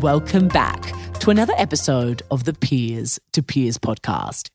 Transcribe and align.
Welcome 0.00 0.48
back 0.48 0.94
to 1.18 1.28
another 1.28 1.52
episode 1.58 2.22
of 2.30 2.44
the 2.44 2.54
Peers 2.54 3.20
to 3.32 3.42
Peers 3.42 3.76
podcast. 3.76 4.48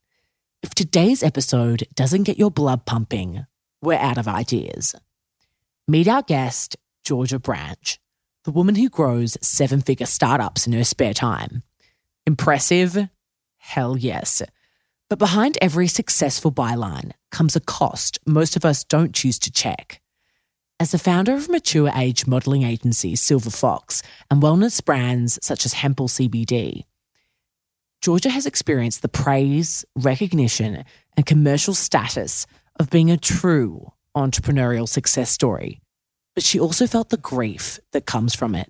If 0.64 0.74
today's 0.74 1.22
episode 1.22 1.84
doesn't 1.94 2.24
get 2.24 2.40
your 2.40 2.50
blood 2.50 2.88
pumping, 2.88 3.46
we're 3.80 3.94
out 3.94 4.18
of 4.18 4.28
ideas. 4.28 4.96
Meet 5.88 6.08
our 6.08 6.24
guest, 6.24 6.78
Georgia 7.04 7.38
Branch, 7.38 8.00
the 8.44 8.52
woman 8.52 8.74
who 8.74 8.90
grows 8.90 9.38
seven 9.40 9.82
figure 9.82 10.08
startups 10.08 10.66
in 10.66 10.74
her 10.74 10.84
spare 10.84 11.14
time. 11.14 11.62
Impressive? 12.26 13.08
Hell 13.58 13.98
yes. 13.98 14.42
But 15.12 15.20
behind 15.20 15.60
every 15.62 15.88
successful 15.88 16.52
byline 16.52 17.12
comes 17.30 17.56
a 17.56 17.60
cost 17.60 18.18
most 18.26 18.56
of 18.56 18.66
us 18.66 18.84
don't 18.84 19.14
choose 19.14 19.38
to 19.40 19.52
check. 19.52 20.02
As 20.78 20.92
the 20.92 21.00
founder 21.00 21.34
of 21.34 21.48
mature 21.48 21.90
age 21.96 22.28
modelling 22.28 22.64
agency 22.64 23.16
Silver 23.16 23.50
Fox 23.50 24.04
and 24.30 24.42
wellness 24.44 24.84
brands 24.84 25.40
such 25.42 25.66
as 25.66 25.72
Hempel 25.72 26.10
CBD, 26.10 26.84
Georgia 28.02 28.30
has 28.30 28.46
experienced 28.46 29.02
the 29.02 29.08
praise, 29.08 29.86
recognition, 29.96 30.84
and 31.16 31.26
commercial 31.26 31.74
status 31.74 32.46
of 32.78 32.90
being 32.90 33.10
a 33.10 33.16
true 33.16 33.94
entrepreneurial 34.18 34.88
success 34.88 35.32
story. 35.32 35.80
But 36.34 36.44
she 36.44 36.60
also 36.60 36.88
felt 36.88 37.08
the 37.08 37.18
grief 37.18 37.80
that 37.94 38.06
comes 38.06 38.36
from 38.36 38.54
it. 38.54 38.70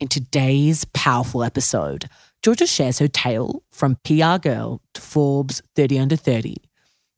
In 0.00 0.08
today's 0.08 0.86
powerful 0.94 1.44
episode, 1.44 2.08
Georgia 2.42 2.66
shares 2.66 2.98
her 2.98 3.08
tale 3.08 3.62
from 3.70 3.98
PR 4.04 4.38
girl 4.40 4.80
to 4.94 5.02
Forbes 5.02 5.62
30 5.76 5.98
under 5.98 6.16
30, 6.16 6.56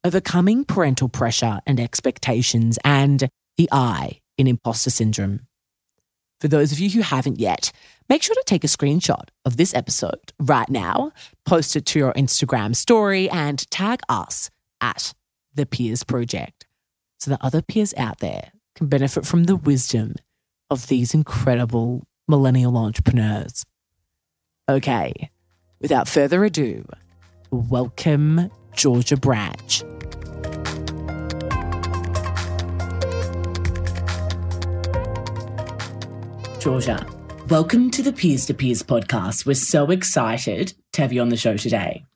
overcoming 0.02 0.64
parental 0.64 1.08
pressure 1.08 1.60
and 1.68 1.78
expectations, 1.78 2.80
and 2.84 3.28
the 3.56 3.68
I 3.72 4.20
in 4.38 4.46
imposter 4.46 4.90
syndrome. 4.90 5.46
For 6.40 6.48
those 6.48 6.72
of 6.72 6.80
you 6.80 6.90
who 6.90 7.02
haven't 7.02 7.38
yet, 7.38 7.70
make 8.08 8.22
sure 8.22 8.34
to 8.34 8.42
take 8.46 8.64
a 8.64 8.68
screenshot 8.68 9.28
of 9.44 9.56
this 9.56 9.72
episode 9.74 10.32
right 10.40 10.68
now, 10.68 11.12
post 11.46 11.76
it 11.76 11.86
to 11.86 11.98
your 11.98 12.12
Instagram 12.14 12.74
story, 12.74 13.30
and 13.30 13.70
tag 13.70 14.00
us 14.08 14.50
at 14.80 15.14
the 15.54 15.66
Peers 15.66 16.02
Project 16.02 16.66
so 17.20 17.30
that 17.30 17.40
other 17.42 17.62
peers 17.62 17.94
out 17.96 18.18
there 18.18 18.50
can 18.74 18.88
benefit 18.88 19.24
from 19.24 19.44
the 19.44 19.54
wisdom 19.54 20.16
of 20.70 20.88
these 20.88 21.14
incredible 21.14 22.02
millennial 22.26 22.76
entrepreneurs. 22.76 23.64
Okay, 24.68 25.30
without 25.80 26.08
further 26.08 26.44
ado, 26.44 26.84
welcome 27.52 28.50
Georgia 28.74 29.16
Branch. 29.16 29.84
Georgia, 36.62 37.04
welcome 37.48 37.90
to 37.90 38.04
the 38.04 38.12
Peers 38.12 38.46
to 38.46 38.54
Peers 38.54 38.84
podcast. 38.84 39.44
We're 39.44 39.54
so 39.54 39.90
excited 39.90 40.74
to 40.92 41.02
have 41.02 41.12
you 41.12 41.20
on 41.20 41.28
the 41.28 41.36
show 41.36 41.56
today. 41.56 42.06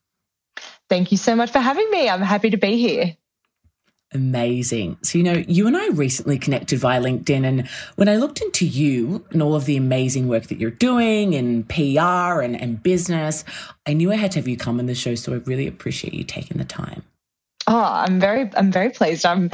Thank 0.88 1.10
you 1.10 1.18
so 1.18 1.34
much 1.34 1.50
for 1.50 1.58
having 1.58 1.90
me. 1.90 2.08
I'm 2.08 2.22
happy 2.22 2.50
to 2.50 2.56
be 2.56 2.78
here. 2.78 3.16
Amazing. 4.14 4.98
So, 5.02 5.18
you 5.18 5.24
know, 5.24 5.42
you 5.48 5.66
and 5.66 5.76
I 5.76 5.88
recently 5.88 6.38
connected 6.38 6.78
via 6.78 7.02
LinkedIn. 7.02 7.44
And 7.44 7.66
when 7.96 8.08
I 8.08 8.18
looked 8.18 8.40
into 8.40 8.64
you 8.64 9.26
and 9.32 9.42
all 9.42 9.56
of 9.56 9.64
the 9.64 9.76
amazing 9.76 10.28
work 10.28 10.44
that 10.44 10.60
you're 10.60 10.70
doing 10.70 11.32
in 11.32 11.64
PR 11.64 12.40
and, 12.40 12.54
and 12.54 12.80
business, 12.80 13.44
I 13.84 13.94
knew 13.94 14.12
I 14.12 14.16
had 14.16 14.30
to 14.30 14.38
have 14.38 14.46
you 14.46 14.56
come 14.56 14.78
on 14.78 14.86
the 14.86 14.94
show. 14.94 15.16
So 15.16 15.34
I 15.34 15.38
really 15.38 15.66
appreciate 15.66 16.14
you 16.14 16.22
taking 16.22 16.58
the 16.58 16.64
time. 16.64 17.02
Oh, 17.66 17.82
I'm 17.82 18.20
very, 18.20 18.48
I'm 18.56 18.70
very 18.70 18.90
pleased. 18.90 19.26
I'm 19.26 19.50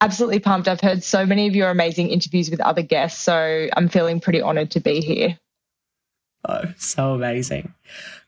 absolutely 0.00 0.38
pumped. 0.38 0.68
I've 0.68 0.80
heard 0.80 1.02
so 1.02 1.26
many 1.26 1.48
of 1.48 1.54
your 1.54 1.70
amazing 1.70 2.10
interviews 2.10 2.50
with 2.50 2.60
other 2.60 2.82
guests, 2.82 3.22
so 3.22 3.68
I'm 3.76 3.88
feeling 3.88 4.20
pretty 4.20 4.40
honoured 4.40 4.70
to 4.72 4.80
be 4.80 5.00
here. 5.00 5.38
Oh, 6.48 6.62
so 6.76 7.14
amazing! 7.14 7.74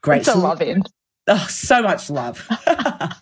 Great, 0.00 0.20
it's 0.20 0.28
a 0.28 0.38
love 0.38 0.62
in. 0.62 0.82
Oh, 1.30 1.46
so 1.46 1.82
much 1.82 2.08
love. 2.08 2.48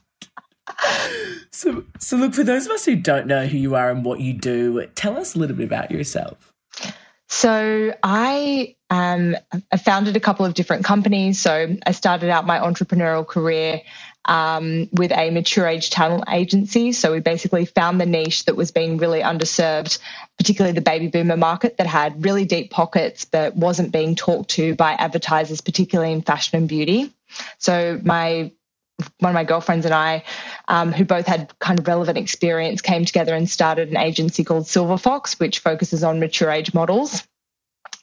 so, 1.51 1.85
so 1.99 2.17
look 2.17 2.35
for 2.35 2.45
those 2.45 2.67
of 2.67 2.71
us 2.71 2.85
who 2.85 2.95
don't 2.95 3.27
know 3.27 3.47
who 3.47 3.59
you 3.59 3.75
are 3.75 3.91
and 3.91 4.05
what 4.05 4.21
you 4.21 4.33
do. 4.33 4.87
Tell 4.95 5.19
us 5.19 5.35
a 5.35 5.41
little 5.41 5.57
bit 5.57 5.67
about 5.67 5.91
yourself. 5.91 6.53
So 7.29 7.93
I 8.05 8.77
um, 8.91 9.37
I 9.73 9.77
founded 9.77 10.17
a 10.17 10.21
couple 10.21 10.47
of 10.47 10.55
different 10.55 10.85
companies. 10.85 11.41
So 11.41 11.77
I 11.85 11.91
started 11.91 12.31
out 12.31 12.47
my 12.47 12.59
entrepreneurial 12.59 13.27
career 13.27 13.83
um, 14.27 14.89
with 14.93 15.13
a 15.13 15.31
mature 15.31 15.67
age 15.67 15.91
talent 15.91 16.25
agency. 16.31 16.93
So 16.93 17.13
we 17.13 17.21
basically 17.21 17.65
found 17.65 18.01
the 18.01 18.07
niche 18.07 18.45
that 18.45 18.57
was 18.57 18.71
being 18.71 18.99
really 18.99 19.23
underserved, 19.23 19.99
particularly 20.37 20.75
the 20.75 20.83
baby 20.83 21.09
boomer 21.09 21.37
market 21.37 21.79
that 21.79 21.87
had 21.87 22.25
really 22.25 22.45
deep 22.45 22.71
pockets 22.71 23.25
but 23.25 23.57
wasn't 23.57 23.93
being 23.93 24.15
talked 24.15 24.51
to 24.51 24.75
by 24.75 24.93
advertisers, 24.93 25.61
particularly 25.61 26.13
in 26.13 26.23
fashion 26.23 26.59
and 26.59 26.69
beauty. 26.69 27.13
So 27.59 28.01
my 28.03 28.53
one 29.19 29.31
of 29.31 29.35
my 29.35 29.45
girlfriends 29.45 29.85
and 29.85 29.95
I, 29.95 30.25
um, 30.69 30.91
who 30.91 31.05
both 31.05 31.27
had 31.27 31.53
kind 31.59 31.79
of 31.79 31.87
relevant 31.87 32.17
experience, 32.17 32.81
came 32.81 33.05
together 33.05 33.35
and 33.35 33.49
started 33.49 33.91
an 33.91 33.99
agency 33.99 34.43
called 34.43 34.67
Silver 34.67 34.97
Fox, 34.97 35.39
which 35.39 35.59
focuses 35.59 36.03
on 36.03 36.19
mature 36.19 36.51
age 36.51 36.73
models. 36.73 37.23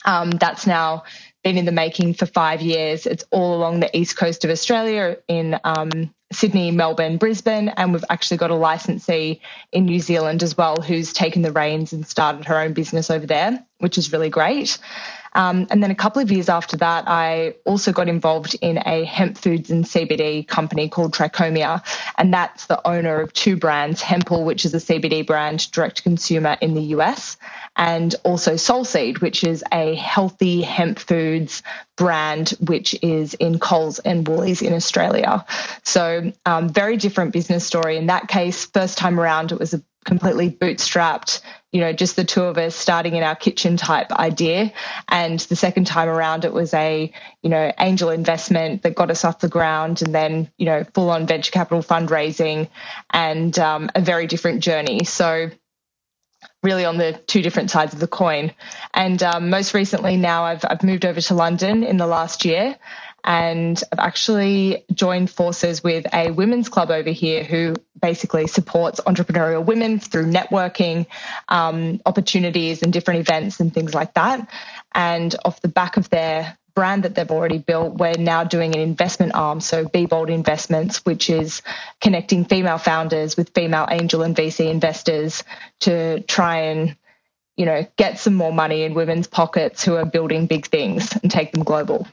Um, 0.06 0.32
that's 0.32 0.68
now 0.68 1.04
been 1.44 1.58
in 1.58 1.66
the 1.66 1.72
making 1.72 2.14
for 2.14 2.26
five 2.26 2.62
years. 2.62 3.06
It's 3.06 3.26
all 3.32 3.56
along 3.56 3.82
the 3.82 3.96
east 3.96 4.18
coast 4.18 4.46
of 4.46 4.52
Australia 4.52 5.18
in 5.28 5.60
um, 5.64 6.14
Sydney, 6.32 6.72
Melbourne, 6.72 7.18
Brisbane, 7.18 7.70
and 7.70 7.94
we've 7.94 8.06
actually 8.10 8.38
got 8.38 8.50
a 8.50 8.56
licensee 8.56 9.42
in 9.72 9.86
New 9.86 10.00
Zealand 10.00 10.42
as 10.42 10.58
well 10.58 10.82
who's 10.82 11.14
taken 11.14 11.42
the 11.42 11.52
reins 11.52 11.94
and 11.94 12.08
started 12.08 12.46
her 12.46 12.58
own 12.58 12.74
business 12.74 13.10
over 13.10 13.26
there, 13.26 13.64
which 13.80 13.98
is 13.98 14.12
really 14.12 14.30
great. 14.30 14.80
Um, 15.36 15.68
and 15.70 15.82
then 15.82 15.92
a 15.92 15.96
couple 15.96 16.22
of 16.22 16.32
years 16.32 16.50
after 16.50 16.78
that, 16.78 17.06
I 17.08 17.56
also 17.66 17.92
got 17.92 18.08
involved 18.08 18.56
in 18.62 18.78
a 18.86 19.06
hemp 19.06 19.38
foods 19.38 19.70
and 19.70 19.86
CBD 19.86 20.48
company 20.48 20.90
called 20.90 21.14
Trichomia. 21.14 21.84
And 22.18 22.34
that's 22.34 22.68
the 22.68 22.86
owner 22.88 23.20
of 23.20 23.34
two 23.34 23.56
brands 23.56 24.02
Hempel, 24.02 24.44
which 24.44 24.66
is 24.66 24.74
a 24.74 24.78
CBD 24.78 25.26
brand 25.26 25.72
direct 25.72 25.98
to 25.98 26.04
consumer 26.04 26.58
in 26.62 26.74
the 26.74 26.82
US, 26.98 27.38
and 27.76 28.16
also 28.24 28.54
Soulseed, 28.54 29.22
which 29.22 29.44
is 29.44 29.64
a 29.72 29.96
healthy 29.96 30.62
hemp 30.62 31.00
foods 31.00 31.64
brand, 31.96 32.52
which 32.60 32.96
is 33.02 33.34
in 33.36 33.60
Coles 33.60 34.00
and 34.00 34.28
Woolies 34.28 34.62
in 34.62 34.74
Australia. 34.74 35.46
So, 35.84 36.32
um, 36.46 36.70
very 36.70 36.98
different 36.98 37.34
business 37.34 37.66
story. 37.66 37.98
In 37.98 38.08
that 38.08 38.28
case, 38.28 38.66
first 38.66 38.98
time 38.98 39.20
around, 39.20 39.52
it 39.52 39.60
was 39.60 39.74
a 39.74 39.82
completely 40.04 40.50
bootstrapped, 40.50 41.42
you 41.72 41.82
know, 41.82 41.94
just 41.94 42.16
the 42.16 42.24
two 42.24 42.44
of 42.44 42.58
us 42.58 42.76
starting 42.76 43.16
in 43.16 43.24
our 43.24 43.36
kitchen 43.36 43.78
type 43.78 44.12
idea. 44.12 44.72
And 45.10 45.40
the 45.40 45.56
second 45.56 45.86
time 45.86 46.08
around, 46.08 46.46
it 46.46 46.54
was 46.54 46.74
a, 46.74 47.12
you 47.42 47.50
know, 47.50 47.72
angel 47.80 48.10
investment 48.10 48.84
that 48.84 48.96
got 48.96 49.10
us 49.10 49.26
off 49.26 49.40
the 49.40 49.50
ground 49.50 50.02
and 50.02 50.14
then, 50.14 50.52
you 50.58 50.66
know, 50.66 50.84
full 50.94 51.10
on 51.10 51.26
venture 51.26 51.52
capital 51.52 51.82
fundraising 51.82 52.70
and 53.12 53.58
um, 53.60 53.90
a 53.96 54.02
very 54.02 54.28
different 54.28 54.62
journey. 54.62 55.04
So, 55.04 55.50
really 56.62 56.86
on 56.86 56.98
the 56.98 57.14
two 57.28 57.42
different 57.42 57.70
sides 57.70 57.94
of 57.94 58.00
the 58.00 58.08
coin. 58.08 58.52
And 58.94 59.22
um, 59.22 59.50
most 59.50 59.74
recently 59.74 60.16
now, 60.16 60.44
I've, 60.44 60.64
I've 60.70 60.84
moved 60.84 61.06
over 61.06 61.20
to 61.20 61.34
London 61.34 61.84
in 61.84 61.98
the 61.98 62.08
last 62.08 62.46
year 62.46 62.78
And 63.24 63.82
I've 63.92 64.00
actually 64.00 64.84
joined 64.94 65.30
forces 65.30 65.84
with 65.84 66.06
a 66.14 66.32
women's 66.32 66.70
club 66.70 66.92
over 66.92 67.10
here 67.10 67.44
who 67.44 67.76
basically 68.02 68.48
supports 68.48 69.00
entrepreneurial 69.02 69.64
women 69.64 70.00
through 70.00 70.26
networking 70.26 71.06
um, 71.48 72.02
opportunities 72.06 72.82
and 72.82 72.92
different 72.92 73.22
events 73.22 73.60
and 73.60 73.74
things 73.74 73.94
like 73.94 74.14
that. 74.16 74.50
And 74.94 75.34
off 75.46 75.62
the 75.62 75.70
back 75.70 75.96
of 75.98 76.10
their 76.10 76.58
brand 76.76 77.04
that 77.04 77.16
they've 77.16 77.32
already 77.32 77.60
built, 77.60 77.96
we're 77.96 78.18
now 78.18 78.44
doing 78.44 78.76
an 78.76 78.82
investment 78.82 79.36
arm. 79.36 79.62
So 79.62 79.88
Be 79.88 80.06
Bold 80.06 80.30
Investments, 80.30 81.06
which 81.06 81.30
is 81.30 81.62
connecting 82.02 82.46
female 82.46 82.78
founders 82.78 83.38
with 83.38 83.54
female 83.54 83.88
angel 83.90 84.24
and 84.24 84.36
VC 84.36 84.70
investors 84.70 85.44
to 85.82 86.22
try 86.22 86.58
and 86.58 86.98
you 87.56 87.66
know, 87.66 87.86
get 87.98 88.20
some 88.20 88.34
more 88.34 88.52
money 88.52 88.84
in 88.84 88.94
women's 88.94 89.28
pockets 89.28 89.84
who 89.84 89.96
are 89.96 90.06
building 90.06 90.48
big 90.48 90.66
things 90.66 91.16
and 91.22 91.30
take 91.32 91.52
them 91.52 91.64
global. 91.64 92.08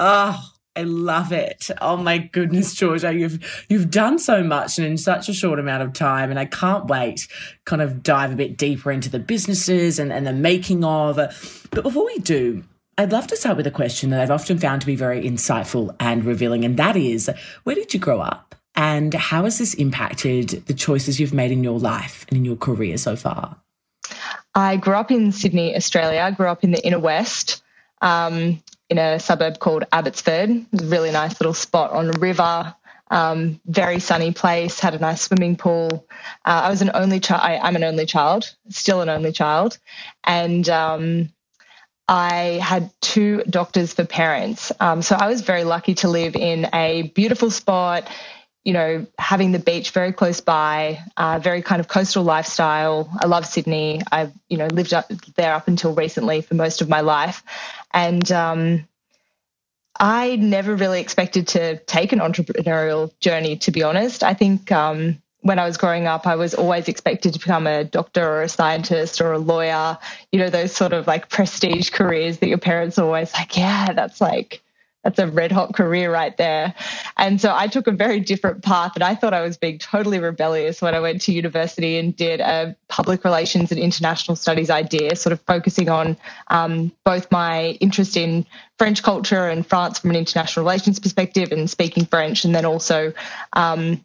Oh, 0.00 0.42
I 0.74 0.84
love 0.84 1.30
it. 1.30 1.68
Oh 1.82 1.98
my 1.98 2.16
goodness, 2.16 2.74
Georgia, 2.74 3.12
you've 3.12 3.66
you've 3.68 3.90
done 3.90 4.18
so 4.18 4.42
much 4.42 4.78
and 4.78 4.86
in 4.86 4.96
such 4.96 5.28
a 5.28 5.34
short 5.34 5.58
amount 5.58 5.82
of 5.82 5.92
time. 5.92 6.30
And 6.30 6.38
I 6.38 6.46
can't 6.46 6.86
wait 6.86 7.28
kind 7.66 7.82
of 7.82 8.02
dive 8.02 8.32
a 8.32 8.36
bit 8.36 8.56
deeper 8.56 8.90
into 8.90 9.10
the 9.10 9.18
businesses 9.18 9.98
and, 9.98 10.10
and 10.10 10.26
the 10.26 10.32
making 10.32 10.84
of. 10.84 11.16
But 11.70 11.82
before 11.82 12.06
we 12.06 12.18
do, 12.18 12.64
I'd 12.96 13.12
love 13.12 13.26
to 13.26 13.36
start 13.36 13.58
with 13.58 13.66
a 13.66 13.70
question 13.70 14.08
that 14.10 14.22
I've 14.22 14.30
often 14.30 14.58
found 14.58 14.80
to 14.80 14.86
be 14.86 14.96
very 14.96 15.22
insightful 15.22 15.94
and 16.00 16.24
revealing, 16.24 16.64
and 16.64 16.78
that 16.78 16.96
is 16.96 17.30
where 17.64 17.76
did 17.76 17.92
you 17.92 18.00
grow 18.00 18.20
up? 18.20 18.54
And 18.74 19.12
how 19.12 19.44
has 19.44 19.58
this 19.58 19.74
impacted 19.74 20.48
the 20.66 20.74
choices 20.74 21.20
you've 21.20 21.34
made 21.34 21.50
in 21.50 21.62
your 21.62 21.78
life 21.78 22.24
and 22.28 22.38
in 22.38 22.44
your 22.46 22.56
career 22.56 22.96
so 22.96 23.16
far? 23.16 23.56
I 24.54 24.76
grew 24.76 24.94
up 24.94 25.10
in 25.10 25.32
Sydney, 25.32 25.76
Australia. 25.76 26.20
I 26.20 26.30
grew 26.30 26.46
up 26.46 26.64
in 26.64 26.70
the 26.70 26.86
inner 26.86 26.98
west. 26.98 27.62
Um, 28.00 28.62
in 28.90 28.98
a 28.98 29.18
suburb 29.18 29.58
called 29.60 29.84
Abbotsford. 29.92 30.66
Really 30.72 31.12
nice 31.12 31.40
little 31.40 31.54
spot 31.54 31.92
on 31.92 32.10
a 32.10 32.18
river. 32.18 32.74
Um, 33.12 33.60
very 33.66 33.98
sunny 33.98 34.32
place, 34.32 34.78
had 34.78 34.94
a 34.94 34.98
nice 34.98 35.22
swimming 35.22 35.56
pool. 35.56 36.06
Uh, 36.44 36.62
I 36.64 36.70
was 36.70 36.82
an 36.82 36.90
only 36.94 37.18
child. 37.18 37.60
I'm 37.62 37.74
an 37.76 37.82
only 37.82 38.06
child, 38.06 38.54
still 38.68 39.00
an 39.00 39.08
only 39.08 39.32
child. 39.32 39.78
And 40.22 40.68
um, 40.68 41.30
I 42.08 42.60
had 42.62 42.90
two 43.00 43.42
doctors 43.48 43.94
for 43.94 44.04
parents. 44.04 44.70
Um, 44.78 45.02
so 45.02 45.16
I 45.16 45.28
was 45.28 45.40
very 45.40 45.64
lucky 45.64 45.94
to 45.96 46.08
live 46.08 46.36
in 46.36 46.68
a 46.72 47.02
beautiful 47.14 47.50
spot, 47.50 48.08
you 48.64 48.72
know, 48.72 49.06
having 49.18 49.52
the 49.52 49.58
beach 49.58 49.90
very 49.90 50.12
close 50.12 50.40
by, 50.40 51.00
uh, 51.16 51.40
very 51.40 51.62
kind 51.62 51.80
of 51.80 51.88
coastal 51.88 52.22
lifestyle. 52.22 53.08
I 53.20 53.26
love 53.26 53.46
Sydney. 53.46 54.02
I've, 54.12 54.32
you 54.48 54.56
know, 54.56 54.66
lived 54.66 54.92
up 54.92 55.08
there 55.36 55.54
up 55.54 55.66
until 55.66 55.94
recently 55.94 56.42
for 56.42 56.54
most 56.54 56.80
of 56.80 56.88
my 56.88 57.00
life. 57.00 57.42
And 57.92 58.30
um, 58.32 58.88
I 59.98 60.36
never 60.36 60.74
really 60.74 61.00
expected 61.00 61.48
to 61.48 61.78
take 61.78 62.12
an 62.12 62.20
entrepreneurial 62.20 63.12
journey, 63.20 63.56
to 63.58 63.70
be 63.70 63.82
honest. 63.82 64.22
I 64.22 64.34
think 64.34 64.70
um, 64.72 65.20
when 65.40 65.58
I 65.58 65.66
was 65.66 65.76
growing 65.76 66.06
up, 66.06 66.26
I 66.26 66.36
was 66.36 66.54
always 66.54 66.88
expected 66.88 67.34
to 67.34 67.38
become 67.38 67.66
a 67.66 67.84
doctor 67.84 68.26
or 68.26 68.42
a 68.42 68.48
scientist 68.48 69.20
or 69.20 69.32
a 69.32 69.38
lawyer, 69.38 69.98
you 70.32 70.38
know, 70.38 70.50
those 70.50 70.72
sort 70.72 70.92
of 70.92 71.06
like 71.06 71.28
prestige 71.28 71.90
careers 71.90 72.38
that 72.38 72.48
your 72.48 72.58
parents 72.58 72.98
are 72.98 73.04
always 73.04 73.32
like, 73.34 73.56
yeah, 73.56 73.92
that's 73.92 74.20
like, 74.20 74.62
that's 75.02 75.18
a 75.18 75.26
red 75.26 75.50
hot 75.50 75.74
career 75.74 76.12
right 76.12 76.36
there. 76.36 76.74
And 77.16 77.40
so 77.40 77.54
I 77.54 77.68
took 77.68 77.86
a 77.86 77.92
very 77.92 78.20
different 78.20 78.62
path 78.62 78.92
and 78.94 79.02
I 79.02 79.14
thought 79.14 79.32
I 79.32 79.40
was 79.40 79.56
being 79.56 79.78
totally 79.78 80.18
rebellious 80.18 80.82
when 80.82 80.94
I 80.94 81.00
went 81.00 81.22
to 81.22 81.32
university 81.32 81.96
and 81.96 82.14
did 82.14 82.40
a 82.40 82.76
public 82.88 83.24
relations 83.24 83.72
and 83.72 83.80
international 83.80 84.36
studies 84.36 84.68
idea, 84.68 85.16
sort 85.16 85.32
of 85.32 85.40
focusing 85.42 85.88
on 85.88 86.16
um, 86.48 86.92
both 87.04 87.30
my 87.30 87.70
interest 87.80 88.16
in 88.16 88.44
French 88.78 89.02
culture 89.02 89.48
and 89.48 89.66
France 89.66 89.98
from 89.98 90.10
an 90.10 90.16
international 90.16 90.64
relations 90.64 90.98
perspective 90.98 91.52
and 91.52 91.70
speaking 91.70 92.04
French, 92.04 92.44
and 92.44 92.54
then 92.54 92.64
also 92.64 93.12
um, 93.54 94.04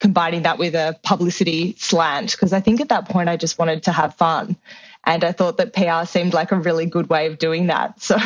combining 0.00 0.42
that 0.42 0.58
with 0.58 0.74
a 0.74 0.98
publicity 1.02 1.74
slant. 1.78 2.32
Because 2.32 2.52
I 2.52 2.60
think 2.60 2.80
at 2.80 2.88
that 2.90 3.08
point 3.08 3.28
I 3.28 3.36
just 3.36 3.58
wanted 3.58 3.82
to 3.84 3.92
have 3.92 4.14
fun. 4.14 4.56
And 5.06 5.24
I 5.24 5.32
thought 5.32 5.58
that 5.58 5.74
PR 5.74 6.06
seemed 6.06 6.32
like 6.32 6.52
a 6.52 6.58
really 6.58 6.86
good 6.86 7.08
way 7.08 7.26
of 7.26 7.38
doing 7.38 7.68
that. 7.68 8.00
So 8.02 8.18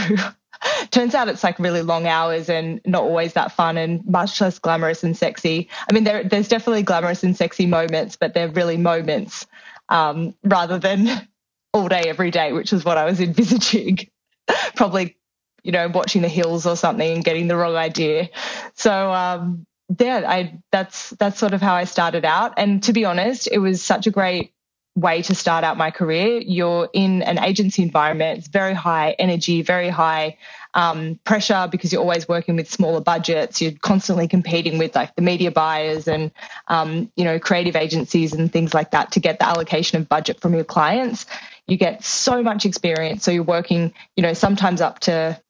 turns 0.90 1.14
out 1.14 1.28
it's 1.28 1.44
like 1.44 1.58
really 1.58 1.82
long 1.82 2.06
hours 2.06 2.48
and 2.48 2.80
not 2.84 3.02
always 3.02 3.34
that 3.34 3.52
fun 3.52 3.76
and 3.76 4.04
much 4.06 4.40
less 4.40 4.58
glamorous 4.58 5.04
and 5.04 5.16
sexy. 5.16 5.68
I 5.88 5.92
mean, 5.92 6.04
there, 6.04 6.24
there's 6.24 6.48
definitely 6.48 6.82
glamorous 6.82 7.22
and 7.22 7.36
sexy 7.36 7.66
moments, 7.66 8.16
but 8.16 8.34
they're 8.34 8.48
really 8.48 8.76
moments 8.76 9.46
um, 9.88 10.34
rather 10.44 10.78
than 10.78 11.28
all 11.72 11.88
day, 11.88 12.04
every 12.06 12.30
day, 12.30 12.52
which 12.52 12.72
is 12.72 12.84
what 12.84 12.98
I 12.98 13.04
was 13.04 13.20
envisaging. 13.20 13.98
Probably, 14.76 15.16
you 15.62 15.72
know, 15.72 15.88
watching 15.88 16.22
the 16.22 16.28
hills 16.28 16.66
or 16.66 16.76
something 16.76 17.16
and 17.16 17.24
getting 17.24 17.48
the 17.48 17.56
wrong 17.56 17.76
idea. 17.76 18.28
So, 18.74 19.12
um, 19.12 19.66
yeah, 19.98 20.24
I 20.26 20.58
that's 20.70 21.10
that's 21.10 21.38
sort 21.38 21.54
of 21.54 21.62
how 21.62 21.74
I 21.74 21.84
started 21.84 22.24
out. 22.24 22.54
And 22.56 22.82
to 22.84 22.92
be 22.92 23.04
honest, 23.04 23.48
it 23.50 23.58
was 23.58 23.82
such 23.82 24.06
a 24.06 24.10
great 24.10 24.52
way 24.98 25.22
to 25.22 25.34
start 25.34 25.64
out 25.64 25.76
my 25.76 25.90
career. 25.90 26.40
You're 26.44 26.88
in 26.92 27.22
an 27.22 27.38
agency 27.38 27.82
environment, 27.82 28.38
it's 28.38 28.48
very 28.48 28.74
high 28.74 29.14
energy, 29.18 29.62
very 29.62 29.88
high 29.88 30.36
um, 30.74 31.18
pressure 31.24 31.68
because 31.70 31.92
you're 31.92 32.02
always 32.02 32.28
working 32.28 32.56
with 32.56 32.70
smaller 32.70 33.00
budgets. 33.00 33.60
You're 33.60 33.72
constantly 33.72 34.28
competing 34.28 34.78
with 34.78 34.94
like 34.94 35.14
the 35.16 35.22
media 35.22 35.50
buyers 35.50 36.08
and 36.08 36.30
um, 36.68 37.10
you 37.16 37.24
know 37.24 37.38
creative 37.38 37.76
agencies 37.76 38.32
and 38.32 38.52
things 38.52 38.74
like 38.74 38.90
that 38.90 39.12
to 39.12 39.20
get 39.20 39.38
the 39.38 39.46
allocation 39.46 40.00
of 40.00 40.08
budget 40.08 40.40
from 40.40 40.54
your 40.54 40.64
clients. 40.64 41.26
You 41.66 41.76
get 41.76 42.04
so 42.04 42.42
much 42.42 42.64
experience. 42.64 43.24
So 43.24 43.30
you're 43.30 43.42
working, 43.42 43.92
you 44.16 44.22
know, 44.22 44.32
sometimes 44.32 44.80
up 44.80 45.00
to 45.00 45.40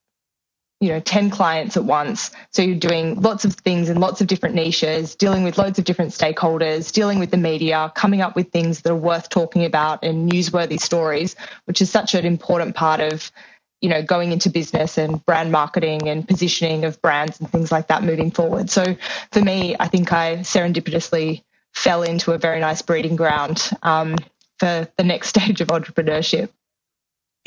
you 0.80 0.90
know 0.90 1.00
10 1.00 1.30
clients 1.30 1.76
at 1.76 1.84
once. 1.84 2.30
So 2.50 2.62
you're 2.62 2.78
doing 2.78 3.20
lots 3.20 3.44
of 3.44 3.54
things 3.54 3.88
in 3.88 3.98
lots 3.98 4.20
of 4.20 4.26
different 4.26 4.54
niches 4.54 5.14
dealing 5.14 5.42
with 5.42 5.58
loads 5.58 5.78
of 5.78 5.84
different 5.84 6.12
stakeholders 6.12 6.92
dealing 6.92 7.18
with 7.18 7.30
the 7.30 7.36
media 7.36 7.92
coming 7.94 8.20
up 8.20 8.36
with 8.36 8.50
things 8.50 8.82
that 8.82 8.92
are 8.92 8.96
worth 8.96 9.28
talking 9.28 9.64
about 9.64 10.04
and 10.04 10.30
newsworthy 10.30 10.80
stories 10.80 11.34
which 11.64 11.80
is 11.80 11.90
such 11.90 12.14
an 12.14 12.24
important 12.24 12.76
part 12.76 13.00
of 13.00 13.32
you 13.80 13.88
know 13.88 14.02
going 14.02 14.30
into 14.30 14.50
business 14.50 14.98
and 14.98 15.24
brand 15.26 15.50
marketing 15.50 16.08
and 16.08 16.28
positioning 16.28 16.84
of 16.84 17.00
brands 17.02 17.40
and 17.40 17.50
things 17.50 17.72
like 17.72 17.88
that 17.88 18.02
moving 18.02 18.30
forward. 18.30 18.70
So 18.70 18.96
for 19.32 19.40
me 19.40 19.74
i 19.80 19.88
think 19.88 20.12
i 20.12 20.36
serendipitously 20.38 21.42
fell 21.74 22.02
into 22.02 22.32
a 22.32 22.38
very 22.38 22.60
nice 22.60 22.82
breeding 22.82 23.16
ground 23.16 23.70
um, 23.82 24.16
for 24.58 24.88
the 24.96 25.04
next 25.04 25.28
stage 25.34 25.60
of 25.60 25.68
entrepreneurship 25.68 26.50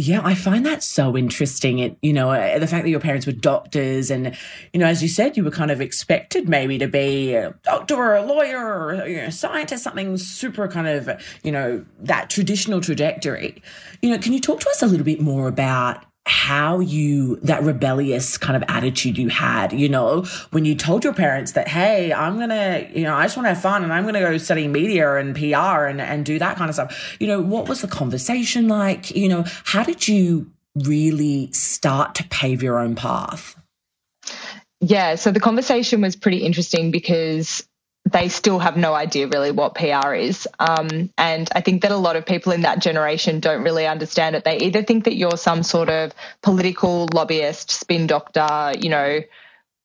yeah, 0.01 0.21
I 0.23 0.33
find 0.33 0.65
that 0.65 0.81
so 0.81 1.15
interesting. 1.15 1.77
It, 1.77 1.95
you 2.01 2.11
know, 2.11 2.31
uh, 2.31 2.57
the 2.57 2.65
fact 2.65 2.85
that 2.85 2.89
your 2.89 2.99
parents 2.99 3.27
were 3.27 3.33
doctors, 3.33 4.09
and 4.09 4.35
you 4.73 4.79
know, 4.79 4.87
as 4.87 5.03
you 5.03 5.07
said, 5.07 5.37
you 5.37 5.43
were 5.43 5.51
kind 5.51 5.69
of 5.69 5.79
expected 5.79 6.49
maybe 6.49 6.79
to 6.79 6.87
be 6.87 7.35
a 7.35 7.53
doctor 7.61 7.95
or 7.95 8.15
a 8.15 8.25
lawyer 8.25 8.57
or 8.57 9.07
you 9.07 9.17
know, 9.17 9.29
scientist, 9.29 9.83
something 9.83 10.17
super 10.17 10.67
kind 10.67 10.87
of, 10.87 11.23
you 11.43 11.51
know, 11.51 11.85
that 11.99 12.31
traditional 12.31 12.81
trajectory. 12.81 13.61
You 14.01 14.09
know, 14.09 14.17
can 14.17 14.33
you 14.33 14.41
talk 14.41 14.61
to 14.61 14.69
us 14.69 14.81
a 14.81 14.87
little 14.87 15.05
bit 15.05 15.21
more 15.21 15.47
about 15.47 16.03
how 16.27 16.79
you 16.79 17.37
that 17.37 17.63
rebellious 17.63 18.37
kind 18.37 18.55
of 18.55 18.63
attitude 18.69 19.17
you 19.17 19.27
had 19.27 19.73
you 19.73 19.89
know 19.89 20.23
when 20.51 20.65
you 20.65 20.75
told 20.75 21.03
your 21.03 21.13
parents 21.13 21.53
that 21.53 21.67
hey 21.67 22.13
i'm 22.13 22.37
gonna 22.37 22.87
you 22.93 23.03
know 23.03 23.15
i 23.15 23.23
just 23.23 23.35
want 23.35 23.45
to 23.45 23.53
have 23.53 23.61
fun 23.61 23.83
and 23.83 23.91
i'm 23.91 24.05
gonna 24.05 24.19
go 24.19 24.37
study 24.37 24.67
media 24.67 25.15
and 25.15 25.35
pr 25.35 25.55
and 25.55 25.99
and 25.99 26.25
do 26.25 26.39
that 26.39 26.57
kind 26.57 26.69
of 26.69 26.75
stuff. 26.75 27.17
You 27.19 27.27
know 27.27 27.41
what 27.41 27.67
was 27.67 27.81
the 27.81 27.87
conversation 27.87 28.67
like? 28.67 29.11
You 29.11 29.29
know 29.29 29.45
how 29.65 29.83
did 29.83 30.07
you 30.07 30.51
really 30.75 31.51
start 31.51 32.15
to 32.15 32.23
pave 32.25 32.61
your 32.61 32.79
own 32.79 32.95
path? 32.95 33.55
Yeah 34.79 35.15
so 35.15 35.31
the 35.31 35.39
conversation 35.39 36.01
was 36.01 36.15
pretty 36.15 36.39
interesting 36.39 36.91
because 36.91 37.67
they 38.11 38.29
still 38.29 38.59
have 38.59 38.77
no 38.77 38.93
idea 38.93 39.27
really 39.27 39.51
what 39.51 39.75
PR 39.75 40.13
is. 40.13 40.47
Um, 40.59 41.09
and 41.17 41.49
I 41.55 41.61
think 41.61 41.81
that 41.81 41.91
a 41.91 41.97
lot 41.97 42.15
of 42.15 42.25
people 42.25 42.51
in 42.51 42.61
that 42.61 42.79
generation 42.79 43.39
don't 43.39 43.63
really 43.63 43.87
understand 43.87 44.35
it. 44.35 44.43
They 44.43 44.57
either 44.57 44.83
think 44.83 45.05
that 45.05 45.15
you're 45.15 45.37
some 45.37 45.63
sort 45.63 45.89
of 45.89 46.13
political 46.41 47.07
lobbyist, 47.13 47.71
spin 47.71 48.07
doctor, 48.07 48.73
you 48.79 48.89
know, 48.89 49.21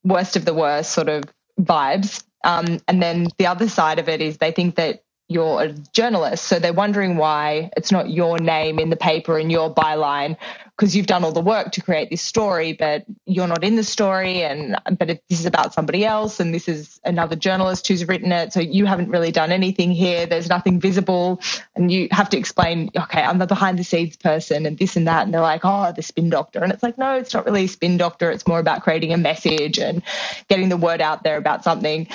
worst 0.04 0.36
of 0.36 0.44
the 0.44 0.54
worst 0.54 0.92
sort 0.92 1.08
of 1.08 1.24
vibes. 1.60 2.24
Um, 2.44 2.78
and 2.86 3.02
then 3.02 3.28
the 3.38 3.46
other 3.46 3.68
side 3.68 3.98
of 3.98 4.08
it 4.08 4.20
is 4.20 4.38
they 4.38 4.52
think 4.52 4.76
that 4.76 5.02
you're 5.28 5.62
a 5.62 5.72
journalist. 5.92 6.44
So 6.44 6.58
they're 6.58 6.72
wondering 6.72 7.16
why 7.16 7.70
it's 7.76 7.90
not 7.90 8.10
your 8.10 8.38
name 8.38 8.78
in 8.78 8.90
the 8.90 8.96
paper 8.96 9.38
and 9.38 9.50
your 9.50 9.74
byline 9.74 10.36
because 10.76 10.94
you've 10.94 11.06
done 11.06 11.24
all 11.24 11.32
the 11.32 11.40
work 11.40 11.72
to 11.72 11.80
create 11.80 12.10
this 12.10 12.20
story, 12.20 12.74
but 12.74 13.04
you're 13.24 13.46
not 13.46 13.64
in 13.64 13.76
the 13.76 13.84
story. 13.84 14.42
And 14.42 14.76
but 14.98 15.08
it, 15.08 15.22
this 15.28 15.40
is 15.40 15.46
about 15.46 15.72
somebody 15.72 16.04
else, 16.04 16.38
and 16.38 16.52
this 16.52 16.68
is 16.68 17.00
another 17.04 17.34
journalist 17.34 17.88
who's 17.88 18.06
written 18.06 18.30
it. 18.30 18.52
So 18.52 18.60
you 18.60 18.84
haven't 18.84 19.08
really 19.08 19.32
done 19.32 19.52
anything 19.52 19.90
here. 19.90 20.26
There's 20.26 20.48
nothing 20.48 20.78
visible, 20.78 21.40
and 21.74 21.90
you 21.90 22.08
have 22.10 22.28
to 22.30 22.38
explain. 22.38 22.90
Okay, 22.96 23.22
I'm 23.22 23.38
the 23.38 23.46
behind 23.46 23.78
the 23.78 23.84
scenes 23.84 24.16
person, 24.16 24.66
and 24.66 24.76
this 24.76 24.96
and 24.96 25.06
that. 25.08 25.24
And 25.24 25.32
they're 25.32 25.40
like, 25.40 25.62
oh, 25.64 25.92
the 25.92 26.02
spin 26.02 26.28
doctor, 26.28 26.62
and 26.62 26.72
it's 26.72 26.82
like, 26.82 26.98
no, 26.98 27.16
it's 27.16 27.32
not 27.32 27.46
really 27.46 27.64
a 27.64 27.68
spin 27.68 27.96
doctor. 27.96 28.30
It's 28.30 28.46
more 28.46 28.58
about 28.58 28.82
creating 28.82 29.12
a 29.12 29.18
message 29.18 29.78
and 29.78 30.02
getting 30.48 30.68
the 30.68 30.76
word 30.76 31.00
out 31.00 31.22
there 31.22 31.38
about 31.38 31.64
something. 31.64 32.08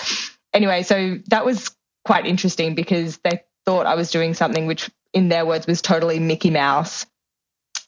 Anyway, 0.53 0.83
so 0.83 1.17
that 1.29 1.45
was 1.45 1.71
quite 2.05 2.27
interesting 2.27 2.75
because 2.75 3.17
they 3.23 3.41
thought 3.65 3.85
I 3.85 3.95
was 3.95 4.11
doing 4.11 4.33
something 4.33 4.67
which, 4.67 4.89
in 5.13 5.29
their 5.29 5.45
words, 5.45 5.65
was 5.65 5.81
totally 5.81 6.19
Mickey 6.19 6.51
Mouse 6.51 7.05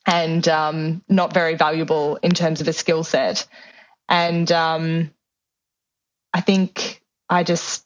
and 0.06 0.48
um, 0.48 1.04
not 1.08 1.34
very 1.34 1.56
valuable 1.56 2.18
in 2.18 2.32
terms 2.32 2.62
of 2.62 2.68
a 2.68 2.74
skill 2.74 3.04
set. 3.04 3.48
And 4.10 4.52
um, 4.52 5.12
I 6.34 6.42
think 6.42 7.02
I 7.30 7.44
just, 7.44 7.86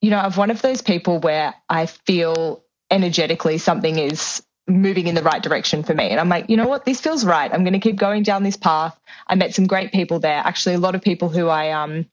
you 0.00 0.10
know, 0.10 0.18
I'm 0.18 0.32
one 0.32 0.50
of 0.50 0.62
those 0.62 0.80
people 0.80 1.18
where 1.18 1.54
I 1.68 1.86
feel 1.86 2.62
energetically 2.90 3.58
something 3.58 3.98
is 3.98 4.42
moving 4.66 5.06
in 5.06 5.14
the 5.14 5.22
right 5.22 5.42
direction 5.42 5.82
for 5.82 5.94
me. 5.94 6.08
And 6.10 6.20
I'm 6.20 6.28
like, 6.28 6.48
you 6.50 6.56
know 6.56 6.68
what, 6.68 6.84
this 6.84 7.00
feels 7.00 7.24
right. 7.24 7.52
I'm 7.52 7.64
going 7.64 7.72
to 7.72 7.78
keep 7.78 7.96
going 7.96 8.22
down 8.22 8.42
this 8.42 8.56
path. 8.56 8.98
I 9.26 9.34
met 9.34 9.54
some 9.54 9.66
great 9.66 9.92
people 9.92 10.18
there. 10.18 10.42
Actually, 10.44 10.74
a 10.74 10.78
lot 10.78 10.94
of 10.94 11.02
people 11.02 11.28
who 11.28 11.48
I 11.48 11.70
um, 11.72 12.06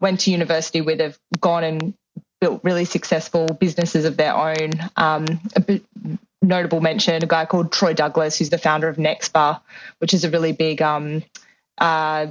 went 0.00 0.20
to 0.20 0.30
university 0.30 0.80
with 0.80 1.00
have 1.00 1.18
gone 1.40 1.64
and 1.64 1.94
built 2.40 2.62
really 2.62 2.84
successful 2.84 3.46
businesses 3.46 4.04
of 4.04 4.16
their 4.16 4.34
own. 4.34 4.70
Um, 4.96 5.26
notable 6.44 6.80
mention, 6.80 7.22
a 7.22 7.26
guy 7.26 7.46
called 7.46 7.72
Troy 7.72 7.94
Douglas, 7.94 8.38
who's 8.38 8.50
the 8.50 8.58
founder 8.58 8.88
of 8.88 8.96
Nexba, 8.96 9.60
which 9.98 10.14
is 10.14 10.24
a 10.24 10.30
really 10.30 10.52
big 10.52 10.82
um, 10.82 11.22
uh, 11.78 12.28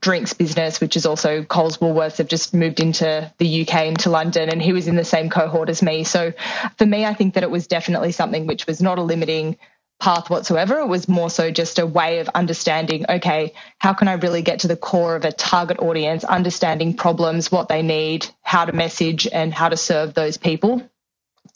drinks 0.00 0.32
business, 0.32 0.80
which 0.80 0.96
is 0.96 1.06
also 1.06 1.44
Coles 1.44 1.78
Woolworths 1.78 2.18
have 2.18 2.28
just 2.28 2.52
moved 2.54 2.80
into 2.80 3.32
the 3.38 3.62
UK 3.62 3.86
into 3.86 4.10
London, 4.10 4.48
and 4.48 4.60
he 4.60 4.72
was 4.72 4.88
in 4.88 4.96
the 4.96 5.04
same 5.04 5.30
cohort 5.30 5.68
as 5.68 5.82
me. 5.82 6.04
So 6.04 6.32
for 6.76 6.86
me, 6.86 7.04
I 7.04 7.14
think 7.14 7.34
that 7.34 7.42
it 7.42 7.50
was 7.50 7.66
definitely 7.66 8.12
something 8.12 8.46
which 8.46 8.66
was 8.66 8.82
not 8.82 8.98
a 8.98 9.02
limiting 9.02 9.56
path 9.98 10.28
whatsoever. 10.28 10.78
It 10.80 10.88
was 10.88 11.08
more 11.08 11.30
so 11.30 11.50
just 11.50 11.78
a 11.78 11.86
way 11.86 12.18
of 12.18 12.28
understanding, 12.34 13.06
okay, 13.08 13.54
how 13.78 13.94
can 13.94 14.08
I 14.08 14.14
really 14.14 14.42
get 14.42 14.60
to 14.60 14.68
the 14.68 14.76
core 14.76 15.16
of 15.16 15.24
a 15.24 15.32
target 15.32 15.78
audience, 15.78 16.24
understanding 16.24 16.94
problems, 16.94 17.50
what 17.50 17.68
they 17.68 17.82
need, 17.82 18.26
how 18.42 18.64
to 18.64 18.72
message, 18.72 19.26
and 19.26 19.54
how 19.54 19.68
to 19.68 19.76
serve 19.76 20.14
those 20.14 20.36
people. 20.36 20.82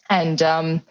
And 0.09 0.43
um, 0.43 0.83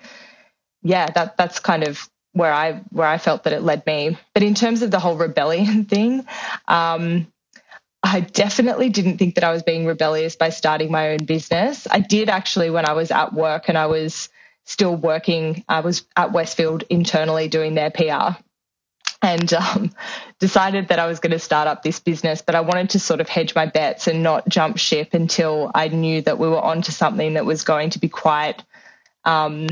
yeah, 0.82 1.08
that 1.08 1.38
that's 1.38 1.60
kind 1.60 1.84
of 1.84 2.10
where 2.34 2.54
I 2.54 2.82
where 2.92 3.08
I 3.08 3.18
felt 3.18 3.44
that 3.44 3.54
it 3.54 3.62
led 3.62 3.86
me. 3.86 4.18
But 4.34 4.44
in 4.44 4.54
terms 4.56 4.82
of 4.82 4.92
the 4.92 5.00
whole 5.00 5.16
rebellion 5.16 5.86
thing, 5.86 6.26
um, 6.68 7.28
I 8.02 8.22
definitely 8.22 8.90
didn't 8.90 9.18
think 9.18 9.36
that 9.36 9.44
I 9.44 9.52
was 9.52 9.64
being 9.64 9.86
rebellious 9.86 10.36
by 10.36 10.50
starting 10.50 10.92
my 10.92 11.12
own 11.12 11.26
business. 11.26 11.88
I 11.90 12.00
did 12.00 12.30
actually 12.30 12.70
when 12.70 12.88
I 12.88 12.94
was 12.94 13.12
at 13.12 13.34
work 13.34 13.68
and 13.68 13.78
I 13.78 13.88
was 13.88 14.30
still 14.64 14.96
working. 14.96 15.66
I 15.68 15.82
was 15.82 16.06
at 16.16 16.32
Westfield 16.32 16.84
internally 16.90 17.48
doing 17.48 17.76
their 17.76 17.92
PR. 17.92 18.40
And 19.22 19.52
um, 19.54 19.92
decided 20.40 20.88
that 20.88 21.00
I 21.00 21.08
was 21.08 21.20
going 21.20 21.32
to 21.32 21.40
start 21.40 21.68
up 21.68 21.84
this 21.84 22.00
business, 22.00 22.42
but 22.42 22.56
I 22.56 22.62
wanted 22.62 22.92
to 22.92 23.00
sort 23.00 23.20
of 23.20 23.28
hedge 23.28 23.54
my 23.54 23.66
bets 23.66 24.08
and 24.08 24.24
not 24.24 24.48
jump 24.48 24.78
ship 24.78 25.14
until 25.14 25.70
I 25.76 25.90
knew 25.90 26.22
that 26.22 26.40
we 26.40 26.48
were 26.48 26.62
onto 26.62 26.94
something 26.94 27.34
that 27.34 27.46
was 27.46 27.64
going 27.64 27.90
to 27.92 28.00
be 28.00 28.08
quite 28.08 28.64
um, 29.26 29.68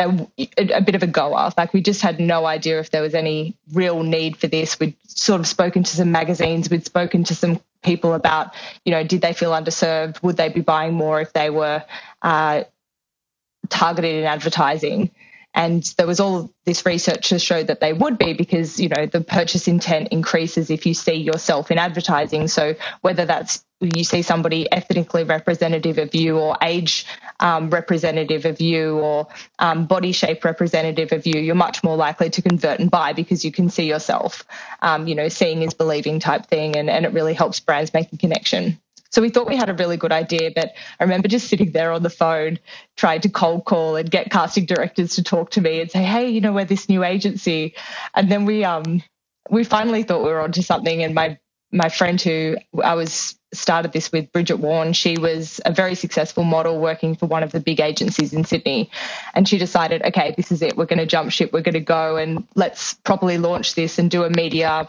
a, 0.00 0.76
a, 0.76 0.80
bit 0.80 0.94
of 0.94 1.02
a 1.02 1.06
goer. 1.06 1.50
Like 1.56 1.72
we 1.72 1.82
just 1.82 2.00
had 2.00 2.18
no 2.20 2.46
idea 2.46 2.80
if 2.80 2.90
there 2.90 3.02
was 3.02 3.14
any 3.14 3.56
real 3.72 4.02
need 4.02 4.36
for 4.36 4.46
this. 4.46 4.78
We'd 4.80 4.96
sort 5.06 5.40
of 5.40 5.46
spoken 5.46 5.82
to 5.82 5.96
some 5.96 6.10
magazines, 6.10 6.70
we'd 6.70 6.84
spoken 6.84 7.24
to 7.24 7.34
some 7.34 7.60
people 7.82 8.14
about, 8.14 8.54
you 8.84 8.92
know, 8.92 9.04
did 9.04 9.20
they 9.20 9.32
feel 9.32 9.52
underserved? 9.52 10.22
Would 10.22 10.36
they 10.36 10.48
be 10.48 10.60
buying 10.60 10.94
more 10.94 11.20
if 11.20 11.32
they 11.32 11.50
were 11.50 11.84
uh, 12.22 12.64
targeted 13.68 14.14
in 14.16 14.24
advertising? 14.24 15.10
And 15.54 15.82
there 15.98 16.06
was 16.06 16.20
all 16.20 16.52
this 16.64 16.86
research 16.86 17.30
to 17.30 17.38
show 17.38 17.62
that 17.62 17.80
they 17.80 17.92
would 17.92 18.18
be 18.18 18.34
because, 18.34 18.78
you 18.78 18.88
know, 18.88 19.06
the 19.06 19.20
purchase 19.20 19.66
intent 19.66 20.08
increases 20.08 20.70
if 20.70 20.86
you 20.86 20.94
see 20.94 21.14
yourself 21.14 21.70
in 21.70 21.78
advertising. 21.78 22.46
So 22.48 22.74
whether 23.00 23.26
that's 23.26 23.64
you 23.80 24.04
see 24.04 24.22
somebody 24.22 24.70
ethnically 24.70 25.24
representative 25.24 25.98
of 25.98 26.14
you 26.14 26.38
or 26.38 26.56
age 26.62 27.06
um, 27.40 27.70
representative 27.70 28.44
of 28.44 28.60
you 28.60 28.98
or 28.98 29.26
um, 29.58 29.86
body 29.86 30.12
shape 30.12 30.44
representative 30.44 31.12
of 31.12 31.26
you, 31.26 31.40
you're 31.40 31.54
much 31.54 31.82
more 31.82 31.96
likely 31.96 32.28
to 32.30 32.42
convert 32.42 32.78
and 32.78 32.90
buy 32.90 33.12
because 33.12 33.44
you 33.44 33.50
can 33.50 33.70
see 33.70 33.88
yourself. 33.88 34.44
Um, 34.82 35.06
you 35.06 35.14
know, 35.14 35.28
seeing 35.28 35.62
is 35.62 35.72
believing 35.72 36.20
type 36.20 36.46
thing, 36.46 36.76
and, 36.76 36.90
and 36.90 37.06
it 37.06 37.12
really 37.12 37.34
helps 37.34 37.58
brands 37.58 37.94
make 37.94 38.12
a 38.12 38.18
connection. 38.18 38.78
So 39.10 39.22
we 39.22 39.30
thought 39.30 39.48
we 39.48 39.56
had 39.56 39.68
a 39.68 39.74
really 39.74 39.96
good 39.96 40.12
idea, 40.12 40.50
but 40.54 40.72
I 40.98 41.04
remember 41.04 41.28
just 41.28 41.48
sitting 41.48 41.72
there 41.72 41.92
on 41.92 42.02
the 42.02 42.10
phone, 42.10 42.58
trying 42.96 43.20
to 43.22 43.28
cold 43.28 43.64
call 43.64 43.96
and 43.96 44.10
get 44.10 44.30
casting 44.30 44.66
directors 44.66 45.16
to 45.16 45.22
talk 45.22 45.50
to 45.52 45.60
me 45.60 45.80
and 45.80 45.90
say, 45.90 46.02
"Hey, 46.02 46.28
you 46.30 46.40
know, 46.40 46.52
we're 46.52 46.64
this 46.64 46.88
new 46.88 47.04
agency," 47.04 47.74
and 48.14 48.30
then 48.30 48.44
we 48.44 48.64
um 48.64 49.02
we 49.50 49.64
finally 49.64 50.02
thought 50.02 50.22
we 50.22 50.30
were 50.30 50.40
onto 50.40 50.62
something. 50.62 51.02
And 51.02 51.14
my 51.14 51.38
my 51.72 51.88
friend 51.88 52.20
who 52.20 52.56
I 52.82 52.94
was 52.94 53.36
started 53.52 53.92
this 53.92 54.12
with, 54.12 54.30
Bridget 54.32 54.56
Warren, 54.56 54.92
she 54.92 55.18
was 55.18 55.60
a 55.64 55.72
very 55.72 55.94
successful 55.94 56.44
model 56.44 56.78
working 56.80 57.16
for 57.16 57.26
one 57.26 57.42
of 57.42 57.52
the 57.52 57.60
big 57.60 57.80
agencies 57.80 58.32
in 58.32 58.44
Sydney, 58.44 58.90
and 59.34 59.48
she 59.48 59.58
decided, 59.58 60.02
okay, 60.04 60.34
this 60.36 60.52
is 60.52 60.62
it. 60.62 60.76
We're 60.76 60.86
going 60.86 61.00
to 61.00 61.06
jump 61.06 61.32
ship. 61.32 61.52
We're 61.52 61.62
going 61.62 61.74
to 61.74 61.80
go 61.80 62.16
and 62.16 62.46
let's 62.54 62.94
properly 62.94 63.38
launch 63.38 63.74
this 63.74 63.98
and 63.98 64.10
do 64.10 64.24
a 64.24 64.30
media 64.30 64.88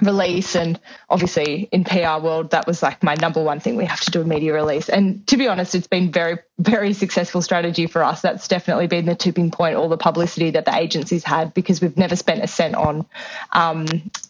release 0.00 0.56
and 0.56 0.80
obviously 1.08 1.68
in 1.72 1.84
PR 1.84 2.18
world 2.20 2.50
that 2.50 2.66
was 2.66 2.82
like 2.82 3.02
my 3.02 3.14
number 3.14 3.42
one 3.42 3.60
thing 3.60 3.76
we 3.76 3.84
have 3.84 4.00
to 4.00 4.10
do 4.10 4.20
a 4.20 4.24
media 4.24 4.52
release. 4.52 4.88
And 4.88 5.26
to 5.28 5.36
be 5.36 5.48
honest 5.48 5.74
it's 5.74 5.86
been 5.86 6.10
very 6.10 6.38
very 6.58 6.92
successful 6.92 7.42
strategy 7.42 7.86
for 7.86 8.02
us. 8.02 8.20
That's 8.20 8.48
definitely 8.48 8.86
been 8.86 9.06
the 9.06 9.14
tipping 9.14 9.50
point 9.50 9.76
all 9.76 9.88
the 9.88 9.96
publicity 9.96 10.50
that 10.50 10.64
the 10.64 10.74
agencies 10.74 11.24
had 11.24 11.54
because 11.54 11.80
we've 11.80 11.96
never 11.96 12.16
spent 12.16 12.42
a 12.42 12.46
cent 12.46 12.74
on 12.74 13.06
um, 13.52 13.86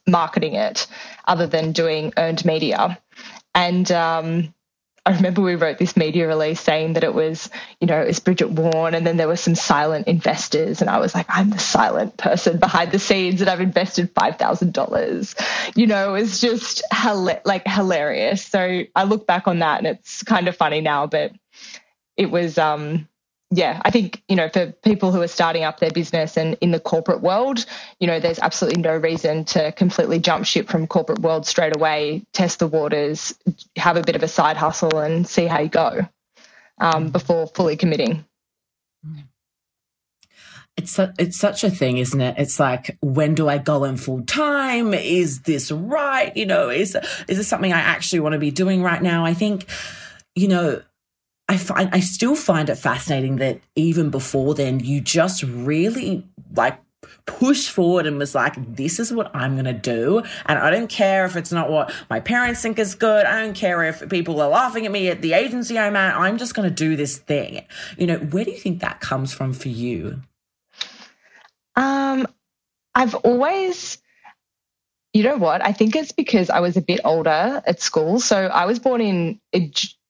marketing 0.06 0.54
it 0.54 0.86
other 1.26 1.46
than 1.46 1.72
doing 1.72 2.12
earned 2.16 2.44
media. 2.44 2.98
And 3.54 3.90
um, 3.92 4.54
I 5.04 5.16
remember 5.16 5.42
we 5.42 5.56
wrote 5.56 5.78
this 5.78 5.96
media 5.96 6.28
release 6.28 6.60
saying 6.60 6.92
that 6.92 7.02
it 7.02 7.12
was, 7.12 7.50
you 7.80 7.88
know, 7.88 8.00
it's 8.00 8.20
Bridget 8.20 8.50
Warren, 8.50 8.94
and 8.94 9.04
then 9.04 9.16
there 9.16 9.26
were 9.26 9.36
some 9.36 9.56
silent 9.56 10.06
investors, 10.06 10.80
and 10.80 10.88
I 10.88 10.98
was 11.00 11.12
like, 11.12 11.26
I'm 11.28 11.50
the 11.50 11.58
silent 11.58 12.16
person 12.16 12.58
behind 12.58 12.92
the 12.92 13.00
scenes, 13.00 13.40
and 13.40 13.50
I've 13.50 13.60
invested 13.60 14.12
five 14.14 14.38
thousand 14.38 14.72
dollars. 14.74 15.34
You 15.74 15.88
know, 15.88 16.14
it 16.14 16.20
was 16.20 16.40
just 16.40 16.82
like 17.44 17.66
hilarious. 17.66 18.46
So 18.46 18.84
I 18.94 19.02
look 19.02 19.26
back 19.26 19.48
on 19.48 19.58
that, 19.58 19.78
and 19.78 19.88
it's 19.88 20.22
kind 20.22 20.46
of 20.46 20.56
funny 20.56 20.80
now, 20.80 21.08
but 21.08 21.32
it 22.16 22.30
was 22.30 22.56
um, 22.56 23.08
yeah, 23.54 23.82
I 23.84 23.90
think, 23.90 24.22
you 24.28 24.36
know, 24.36 24.48
for 24.48 24.72
people 24.82 25.12
who 25.12 25.20
are 25.20 25.28
starting 25.28 25.62
up 25.62 25.78
their 25.78 25.90
business 25.90 26.38
and 26.38 26.56
in 26.62 26.70
the 26.70 26.80
corporate 26.80 27.20
world, 27.20 27.66
you 28.00 28.06
know, 28.06 28.18
there's 28.18 28.38
absolutely 28.38 28.80
no 28.80 28.96
reason 28.96 29.44
to 29.46 29.72
completely 29.72 30.18
jump 30.18 30.46
ship 30.46 30.68
from 30.68 30.86
corporate 30.86 31.18
world 31.18 31.46
straight 31.46 31.76
away, 31.76 32.24
test 32.32 32.60
the 32.60 32.66
waters, 32.66 33.38
have 33.76 33.98
a 33.98 34.02
bit 34.02 34.16
of 34.16 34.22
a 34.22 34.28
side 34.28 34.56
hustle 34.56 34.98
and 34.98 35.28
see 35.28 35.44
how 35.44 35.60
you 35.60 35.68
go 35.68 36.00
um, 36.80 37.08
mm. 37.08 37.12
before 37.12 37.46
fully 37.48 37.76
committing. 37.76 38.24
It's 40.78 40.98
a, 40.98 41.12
it's 41.18 41.38
such 41.38 41.62
a 41.62 41.70
thing, 41.70 41.98
isn't 41.98 42.20
it? 42.20 42.36
It's 42.38 42.58
like, 42.58 42.96
when 43.02 43.34
do 43.34 43.50
I 43.50 43.58
go 43.58 43.84
in 43.84 43.98
full 43.98 44.22
time? 44.22 44.94
Is 44.94 45.42
this 45.42 45.70
right? 45.70 46.34
You 46.34 46.46
know, 46.46 46.70
is 46.70 46.96
is 47.28 47.36
this 47.36 47.48
something 47.48 47.74
I 47.74 47.80
actually 47.80 48.20
want 48.20 48.32
to 48.32 48.38
be 48.38 48.50
doing 48.50 48.82
right 48.82 49.02
now? 49.02 49.26
I 49.26 49.34
think, 49.34 49.66
you 50.34 50.48
know, 50.48 50.80
I 51.48 51.56
find 51.56 51.90
I 51.92 52.00
still 52.00 52.34
find 52.34 52.68
it 52.68 52.76
fascinating 52.76 53.36
that 53.36 53.60
even 53.76 54.10
before 54.10 54.54
then, 54.54 54.80
you 54.80 55.00
just 55.00 55.42
really 55.42 56.26
like 56.54 56.78
push 57.26 57.68
forward 57.68 58.06
and 58.06 58.18
was 58.18 58.34
like, 58.34 58.54
this 58.76 58.98
is 58.98 59.12
what 59.12 59.34
I'm 59.34 59.54
going 59.54 59.64
to 59.64 59.72
do. 59.72 60.22
And 60.46 60.58
I 60.58 60.70
don't 60.70 60.88
care 60.88 61.24
if 61.24 61.36
it's 61.36 61.52
not 61.52 61.70
what 61.70 61.92
my 62.08 62.20
parents 62.20 62.62
think 62.62 62.78
is 62.78 62.94
good. 62.94 63.26
I 63.26 63.40
don't 63.40 63.54
care 63.54 63.82
if 63.84 64.08
people 64.08 64.40
are 64.40 64.48
laughing 64.48 64.86
at 64.86 64.92
me 64.92 65.08
at 65.08 65.22
the 65.22 65.32
agency 65.32 65.78
I'm 65.78 65.96
at. 65.96 66.16
I'm 66.16 66.38
just 66.38 66.54
going 66.54 66.68
to 66.68 66.74
do 66.74 66.96
this 66.96 67.18
thing. 67.18 67.64
You 67.96 68.06
know, 68.06 68.18
where 68.18 68.44
do 68.44 68.50
you 68.50 68.58
think 68.58 68.80
that 68.80 69.00
comes 69.00 69.32
from 69.32 69.52
for 69.52 69.68
you? 69.68 70.20
Um, 71.76 72.26
I've 72.94 73.14
always, 73.16 73.98
you 75.12 75.22
know 75.22 75.36
what? 75.36 75.64
I 75.64 75.72
think 75.72 75.96
it's 75.96 76.12
because 76.12 76.50
I 76.50 76.60
was 76.60 76.76
a 76.76 76.82
bit 76.82 77.00
older 77.04 77.62
at 77.66 77.80
school. 77.80 78.20
So 78.20 78.36
I 78.46 78.66
was 78.66 78.78
born 78.78 79.00
in 79.00 79.40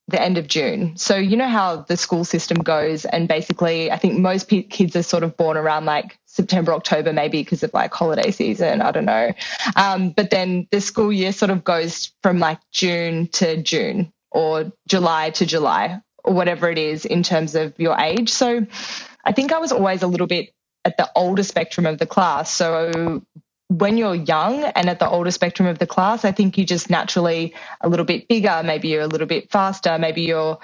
the 0.09 0.21
end 0.21 0.37
of 0.37 0.49
June. 0.49 0.97
So 0.97 1.17
you 1.17 1.37
know 1.37 1.49
how 1.49 1.77
the 1.83 1.97
school 1.97 2.25
system 2.25 2.59
goes, 2.59 3.05
and 3.05 3.29
basically, 3.29 3.91
I 3.91 3.97
think 3.97 4.19
most 4.19 4.49
p- 4.49 4.63
kids 4.63 4.97
are 4.97 5.03
sort 5.03 5.23
of 5.23 5.37
born 5.37 5.57
around 5.57 5.85
like 5.85 6.19
September, 6.27 6.75
October, 6.75 7.13
maybe 7.13 7.43
because 7.43 7.63
of 7.63 7.73
like 7.73 7.95
holiday 7.95 8.31
season. 8.31 8.83
I 8.83 8.91
don't 8.91 9.05
know. 9.05 9.33
Um, 9.77 10.11
but 10.11 10.31
then 10.31 10.67
the 10.71 10.81
school 10.81 11.13
year 11.13 11.33
sort 11.33 11.51
of 11.51 11.65
goes 11.65 12.13
from 12.23 12.39
like 12.39 12.59
June 12.73 13.29
to 13.29 13.63
June 13.63 14.13
or 14.31 14.73
July 14.89 15.31
to 15.31 15.47
July 15.47 16.01
or 16.25 16.35
whatever 16.35 16.69
it 16.69 16.79
is 16.79 17.05
in 17.05 17.23
terms 17.23 17.55
of 17.55 17.79
your 17.79 17.99
age. 17.99 18.31
So 18.31 18.67
I 19.25 19.33
think 19.33 19.53
I 19.53 19.59
was 19.59 19.73
always 19.73 20.03
a 20.03 20.07
little 20.07 20.27
bit 20.27 20.53
at 20.85 20.97
the 20.97 21.09
older 21.15 21.43
spectrum 21.43 21.87
of 21.87 21.99
the 21.99 22.07
class. 22.07 22.53
So 22.53 23.23
when 23.79 23.97
you're 23.97 24.15
young 24.15 24.65
and 24.65 24.91
at 24.91 24.99
the 24.99 25.09
older 25.09 25.31
spectrum 25.31 25.67
of 25.67 25.79
the 25.79 25.87
class, 25.87 26.25
I 26.25 26.33
think 26.33 26.59
you 26.59 26.65
just 26.65 26.91
naturally 26.91 27.55
a 27.81 27.89
little 27.89 28.05
bit 28.05 28.29
bigger, 28.29 28.63
maybe 28.63 28.89
you're 28.89 29.03
a 29.03 29.07
little 29.07 29.27
bit 29.27 29.51
faster, 29.51 29.99
maybe 29.99 30.23
your 30.23 30.59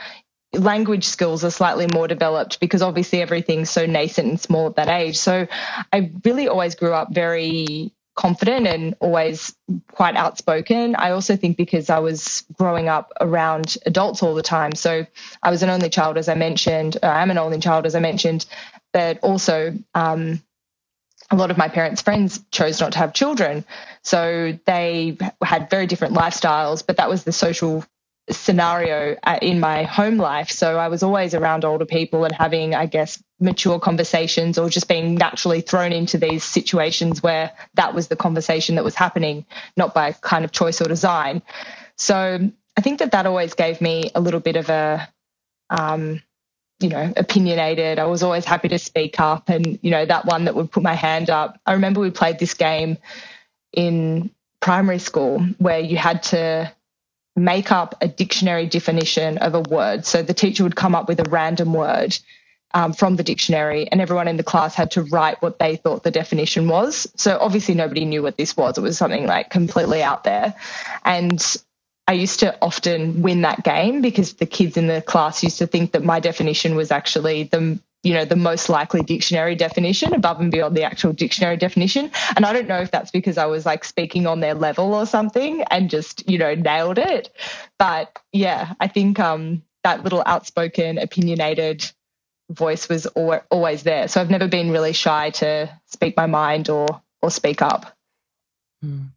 language 0.53 1.05
skills 1.05 1.43
are 1.43 1.51
slightly 1.51 1.87
more 1.93 2.07
developed 2.07 2.61
because 2.61 2.83
obviously 2.83 3.23
everything's 3.23 3.71
so 3.71 3.87
nascent 3.87 4.29
and 4.29 4.41
small 4.41 4.67
at 4.67 4.77
that 4.77 4.89
age. 4.89 5.17
So 5.17 5.47
I 5.93 6.11
really 6.25 6.49
always 6.49 6.75
grew 6.75 6.93
up 6.93 7.15
very 7.15 7.93
confident 8.15 8.67
and 8.67 8.95
always 9.01 9.55
quite 9.93 10.17
outspoken. 10.17 10.95
I 10.97 11.13
also 11.13 11.37
think 11.37 11.57
because 11.57 11.89
I 11.89 12.01
was 12.01 12.45
growing 12.55 12.89
up 12.89 13.13
around 13.21 13.77
adults 13.87 14.23
all 14.23 14.35
the 14.35 14.43
time. 14.43 14.75
So 14.75 15.07
I 15.43 15.51
was 15.51 15.63
an 15.63 15.71
only 15.71 15.89
child, 15.89 16.19
as 16.19 16.29
I 16.29 16.35
mentioned. 16.35 16.99
I 17.03 17.23
am 17.23 17.31
an 17.31 17.39
only 17.39 17.59
child, 17.59 17.87
as 17.87 17.95
I 17.95 18.01
mentioned, 18.01 18.45
but 18.93 19.19
also 19.21 19.75
um, 19.95 20.43
a 21.31 21.37
lot 21.37 21.51
of 21.51 21.59
my 21.59 21.69
parents' 21.69 22.03
friends 22.03 22.43
chose 22.51 22.81
not 22.81 22.93
to 22.93 22.99
have 22.99 23.13
children. 23.13 23.65
So 24.03 24.59
they 24.65 25.19
had 25.43 25.69
very 25.69 25.87
different 25.87 26.15
lifestyles, 26.15 26.85
but 26.87 26.97
that 26.97 27.09
was 27.09 27.25
the 27.25 27.33
social 27.33 27.85
scenario 28.31 29.17
uh, 29.23 29.39
in 29.41 29.61
my 29.61 29.85
home 29.85 30.19
life. 30.19 30.51
So 30.51 30.79
I 30.79 30.89
was 30.89 31.03
always 31.03 31.35
around 31.35 31.65
older 31.65 31.87
people 31.87 32.25
and 32.25 32.35
having, 32.35 32.75
I 32.75 32.87
guess, 32.87 33.23
mature 33.41 33.79
conversations 33.79 34.59
or 34.59 34.69
just 34.69 34.89
being 34.89 35.15
naturally 35.15 35.61
thrown 35.61 35.93
into 35.93 36.19
these 36.19 36.45
situations 36.45 37.23
where 37.23 37.53
that 37.75 37.95
was 37.95 38.09
the 38.09 38.17
conversation 38.17 38.75
that 38.75 38.85
was 38.85 38.95
happening, 38.95 39.47
not 39.77 39.95
by 39.95 40.13
kind 40.13 40.45
of 40.45 40.53
choice 40.53 40.81
or 40.81 40.85
design. 40.85 41.43
So 41.97 42.51
I 42.77 42.81
think 42.81 42.99
that 42.99 43.13
that 43.13 43.27
always 43.27 43.55
gave 43.55 43.81
me 43.81 44.11
a 44.15 44.21
little 44.21 44.41
bit 44.41 44.57
of 44.57 44.69
a, 44.69 45.09
um, 45.71 46.23
you 46.81 46.89
know, 46.89 47.13
opinionated. 47.17 47.99
I 47.99 48.05
was 48.05 48.23
always 48.23 48.45
happy 48.45 48.69
to 48.69 48.79
speak 48.79 49.19
up 49.19 49.49
and, 49.49 49.79
you 49.83 49.91
know, 49.91 50.07
that 50.07 50.27
one 50.27 50.45
that 50.45 50.55
would 50.55 50.71
put 50.71 50.83
my 50.83 50.95
hand 50.95 51.29
up. 51.29 51.61
I 51.67 51.73
remember 51.73 52.01
we 52.01 52.11
played 52.11 52.39
this 52.39 52.55
game 52.55 52.99
in 53.73 54.31
primary 54.61 54.99
school 54.99 55.41
where 55.59 55.81
you 55.81 55.97
had 55.97 56.23
to 56.25 56.73
make 57.37 57.71
up 57.73 57.95
a 58.01 58.09
dictionary 58.09 58.67
definition 58.67 59.39
of 59.39 59.55
a 59.55 59.61
word. 59.61 60.05
So 60.05 60.23
the 60.23 60.35
teacher 60.35 60.63
would 60.63 60.77
come 60.77 60.95
up 60.95 61.09
with 61.09 61.21
a 61.21 61.29
random 61.31 61.73
word 61.73 62.17
um, 62.75 62.93
from 62.93 63.17
the 63.17 63.23
dictionary, 63.23 63.91
and 63.91 64.01
everyone 64.01 64.29
in 64.29 64.37
the 64.37 64.43
class 64.43 64.75
had 64.75 64.91
to 64.93 65.03
write 65.03 65.41
what 65.41 65.59
they 65.59 65.77
thought 65.77 66.03
the 66.03 66.11
definition 66.11 66.69
was. 66.69 67.11
So 67.17 67.39
obviously, 67.41 67.75
nobody 67.75 68.05
knew 68.05 68.23
what 68.23 68.37
this 68.37 68.57
was. 68.57 68.77
It 68.77 68.83
was 68.83 68.99
something 68.99 69.27
like 69.27 69.51
completely 69.51 70.03
out 70.03 70.25
there. 70.25 70.55
And 71.05 71.41
I 72.09 72.13
used 72.13 72.41
to 72.41 72.57
often 72.63 73.21
win 73.21 73.43
that 73.43 73.63
game 73.63 74.01
because 74.01 74.33
the 74.33 74.47
kids 74.47 74.79
in 74.79 74.87
the 74.87 75.03
class 75.03 75.45
used 75.45 75.59
to 75.59 75.67
think 75.67 75.93
that 75.93 76.03
my 76.03 76.21
definition 76.21 76.75
was 76.75 76.91
actually 76.91 77.45
the 77.45 77.79
you 78.03 78.15
know 78.15 78.25
the 78.25 78.37
most 78.37 78.71
likely 78.71 79.03
dictionary 79.03 79.55
definition 79.55 80.15
above 80.15 80.41
and 80.41 80.51
beyond 80.51 80.75
the 80.75 80.85
actual 80.85 81.13
dictionary 81.13 81.59
definition. 81.59 82.11
And 82.35 82.47
i 82.47 82.53
don't 82.55 82.67
know 82.67 82.81
if 82.81 82.91
that's 82.91 83.11
because 83.11 83.37
i 83.37 83.45
was 83.45 83.67
like 83.67 83.85
speaking 83.85 84.27
on 84.27 84.41
their 84.41 84.55
level 84.55 84.95
or 84.95 85.05
something 85.05 85.63
and 85.65 85.91
just 85.91 86.29
you 86.29 86.39
know 86.39 86.55
nailed 86.55 86.97
it. 86.99 87.29
But 87.79 88.19
yeah 88.33 88.73
i 88.81 88.89
think 88.89 89.21
um 89.21 89.63
that 89.85 90.03
little 90.03 90.23
outspoken 90.25 90.97
opinionated 90.99 91.91
voice 92.51 92.89
was 92.89 93.07
always 93.07 93.83
there. 93.83 94.09
So 94.09 94.21
i've 94.23 94.31
never 94.31 94.49
been 94.49 94.71
really 94.71 94.95
shy 94.95 95.31
to 95.43 95.69
speak 95.87 96.17
my 96.17 96.27
mind 96.27 96.71
or 96.71 96.87
or 97.21 97.31
speak 97.31 97.61
up. 97.61 97.95
Mm 98.83 99.11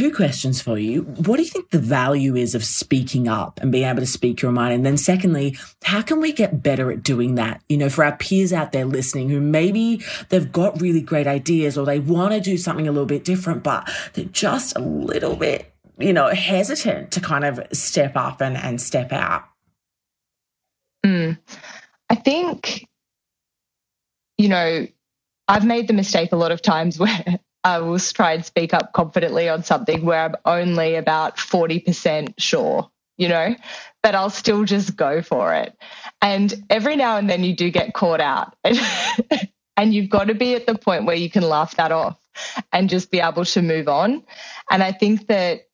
two 0.00 0.10
questions 0.10 0.62
for 0.62 0.78
you. 0.78 1.02
What 1.02 1.36
do 1.36 1.42
you 1.42 1.48
think 1.50 1.68
the 1.68 1.78
value 1.78 2.34
is 2.34 2.54
of 2.54 2.64
speaking 2.64 3.28
up 3.28 3.60
and 3.60 3.70
being 3.70 3.84
able 3.84 4.00
to 4.00 4.06
speak 4.06 4.40
your 4.40 4.50
mind? 4.50 4.72
And 4.72 4.86
then 4.86 4.96
secondly, 4.96 5.58
how 5.84 6.00
can 6.00 6.22
we 6.22 6.32
get 6.32 6.62
better 6.62 6.90
at 6.90 7.02
doing 7.02 7.34
that? 7.34 7.62
You 7.68 7.76
know, 7.76 7.90
for 7.90 8.02
our 8.04 8.16
peers 8.16 8.50
out 8.50 8.72
there 8.72 8.86
listening 8.86 9.28
who 9.28 9.42
maybe 9.42 10.02
they've 10.30 10.50
got 10.50 10.80
really 10.80 11.02
great 11.02 11.26
ideas 11.26 11.76
or 11.76 11.84
they 11.84 11.98
want 11.98 12.32
to 12.32 12.40
do 12.40 12.56
something 12.56 12.88
a 12.88 12.92
little 12.92 13.04
bit 13.04 13.24
different, 13.24 13.62
but 13.62 13.90
they're 14.14 14.24
just 14.24 14.74
a 14.74 14.80
little 14.80 15.36
bit, 15.36 15.70
you 15.98 16.14
know, 16.14 16.28
hesitant 16.28 17.10
to 17.10 17.20
kind 17.20 17.44
of 17.44 17.60
step 17.70 18.16
up 18.16 18.40
and, 18.40 18.56
and 18.56 18.80
step 18.80 19.12
out. 19.12 19.44
Mm. 21.04 21.38
I 22.08 22.14
think, 22.14 22.88
you 24.38 24.48
know, 24.48 24.86
I've 25.46 25.66
made 25.66 25.88
the 25.88 25.94
mistake 25.94 26.32
a 26.32 26.36
lot 26.36 26.52
of 26.52 26.62
times 26.62 26.98
where 26.98 27.38
I 27.64 27.78
will 27.78 27.98
try 27.98 28.32
and 28.32 28.44
speak 28.44 28.72
up 28.72 28.92
confidently 28.92 29.48
on 29.48 29.62
something 29.62 30.04
where 30.04 30.24
I'm 30.24 30.36
only 30.44 30.94
about 30.94 31.36
40% 31.36 32.34
sure, 32.38 32.90
you 33.18 33.28
know, 33.28 33.54
but 34.02 34.14
I'll 34.14 34.30
still 34.30 34.64
just 34.64 34.96
go 34.96 35.20
for 35.20 35.54
it. 35.54 35.76
And 36.22 36.54
every 36.70 36.96
now 36.96 37.16
and 37.16 37.28
then 37.28 37.44
you 37.44 37.54
do 37.54 37.70
get 37.70 37.92
caught 37.92 38.20
out. 38.20 38.56
and 39.76 39.94
you've 39.94 40.10
got 40.10 40.28
to 40.28 40.34
be 40.34 40.54
at 40.54 40.66
the 40.66 40.74
point 40.74 41.04
where 41.04 41.16
you 41.16 41.30
can 41.30 41.42
laugh 41.42 41.76
that 41.76 41.92
off 41.92 42.18
and 42.72 42.88
just 42.88 43.10
be 43.10 43.20
able 43.20 43.44
to 43.44 43.62
move 43.62 43.88
on. 43.88 44.22
And 44.70 44.82
I 44.82 44.92
think 44.92 45.26
that, 45.26 45.68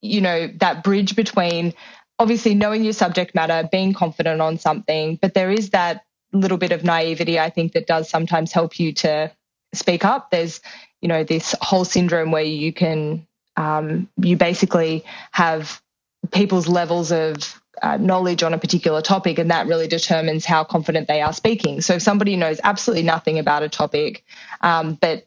you 0.00 0.20
know, 0.20 0.48
that 0.58 0.84
bridge 0.84 1.16
between 1.16 1.74
obviously 2.18 2.54
knowing 2.54 2.84
your 2.84 2.92
subject 2.92 3.34
matter, 3.34 3.68
being 3.70 3.94
confident 3.94 4.40
on 4.40 4.58
something, 4.58 5.18
but 5.20 5.34
there 5.34 5.50
is 5.50 5.70
that 5.70 6.04
little 6.32 6.58
bit 6.58 6.72
of 6.72 6.84
naivety, 6.84 7.38
I 7.38 7.50
think, 7.50 7.72
that 7.72 7.86
does 7.86 8.08
sometimes 8.08 8.52
help 8.52 8.78
you 8.78 8.92
to 8.94 9.32
speak 9.74 10.04
up. 10.04 10.30
There's 10.30 10.60
you 11.02 11.08
know 11.08 11.24
this 11.24 11.54
whole 11.60 11.84
syndrome 11.84 12.30
where 12.30 12.42
you 12.42 12.72
can 12.72 13.26
um, 13.56 14.08
you 14.16 14.36
basically 14.36 15.04
have 15.32 15.82
people's 16.30 16.68
levels 16.68 17.12
of 17.12 17.60
uh, 17.82 17.96
knowledge 17.96 18.42
on 18.42 18.54
a 18.54 18.58
particular 18.58 19.02
topic, 19.02 19.38
and 19.38 19.50
that 19.50 19.66
really 19.66 19.88
determines 19.88 20.44
how 20.44 20.64
confident 20.64 21.08
they 21.08 21.20
are 21.20 21.32
speaking. 21.32 21.80
So, 21.80 21.94
if 21.94 22.02
somebody 22.02 22.36
knows 22.36 22.60
absolutely 22.64 23.02
nothing 23.02 23.38
about 23.38 23.62
a 23.62 23.68
topic, 23.68 24.24
um, 24.60 24.94
but 24.94 25.26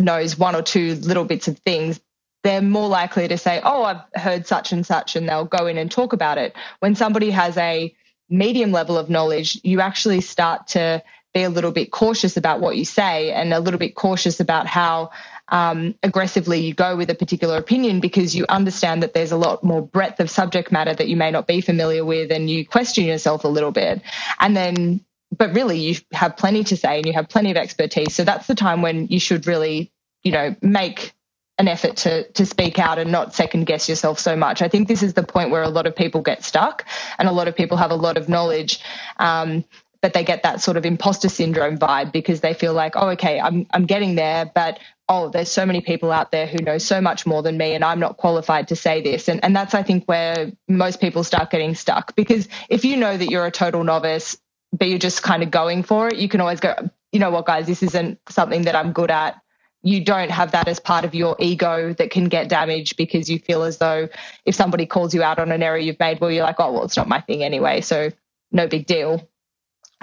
knows 0.00 0.38
one 0.38 0.54
or 0.54 0.62
two 0.62 0.94
little 0.96 1.24
bits 1.24 1.48
of 1.48 1.58
things, 1.58 2.00
they're 2.44 2.62
more 2.62 2.88
likely 2.88 3.26
to 3.26 3.36
say, 3.36 3.60
Oh, 3.64 3.82
I've 3.82 4.02
heard 4.14 4.46
such 4.46 4.72
and 4.72 4.86
such, 4.86 5.16
and 5.16 5.28
they'll 5.28 5.44
go 5.44 5.66
in 5.66 5.78
and 5.78 5.90
talk 5.90 6.12
about 6.12 6.38
it. 6.38 6.54
When 6.78 6.94
somebody 6.94 7.30
has 7.30 7.56
a 7.56 7.94
medium 8.28 8.72
level 8.72 8.96
of 8.96 9.10
knowledge, 9.10 9.60
you 9.64 9.80
actually 9.80 10.20
start 10.20 10.68
to 10.68 11.02
be 11.36 11.42
a 11.42 11.50
little 11.50 11.70
bit 11.70 11.90
cautious 11.90 12.38
about 12.38 12.60
what 12.60 12.76
you 12.78 12.84
say 12.86 13.30
and 13.30 13.52
a 13.52 13.60
little 13.60 13.78
bit 13.78 13.94
cautious 13.94 14.40
about 14.40 14.66
how 14.66 15.10
um, 15.48 15.94
aggressively 16.02 16.60
you 16.60 16.72
go 16.72 16.96
with 16.96 17.10
a 17.10 17.14
particular 17.14 17.58
opinion 17.58 18.00
because 18.00 18.34
you 18.34 18.46
understand 18.48 19.02
that 19.02 19.12
there's 19.12 19.32
a 19.32 19.36
lot 19.36 19.62
more 19.62 19.82
breadth 19.82 20.18
of 20.18 20.30
subject 20.30 20.72
matter 20.72 20.94
that 20.94 21.08
you 21.08 21.16
may 21.16 21.30
not 21.30 21.46
be 21.46 21.60
familiar 21.60 22.06
with 22.06 22.32
and 22.32 22.48
you 22.48 22.66
question 22.66 23.04
yourself 23.04 23.44
a 23.44 23.48
little 23.48 23.70
bit. 23.70 24.00
And 24.40 24.56
then, 24.56 25.04
but 25.36 25.54
really, 25.54 25.78
you 25.78 25.96
have 26.12 26.38
plenty 26.38 26.64
to 26.64 26.76
say 26.76 26.96
and 26.96 27.06
you 27.06 27.12
have 27.12 27.28
plenty 27.28 27.50
of 27.50 27.58
expertise. 27.58 28.14
So 28.14 28.24
that's 28.24 28.46
the 28.46 28.54
time 28.54 28.80
when 28.80 29.08
you 29.08 29.20
should 29.20 29.46
really, 29.46 29.92
you 30.22 30.32
know, 30.32 30.56
make 30.62 31.12
an 31.58 31.68
effort 31.68 31.96
to 31.96 32.30
to 32.32 32.44
speak 32.44 32.78
out 32.78 32.98
and 32.98 33.10
not 33.10 33.34
second 33.34 33.64
guess 33.64 33.88
yourself 33.88 34.18
so 34.18 34.36
much. 34.36 34.62
I 34.62 34.68
think 34.68 34.88
this 34.88 35.02
is 35.02 35.14
the 35.14 35.22
point 35.22 35.50
where 35.50 35.62
a 35.62 35.68
lot 35.68 35.86
of 35.86 35.96
people 35.96 36.22
get 36.22 36.44
stuck, 36.44 36.84
and 37.18 37.28
a 37.28 37.32
lot 37.32 37.48
of 37.48 37.56
people 37.56 37.76
have 37.76 37.90
a 37.90 37.96
lot 37.96 38.16
of 38.16 38.28
knowledge, 38.28 38.80
um, 39.18 39.64
but 40.00 40.12
they 40.12 40.24
get 40.24 40.42
that 40.42 40.60
sort 40.60 40.76
of 40.76 40.84
imposter 40.84 41.28
syndrome 41.28 41.78
vibe 41.78 42.12
because 42.12 42.40
they 42.40 42.54
feel 42.54 42.72
like, 42.72 42.94
oh, 42.96 43.10
okay, 43.10 43.40
I'm 43.40 43.66
I'm 43.72 43.86
getting 43.86 44.14
there, 44.14 44.50
but 44.54 44.78
oh, 45.08 45.28
there's 45.28 45.50
so 45.50 45.64
many 45.64 45.80
people 45.80 46.10
out 46.10 46.32
there 46.32 46.46
who 46.46 46.58
know 46.58 46.78
so 46.78 47.00
much 47.00 47.26
more 47.26 47.42
than 47.42 47.56
me, 47.56 47.74
and 47.74 47.84
I'm 47.84 48.00
not 48.00 48.16
qualified 48.16 48.68
to 48.68 48.76
say 48.76 49.02
this. 49.02 49.28
And 49.28 49.42
and 49.44 49.54
that's 49.54 49.74
I 49.74 49.82
think 49.82 50.04
where 50.06 50.52
most 50.68 51.00
people 51.00 51.24
start 51.24 51.50
getting 51.50 51.74
stuck 51.74 52.14
because 52.16 52.48
if 52.68 52.84
you 52.84 52.96
know 52.96 53.16
that 53.16 53.30
you're 53.30 53.46
a 53.46 53.50
total 53.50 53.84
novice, 53.84 54.36
but 54.72 54.88
you're 54.88 54.98
just 54.98 55.22
kind 55.22 55.42
of 55.42 55.50
going 55.50 55.82
for 55.82 56.08
it, 56.08 56.16
you 56.16 56.28
can 56.28 56.40
always 56.40 56.60
go, 56.60 56.74
you 57.12 57.20
know 57.20 57.30
what, 57.30 57.46
guys, 57.46 57.66
this 57.66 57.82
isn't 57.82 58.18
something 58.28 58.62
that 58.62 58.74
I'm 58.74 58.92
good 58.92 59.10
at. 59.10 59.40
You 59.82 60.04
don't 60.04 60.30
have 60.30 60.52
that 60.52 60.66
as 60.66 60.80
part 60.80 61.04
of 61.04 61.14
your 61.14 61.36
ego 61.38 61.92
that 61.94 62.10
can 62.10 62.28
get 62.28 62.48
damaged 62.48 62.96
because 62.96 63.30
you 63.30 63.38
feel 63.38 63.62
as 63.62 63.78
though 63.78 64.08
if 64.44 64.54
somebody 64.56 64.84
calls 64.84 65.14
you 65.14 65.22
out 65.22 65.38
on 65.38 65.52
an 65.52 65.62
error 65.62 65.78
you've 65.78 66.00
made, 66.00 66.20
well, 66.20 66.30
you're 66.30 66.42
like, 66.42 66.56
oh, 66.58 66.72
well, 66.72 66.84
it's 66.84 66.96
not 66.96 67.06
my 67.06 67.20
thing 67.20 67.44
anyway, 67.44 67.80
so 67.80 68.10
no 68.50 68.66
big 68.66 68.86
deal 68.86 69.28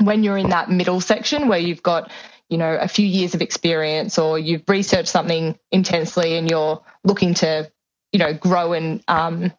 when 0.01 0.23
you're 0.23 0.38
in 0.38 0.49
that 0.49 0.69
middle 0.69 1.01
section 1.01 1.47
where 1.47 1.60
you've 1.60 1.84
got 1.84 2.12
you 2.49 2.58
know 2.58 2.75
a 2.75 2.88
few 2.88 3.06
years 3.06 3.36
of 3.36 3.41
experience 3.41 4.17
or 4.17 4.38
you've 4.38 4.63
researched 4.67 5.10
something 5.10 5.58
intensely 5.71 6.38
and 6.38 6.49
you're 6.49 6.82
looking 7.03 7.34
to 7.34 7.71
you 8.12 8.19
know 8.19 8.34
grow 8.34 8.73
and 8.73 9.03
um, 9.08 9.51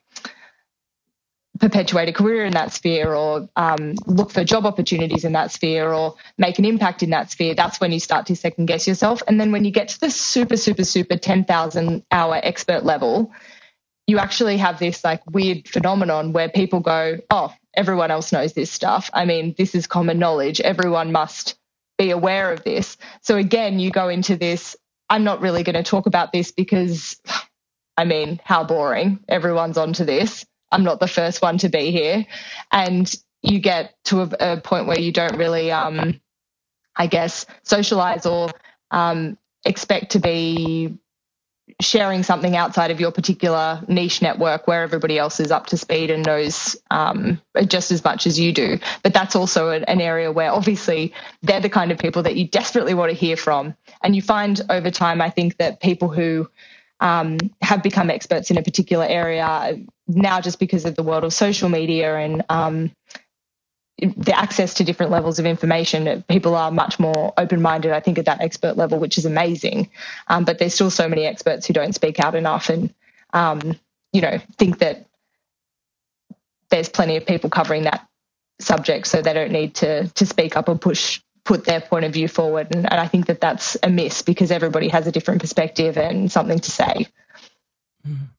perpetuate 1.61 2.09
a 2.09 2.13
career 2.13 2.45
in 2.45 2.53
that 2.53 2.73
sphere 2.73 3.15
or 3.15 3.49
um, 3.57 3.95
look 4.07 4.31
for 4.31 4.43
job 4.45 4.67
opportunities 4.67 5.25
in 5.25 5.33
that 5.33 5.53
sphere 5.53 5.93
or 5.93 6.15
make 6.37 6.59
an 6.59 6.65
impact 6.65 7.03
in 7.03 7.11
that 7.11 7.31
sphere 7.31 7.55
that's 7.55 7.81
when 7.81 7.93
you 7.93 8.01
start 8.01 8.27
to 8.27 8.37
second 8.37 8.67
guess 8.67 8.87
yourself. 8.89 9.23
And 9.29 9.41
then 9.41 9.53
when 9.53 9.65
you 9.65 9.71
get 9.71 9.89
to 9.89 10.01
the 10.01 10.11
super 10.11 10.57
super 10.57 10.85
super 10.85 11.17
10,000 11.17 12.05
hour 12.11 12.41
expert 12.43 12.85
level 12.85 13.33
you 14.07 14.19
actually 14.19 14.59
have 14.59 14.79
this 14.79 15.03
like 15.03 15.23
weird 15.31 15.67
phenomenon 15.69 16.33
where 16.33 16.49
people 16.49 16.81
go 16.81 17.19
oh 17.31 17.53
everyone 17.77 18.11
else 18.11 18.33
knows 18.33 18.53
this 18.53 18.71
stuff. 18.71 19.11
I 19.13 19.25
mean, 19.25 19.55
this 19.57 19.75
is 19.75 19.87
common 19.87 20.19
knowledge. 20.19 20.61
Everyone 20.61 21.13
must 21.13 21.57
be 21.99 22.11
aware 22.11 22.53
of 22.53 22.65
this. 22.65 22.97
So 23.23 23.37
again, 23.37 23.79
you 23.79 23.91
go 23.91 24.09
into 24.09 24.37
this, 24.37 24.77
I'm 25.09 25.25
not 25.25 25.41
really 25.41 25.63
going 25.63 25.75
to 25.75 25.83
talk 25.83 26.07
about 26.07 26.33
this 26.33 26.51
because, 26.51 27.21
I 27.97 28.05
mean, 28.05 28.41
how 28.45 28.65
boring. 28.65 29.21
Everyone's 29.29 29.79
onto 29.79 30.05
this. 30.05 30.45
I'm 30.73 30.85
not 30.85 31.01
the 31.01 31.09
first 31.09 31.43
one 31.43 31.59
to 31.59 31.69
be 31.69 31.91
here. 31.91 32.27
And 32.73 33.13
you 33.43 33.61
get 33.61 33.95
to 34.05 34.23
a, 34.23 34.55
a 34.55 34.61
point 34.61 34.87
where 34.87 34.99
you 34.99 35.13
don't 35.13 35.37
really, 35.37 35.71
um, 35.71 36.21
I 36.97 37.07
guess, 37.07 37.47
socialize 37.63 38.27
or 38.27 38.51
um, 38.91 39.39
expect 39.65 40.13
to 40.13 40.19
be 40.19 40.99
sharing 41.81 42.23
something 42.23 42.57
outside 42.57 42.91
of 42.91 43.01
your 43.01 43.11
particular 43.11 43.83
niche 43.89 44.23
network 44.23 44.67
where 44.67 44.83
everybody 44.83 45.19
else 45.19 45.41
is 45.41 45.51
up 45.51 45.67
to 45.67 45.77
speed 45.77 46.11
and 46.11 46.25
knows 46.25 46.77
um, 46.91 47.41
just 47.67 47.91
as 47.91 48.05
much 48.05 48.27
as 48.27 48.39
you 48.39 48.53
do. 48.53 48.79
But 49.03 49.13
that's 49.13 49.37
also 49.37 49.71
an, 49.71 49.85
area 50.05 50.31
where 50.33 50.51
obviously 50.51 51.15
they're 51.43 51.61
the 51.61 51.71
kind 51.71 51.91
of 51.91 51.99
people 51.99 52.23
that 52.25 52.37
you 52.37 52.47
desperately 52.47 52.95
want 52.95 53.11
to 53.11 53.17
hear 53.17 53.37
from. 53.37 53.75
And 54.03 54.15
you 54.15 54.21
find 54.21 54.61
over 54.69 54.91
time, 54.91 55.23
I 55.23 55.31
think 55.31 55.57
that 55.57 55.81
people 55.81 56.09
who 56.09 56.49
um, 57.01 57.39
have 57.63 57.83
become 57.83 58.11
experts 58.11 58.51
in 58.51 58.59
a 58.59 58.63
particular 58.63 59.07
area 59.07 59.79
now, 60.07 60.41
just 60.41 60.59
because 60.59 60.85
of 60.85 60.97
the 60.97 61.03
world 61.03 61.25
of 61.25 61.33
social 61.33 61.69
media 61.69 62.17
and 62.17 62.43
um, 62.51 62.91
the 64.05 64.37
access 64.37 64.75
to 64.75 64.85
different 64.85 65.13
levels 65.13 65.39
of 65.39 65.47
information. 65.47 66.23
People 66.29 66.55
are 66.55 66.71
much 66.71 66.99
more 66.99 67.33
open 67.37 67.63
minded, 67.63 67.93
I 67.93 68.01
think, 68.01 68.19
at 68.19 68.25
that 68.27 68.41
expert 68.41 68.77
level, 68.77 68.99
which 68.99 69.19
is 69.19 69.27
amazing. 69.27 69.91
Um, 70.29 70.45
but 70.45 70.59
there's 70.59 70.75
still 70.75 70.91
so 70.91 71.09
many 71.09 71.27
experts 71.27 71.67
who 71.67 71.75
don't 71.75 71.95
speak 71.95 72.21
out 72.21 72.35
enough 72.35 72.69
and, 72.69 72.93
um, 73.33 73.79
you 74.13 74.21
know, 74.21 74.39
think 74.59 74.79
that 74.79 75.07
there's 76.71 76.89
plenty 76.89 77.17
of 77.17 77.27
people 77.27 77.51
covering 77.51 77.85
that 77.85 78.07
subject, 78.61 79.07
so 79.07 79.21
they 79.21 79.33
don't 79.33 79.53
need 79.53 79.75
to 79.77 80.09
to 80.09 80.27
speak 80.27 80.57
up 80.57 80.69
or 80.69 80.77
push 80.77 81.21
put 81.45 81.65
their 81.65 81.81
point 81.81 82.05
of 82.05 82.13
view 82.13 82.27
forward. 82.27 82.75
And, 82.75 82.91
and 82.91 83.01
I 83.01 83.07
think 83.07 83.27
that 83.27 83.41
that's 83.41 83.77
a 83.83 83.91
miss 83.91 84.23
because 84.23 84.51
everybody 84.51 84.89
has 84.89 85.07
a 85.07 85.13
different 85.13 85.41
perspective 85.41 85.99
and 85.99 86.33
something 86.33 86.59
to 86.59 86.71
say. 86.71 87.07
Mm 88.07 88.34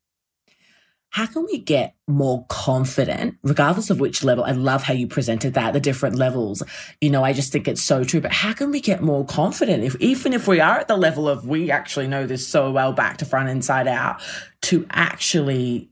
how 1.16 1.26
can 1.26 1.46
we 1.46 1.58
get 1.58 1.96
more 2.10 2.46
confident, 2.50 3.38
regardless 3.42 3.90
of 3.90 4.02
which 4.02 4.22
level? 4.22 4.44
I 4.44 4.52
love 4.52 4.84
how 4.84 4.94
you 4.94 5.08
presented 5.08 5.54
that, 5.54 5.72
the 5.72 5.80
different 5.80 6.18
levels. 6.18 6.62
You 7.00 7.10
know, 7.10 7.24
I 7.24 7.32
just 7.32 7.54
think 7.54 7.70
it's 7.70 7.82
so 7.82 8.04
true. 8.04 8.20
But 8.20 8.34
how 8.34 8.52
can 8.52 8.70
we 8.70 8.82
get 8.82 9.02
more 9.02 9.24
confident 9.24 9.86
if, 9.86 9.96
even 10.02 10.34
if 10.34 10.46
we 10.46 10.60
are 10.60 10.78
at 10.78 10.90
the 10.90 10.98
level 10.98 11.30
of 11.30 11.48
we 11.48 11.72
actually 11.72 12.08
know 12.08 12.28
this 12.28 12.46
so 12.46 12.70
well 12.70 12.92
back 12.92 13.16
to 13.20 13.26
front, 13.26 13.48
inside 13.48 13.88
out, 13.88 14.22
to 14.64 14.86
actually 14.90 15.90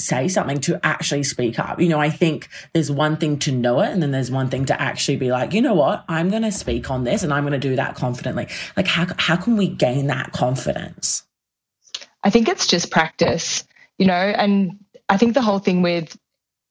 say 0.00 0.26
something, 0.26 0.58
to 0.62 0.84
actually 0.84 1.22
speak 1.22 1.60
up? 1.60 1.80
You 1.80 1.88
know, 1.88 2.00
I 2.00 2.10
think 2.10 2.48
there's 2.72 2.90
one 2.90 3.16
thing 3.18 3.38
to 3.38 3.52
know 3.52 3.78
it, 3.82 3.92
and 3.92 4.02
then 4.02 4.10
there's 4.10 4.32
one 4.32 4.50
thing 4.50 4.64
to 4.64 4.82
actually 4.82 5.18
be 5.18 5.30
like, 5.30 5.52
you 5.52 5.62
know 5.62 5.74
what, 5.74 6.04
I'm 6.08 6.28
going 6.28 6.42
to 6.42 6.50
speak 6.50 6.90
on 6.90 7.04
this 7.04 7.22
and 7.22 7.32
I'm 7.32 7.44
going 7.44 7.52
to 7.52 7.68
do 7.68 7.76
that 7.76 7.94
confidently. 7.94 8.48
Like, 8.76 8.88
how, 8.88 9.06
how 9.16 9.36
can 9.36 9.56
we 9.56 9.68
gain 9.68 10.08
that 10.08 10.32
confidence? 10.32 11.22
I 12.24 12.30
think 12.30 12.48
it's 12.48 12.66
just 12.66 12.90
practice 12.90 13.62
you 13.98 14.06
know, 14.06 14.12
and 14.12 14.78
I 15.08 15.16
think 15.16 15.34
the 15.34 15.42
whole 15.42 15.58
thing 15.58 15.82
with 15.82 16.16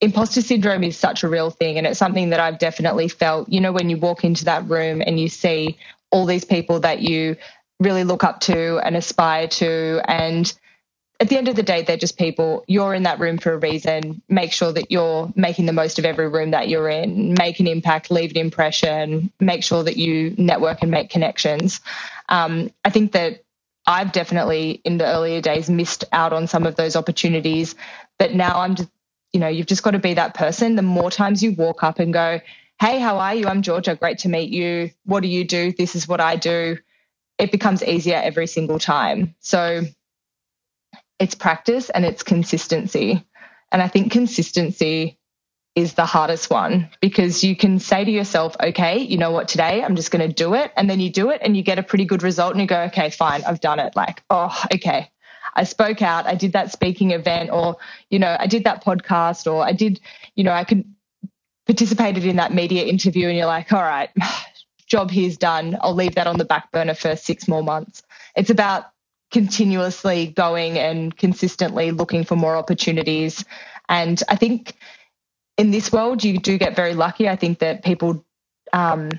imposter 0.02 0.42
syndrome 0.42 0.84
is 0.84 0.98
such 0.98 1.24
a 1.24 1.30
real 1.30 1.50
thing. 1.50 1.78
And 1.78 1.88
it's 1.88 2.00
something 2.00 2.30
that 2.30 2.40
I've 2.40 2.60
definitely 2.60 3.08
felt, 3.08 3.50
you 3.50 3.62
know, 3.62 3.72
when 3.72 3.90
you 3.90 3.98
walk 3.98 4.24
into 4.24 4.46
that 4.46 4.68
room 4.70 5.02
and 5.06 5.20
you 5.20 5.30
see 5.30 5.78
all 6.12 6.26
these 6.26 6.46
people 6.46 6.80
that 6.82 7.02
you 7.02 7.36
really 7.80 8.04
look 8.04 8.24
up 8.24 8.40
to 8.42 8.80
and 8.86 8.96
aspire 8.96 9.48
to. 9.48 10.02
And 10.06 10.52
at 11.20 11.30
the 11.30 11.38
end 11.38 11.48
of 11.48 11.56
the 11.56 11.64
day, 11.64 11.82
they're 11.82 11.98
just 11.98 12.18
people. 12.18 12.64
You're 12.68 12.94
in 12.94 13.04
that 13.04 13.20
room 13.20 13.38
for 13.38 13.54
a 13.54 13.58
reason. 13.58 14.22
Make 14.28 14.52
sure 14.52 14.74
that 14.74 14.92
you're 14.92 15.32
making 15.36 15.66
the 15.66 15.74
most 15.74 15.98
of 15.98 16.06
every 16.06 16.28
room 16.28 16.52
that 16.52 16.68
you're 16.68 16.90
in, 16.90 17.36
make 17.38 17.60
an 17.60 17.68
impact, 17.68 18.12
leave 18.12 18.32
an 18.32 18.38
impression, 18.38 19.32
make 19.40 19.64
sure 19.64 19.84
that 19.84 19.98
you 19.98 20.36
network 20.38 20.82
and 20.82 20.92
make 20.92 21.10
connections. 21.10 21.80
Um, 22.28 22.70
I 22.84 22.90
think 22.90 23.14
that 23.14 23.45
I've 23.88 24.12
definitely 24.12 24.82
in 24.84 24.98
the 24.98 25.06
earlier 25.06 25.42
days 25.42 25.70
missed 25.70 26.06
out 26.12 26.34
on 26.34 26.48
some 26.48 26.66
of 26.66 26.76
those 26.76 26.96
opportunities. 26.96 27.76
But 28.18 28.34
now 28.34 28.60
I'm 28.60 28.76
just, 28.76 28.90
you 29.34 29.40
know, 29.40 29.48
you've 29.48 29.68
just 29.68 29.84
got 29.84 29.92
to 29.92 30.00
be 30.00 30.16
that 30.16 30.34
person. 30.34 30.76
The 30.76 30.82
more 30.82 31.12
times 31.12 31.44
you 31.44 31.52
walk 31.52 31.84
up 31.84 32.00
and 32.00 32.14
go, 32.14 32.42
Hey, 32.80 33.00
how 33.00 33.20
are 33.20 33.34
you? 33.34 33.48
I'm 33.48 33.62
Georgia. 33.62 33.96
Great 33.96 34.20
to 34.20 34.30
meet 34.30 34.50
you. 34.50 34.92
What 35.06 35.22
do 35.22 35.30
you 35.30 35.46
do? 35.46 35.72
This 35.72 35.96
is 35.96 36.08
what 36.08 36.20
I 36.20 36.36
do. 36.36 36.78
It 37.38 37.52
becomes 37.52 37.84
easier 37.84 38.18
every 38.18 38.48
single 38.48 38.80
time. 38.80 39.36
So 39.40 39.82
it's 41.20 41.36
practice 41.36 41.90
and 41.90 42.06
it's 42.06 42.24
consistency. 42.24 43.26
And 43.72 43.82
I 43.82 43.88
think 43.88 44.12
consistency 44.12 45.18
is 45.76 45.94
the 45.94 46.06
hardest 46.06 46.50
one 46.50 46.90
because 47.02 47.44
you 47.44 47.56
can 47.56 47.80
say 47.80 48.04
to 48.06 48.12
yourself, 48.12 48.56
okay, 48.64 49.00
you 49.00 49.18
know 49.18 49.32
what, 49.32 49.50
today 49.50 49.84
I'm 49.84 49.96
just 49.96 50.10
going 50.10 50.26
to 50.26 50.34
do 50.34 50.54
it. 50.54 50.72
And 50.78 50.90
then 50.90 51.02
you 51.02 51.10
do 51.12 51.30
it 51.30 51.42
and 51.44 51.56
you 51.56 51.64
get 51.64 51.78
a 51.78 51.84
pretty 51.84 52.06
good 52.06 52.24
result 52.24 52.54
and 52.54 52.62
you 52.62 52.68
go, 52.68 52.84
okay, 52.84 53.10
fine, 53.10 53.44
I've 53.44 53.60
done 53.60 53.80
it. 53.80 53.96
Like, 53.96 54.24
oh, 54.30 54.58
okay. 54.74 55.12
I 55.54 55.64
spoke 55.66 56.02
out, 56.02 56.26
I 56.26 56.36
did 56.36 56.54
that 56.54 56.72
speaking 56.72 57.12
event, 57.12 57.50
or, 57.52 57.78
you 58.10 58.20
know, 58.20 58.36
I 58.38 58.48
did 58.48 58.66
that 58.66 58.84
podcast, 58.84 59.52
or 59.52 59.64
I 59.64 59.72
did, 59.72 60.02
you 60.36 60.44
know, 60.44 60.52
I 60.52 60.64
could 60.64 60.84
participated 61.66 62.26
in 62.26 62.36
that 62.36 62.54
media 62.54 62.86
interview 62.86 63.28
and 63.28 63.38
you're 63.38 63.48
like, 63.48 63.74
all 63.74 63.82
right, 63.82 64.10
job 64.88 65.10
here's 65.12 65.38
done. 65.38 65.78
I'll 65.82 65.96
leave 65.96 66.16
that 66.16 66.28
on 66.28 66.38
the 66.38 66.46
back 66.46 66.72
burner 66.72 66.94
for 66.94 67.16
six 67.16 67.48
more 67.48 67.64
months. 67.64 68.04
It's 68.36 68.50
about 68.50 68.86
continuously 69.32 70.28
going 70.28 70.78
and 70.78 71.16
consistently 71.16 71.92
looking 71.92 72.24
for 72.24 72.36
more 72.36 72.56
opportunities. 72.56 73.44
And 73.90 74.22
I 74.30 74.36
think 74.36 74.76
in 75.58 75.72
this 75.72 75.92
world, 75.92 76.24
you 76.24 76.38
do 76.38 76.58
get 76.58 76.76
very 76.76 76.94
lucky. 76.94 77.30
I 77.30 77.36
think 77.36 77.60
that 77.60 77.84
people, 77.84 78.26
um, 78.74 79.10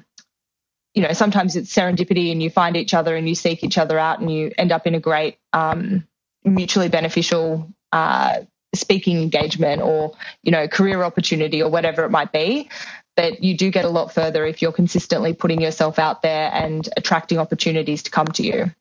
you 0.94 1.03
know, 1.03 1.12
sometimes 1.12 1.57
it's 1.57 1.75
serendipity 1.75 2.31
and 2.33 2.42
you 2.42 2.51
find 2.51 2.77
each 2.77 2.94
other 2.94 3.16
and 3.16 3.29
you 3.29 3.35
seek 3.35 3.64
each 3.64 3.79
other 3.79 3.99
out 3.99 4.20
and 4.20 4.31
you 4.31 4.53
end 4.59 4.72
up 4.72 4.87
in 4.87 4.94
a 4.94 5.01
great, 5.01 5.38
um, 5.53 6.07
mutually 6.44 6.88
beneficial 6.88 7.68
uh, 7.92 8.40
speaking 8.75 9.22
engagement 9.22 9.83
or, 9.83 10.12
you 10.42 10.53
know, 10.53 10.68
career 10.68 11.03
opportunity 11.03 11.62
or 11.62 11.70
whatever 11.70 12.05
it 12.05 12.11
might 12.11 12.33
be. 12.33 12.68
But 13.16 13.42
you 13.42 13.57
do 13.57 13.70
get 13.70 13.87
a 13.87 13.88
lot 13.88 14.12
further 14.12 14.44
if 14.44 14.61
you're 14.61 14.72
consistently 14.72 15.33
putting 15.33 15.61
yourself 15.61 15.99
out 15.99 16.20
there 16.20 16.51
and 16.53 16.87
attracting 16.99 17.38
opportunities 17.38 18.03
to 18.05 18.11
come 18.11 18.27
to 18.27 18.42
you. 18.42 18.72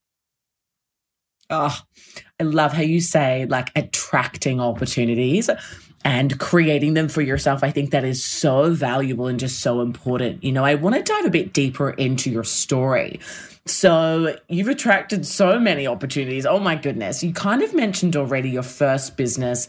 Oh, 1.50 1.78
I 2.40 2.44
love 2.44 2.74
how 2.74 2.82
you 2.82 3.00
say 3.00 3.46
like 3.46 3.72
attracting 3.76 4.60
opportunities 4.60 5.50
and 6.06 6.40
creating 6.40 6.94
them 6.94 7.10
for 7.10 7.24
yourself. 7.24 7.64
I 7.64 7.72
think 7.72 7.90
that 7.90 8.06
is 8.06 8.24
so 8.24 8.72
valuable 8.72 9.26
and 9.26 9.40
just 9.40 9.60
so 9.60 9.82
important. 9.82 10.44
You 10.44 10.52
know, 10.52 10.64
I 10.64 10.76
want 10.76 10.96
to 10.96 11.02
dive 11.02 11.26
a 11.26 11.32
bit 11.32 11.52
deeper 11.52 11.90
into 11.90 12.30
your 12.30 12.44
story. 12.44 13.20
So, 13.66 14.38
you've 14.48 14.68
attracted 14.68 15.26
so 15.26 15.60
many 15.60 15.88
opportunities. 15.88 16.46
Oh 16.46 16.60
my 16.60 16.76
goodness. 16.76 17.24
You 17.24 17.34
kind 17.34 17.64
of 17.64 17.74
mentioned 17.74 18.16
already 18.16 18.52
your 18.52 18.62
first 18.62 19.18
business 19.18 19.68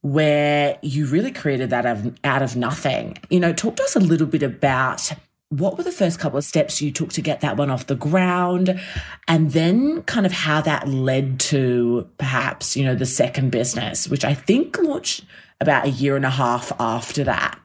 where 0.00 0.78
you 0.80 1.04
really 1.06 1.32
created 1.32 1.68
that 1.70 1.84
out 2.24 2.42
of, 2.42 2.56
nothing. 2.56 3.18
You 3.28 3.40
know, 3.40 3.52
talk 3.52 3.76
to 3.76 3.82
us 3.82 3.96
a 3.96 4.00
little 4.00 4.26
bit 4.26 4.42
about 4.42 5.12
what 5.50 5.76
were 5.76 5.82
the 5.82 5.92
first 5.92 6.18
couple 6.18 6.38
of 6.38 6.44
steps 6.44 6.80
you 6.80 6.90
took 6.90 7.10
to 7.10 7.20
get 7.20 7.40
that 7.40 7.56
one 7.58 7.70
off 7.70 7.86
the 7.86 7.94
ground 7.94 8.80
and 9.26 9.50
then 9.52 10.02
kind 10.02 10.24
of 10.24 10.32
how 10.32 10.60
that 10.60 10.86
led 10.88 11.40
to 11.40 12.08
perhaps 12.18 12.76
you 12.76 12.84
know 12.84 12.94
the 12.94 13.06
second 13.06 13.48
business 13.50 14.06
which 14.08 14.26
i 14.26 14.34
think 14.34 14.76
launched 14.78 15.24
about 15.60 15.86
a 15.86 15.90
year 15.90 16.16
and 16.16 16.24
a 16.24 16.30
half 16.30 16.72
after 16.80 17.24
that. 17.24 17.58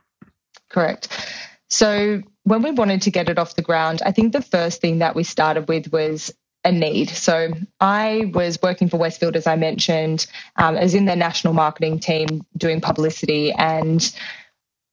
Correct. 0.69 1.07
So 1.69 2.21
when 2.43 2.61
we 2.61 2.71
wanted 2.71 3.01
to 3.03 3.11
get 3.11 3.29
it 3.29 3.37
off 3.37 3.55
the 3.55 3.61
ground, 3.61 4.01
I 4.05 4.11
think 4.11 4.33
the 4.33 4.41
first 4.41 4.81
thing 4.81 4.99
that 4.99 5.15
we 5.15 5.23
started 5.23 5.67
with 5.67 5.91
was 5.91 6.31
a 6.63 6.71
need. 6.71 7.09
So 7.09 7.53
I 7.79 8.31
was 8.33 8.59
working 8.61 8.89
for 8.89 8.97
Westfield, 8.97 9.35
as 9.35 9.47
I 9.47 9.55
mentioned, 9.55 10.27
um, 10.55 10.75
as 10.77 10.93
in 10.93 11.05
their 11.05 11.15
national 11.15 11.53
marketing 11.53 11.99
team 11.99 12.45
doing 12.57 12.79
publicity, 12.79 13.51
and 13.51 14.13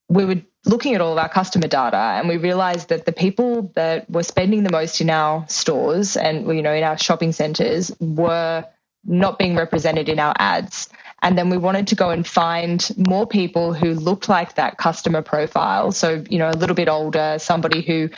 we 0.08 0.24
were 0.24 0.42
looking 0.66 0.94
at 0.94 1.00
all 1.00 1.12
of 1.12 1.18
our 1.18 1.28
customer 1.28 1.68
data, 1.68 1.96
and 1.96 2.28
we 2.28 2.36
realized 2.36 2.88
that 2.88 3.06
the 3.06 3.12
people 3.12 3.70
that 3.76 4.10
were 4.10 4.24
spending 4.24 4.64
the 4.64 4.70
most 4.70 5.00
in 5.00 5.10
our 5.10 5.46
stores 5.48 6.16
and 6.16 6.46
you 6.48 6.62
know 6.62 6.74
in 6.74 6.82
our 6.82 6.98
shopping 6.98 7.32
centers 7.32 7.92
were 8.00 8.64
not 9.04 9.38
being 9.38 9.56
represented 9.56 10.08
in 10.08 10.18
our 10.18 10.34
ads. 10.38 10.88
And 11.22 11.36
then 11.36 11.50
we 11.50 11.58
wanted 11.58 11.86
to 11.88 11.94
go 11.94 12.10
and 12.10 12.26
find 12.26 12.88
more 12.96 13.26
people 13.26 13.74
who 13.74 13.92
looked 13.92 14.28
like 14.28 14.54
that 14.54 14.78
customer 14.78 15.22
profile. 15.22 15.92
So, 15.92 16.24
you 16.30 16.38
know, 16.38 16.48
a 16.48 16.56
little 16.56 16.74
bit 16.74 16.88
older, 16.88 17.36
somebody 17.38 17.82
who 17.82 18.08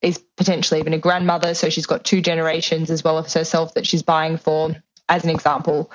is 0.00 0.18
potentially 0.36 0.80
even 0.80 0.94
a 0.94 0.98
grandmother. 0.98 1.54
So 1.54 1.68
she's 1.68 1.86
got 1.86 2.04
two 2.04 2.20
generations 2.20 2.90
as 2.90 3.04
well 3.04 3.18
as 3.18 3.34
herself 3.34 3.74
that 3.74 3.86
she's 3.86 4.02
buying 4.02 4.38
for, 4.38 4.74
as 5.08 5.24
an 5.24 5.30
example. 5.30 5.90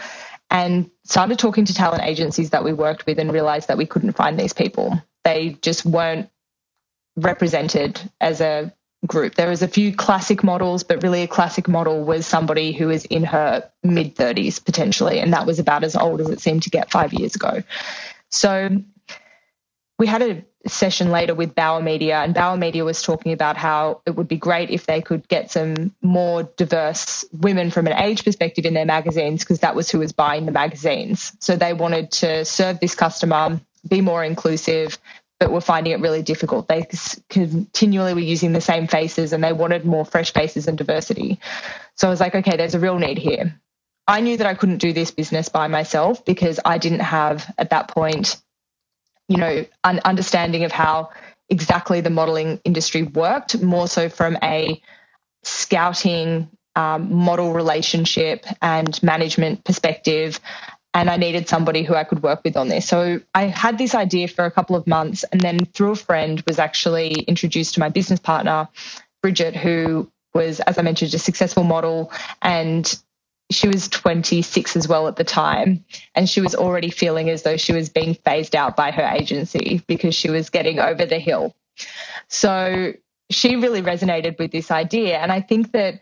And 0.49 0.91
started 1.03 1.39
talking 1.39 1.65
to 1.65 1.73
talent 1.73 2.03
agencies 2.03 2.49
that 2.51 2.63
we 2.63 2.73
worked 2.73 3.05
with 3.05 3.17
and 3.19 3.31
realized 3.31 3.67
that 3.69 3.77
we 3.77 3.85
couldn't 3.85 4.13
find 4.13 4.39
these 4.39 4.53
people. 4.53 5.01
They 5.23 5.57
just 5.61 5.85
weren't 5.85 6.29
represented 7.15 8.01
as 8.19 8.41
a 8.41 8.73
group. 9.07 9.35
There 9.35 9.49
was 9.49 9.61
a 9.61 9.67
few 9.67 9.95
classic 9.95 10.43
models, 10.43 10.83
but 10.83 11.01
really 11.03 11.23
a 11.23 11.27
classic 11.27 11.67
model 11.67 12.03
was 12.03 12.27
somebody 12.27 12.71
who 12.71 12.87
was 12.87 13.05
in 13.05 13.23
her 13.23 13.69
mid 13.83 14.15
30s 14.15 14.63
potentially, 14.63 15.19
and 15.19 15.33
that 15.33 15.45
was 15.45 15.59
about 15.59 15.83
as 15.83 15.95
old 15.95 16.21
as 16.21 16.29
it 16.29 16.39
seemed 16.39 16.63
to 16.63 16.69
get 16.69 16.91
five 16.91 17.13
years 17.13 17.35
ago. 17.35 17.63
So 18.29 18.69
we 19.97 20.07
had 20.07 20.21
a 20.21 20.45
session 20.67 21.09
later 21.09 21.33
with 21.33 21.55
Bauer 21.55 21.81
Media, 21.81 22.19
and 22.19 22.33
Bauer 22.33 22.57
Media 22.57 22.85
was 22.85 23.01
talking 23.01 23.33
about 23.33 23.57
how 23.57 24.01
it 24.05 24.11
would 24.11 24.27
be 24.27 24.37
great 24.37 24.69
if 24.69 24.85
they 24.85 25.01
could 25.01 25.27
get 25.27 25.51
some 25.51 25.93
more 26.01 26.43
diverse 26.43 27.25
women 27.31 27.71
from 27.71 27.87
an 27.87 27.93
age 27.93 28.23
perspective 28.23 28.65
in 28.65 28.73
their 28.75 28.85
magazines, 28.85 29.43
because 29.43 29.59
that 29.59 29.75
was 29.75 29.89
who 29.89 29.99
was 29.99 30.11
buying 30.11 30.45
the 30.45 30.51
magazines. 30.51 31.33
So 31.39 31.55
they 31.55 31.73
wanted 31.73 32.11
to 32.13 32.45
serve 32.45 32.79
this 32.79 32.93
customer, 32.93 33.59
be 33.87 34.01
more 34.01 34.23
inclusive, 34.23 34.97
but 35.41 35.51
were 35.51 35.59
finding 35.59 35.91
it 35.91 35.99
really 35.99 36.21
difficult. 36.21 36.67
They 36.67 36.87
continually 37.29 38.13
were 38.13 38.19
using 38.19 38.53
the 38.53 38.61
same 38.61 38.85
faces 38.85 39.33
and 39.33 39.43
they 39.43 39.53
wanted 39.53 39.85
more 39.85 40.05
fresh 40.05 40.31
faces 40.31 40.67
and 40.67 40.77
diversity. 40.77 41.39
So 41.95 42.05
I 42.05 42.11
was 42.11 42.19
like, 42.19 42.35
okay, 42.35 42.57
there's 42.57 42.75
a 42.75 42.79
real 42.79 42.99
need 42.99 43.17
here. 43.17 43.59
I 44.07 44.21
knew 44.21 44.37
that 44.37 44.45
I 44.45 44.53
couldn't 44.53 44.77
do 44.77 44.93
this 44.93 45.09
business 45.09 45.49
by 45.49 45.67
myself 45.67 46.23
because 46.25 46.59
I 46.63 46.77
didn't 46.77 46.99
have 46.99 47.51
at 47.57 47.71
that 47.71 47.87
point, 47.87 48.39
you 49.27 49.37
know, 49.37 49.65
an 49.83 49.99
understanding 50.05 50.63
of 50.63 50.71
how 50.71 51.09
exactly 51.49 52.01
the 52.01 52.11
modeling 52.11 52.61
industry 52.63 53.01
worked, 53.01 53.59
more 53.63 53.87
so 53.87 54.09
from 54.09 54.37
a 54.43 54.79
scouting 55.41 56.51
um, 56.75 57.11
model 57.11 57.51
relationship 57.51 58.45
and 58.61 59.01
management 59.01 59.63
perspective 59.63 60.39
and 60.93 61.09
I 61.09 61.17
needed 61.17 61.47
somebody 61.47 61.83
who 61.83 61.95
I 61.95 62.03
could 62.03 62.21
work 62.21 62.41
with 62.43 62.57
on 62.57 62.67
this. 62.67 62.87
So 62.87 63.21
I 63.33 63.43
had 63.43 63.77
this 63.77 63.95
idea 63.95 64.27
for 64.27 64.45
a 64.45 64.51
couple 64.51 64.75
of 64.75 64.85
months, 64.87 65.23
and 65.31 65.41
then 65.41 65.59
through 65.59 65.91
a 65.91 65.95
friend 65.95 66.43
was 66.47 66.59
actually 66.59 67.13
introduced 67.27 67.73
to 67.75 67.79
my 67.79 67.89
business 67.89 68.19
partner, 68.19 68.67
Bridget, 69.21 69.55
who 69.55 70.11
was, 70.33 70.59
as 70.61 70.77
I 70.77 70.81
mentioned, 70.81 71.13
a 71.13 71.19
successful 71.19 71.63
model 71.63 72.11
and 72.41 72.97
she 73.51 73.67
was 73.67 73.87
26 73.89 74.75
as 74.75 74.87
well 74.87 75.07
at 75.07 75.17
the 75.17 75.23
time 75.23 75.83
and 76.15 76.29
she 76.29 76.41
was 76.41 76.55
already 76.55 76.89
feeling 76.89 77.29
as 77.29 77.43
though 77.43 77.57
she 77.57 77.73
was 77.73 77.89
being 77.89 78.15
phased 78.25 78.55
out 78.55 78.75
by 78.75 78.91
her 78.91 79.03
agency 79.03 79.83
because 79.87 80.15
she 80.15 80.29
was 80.29 80.49
getting 80.49 80.79
over 80.79 81.05
the 81.05 81.19
hill 81.19 81.53
so 82.29 82.93
she 83.29 83.57
really 83.57 83.81
resonated 83.81 84.39
with 84.39 84.51
this 84.51 84.71
idea 84.71 85.17
and 85.17 85.31
i 85.31 85.41
think 85.41 85.71
that 85.73 85.99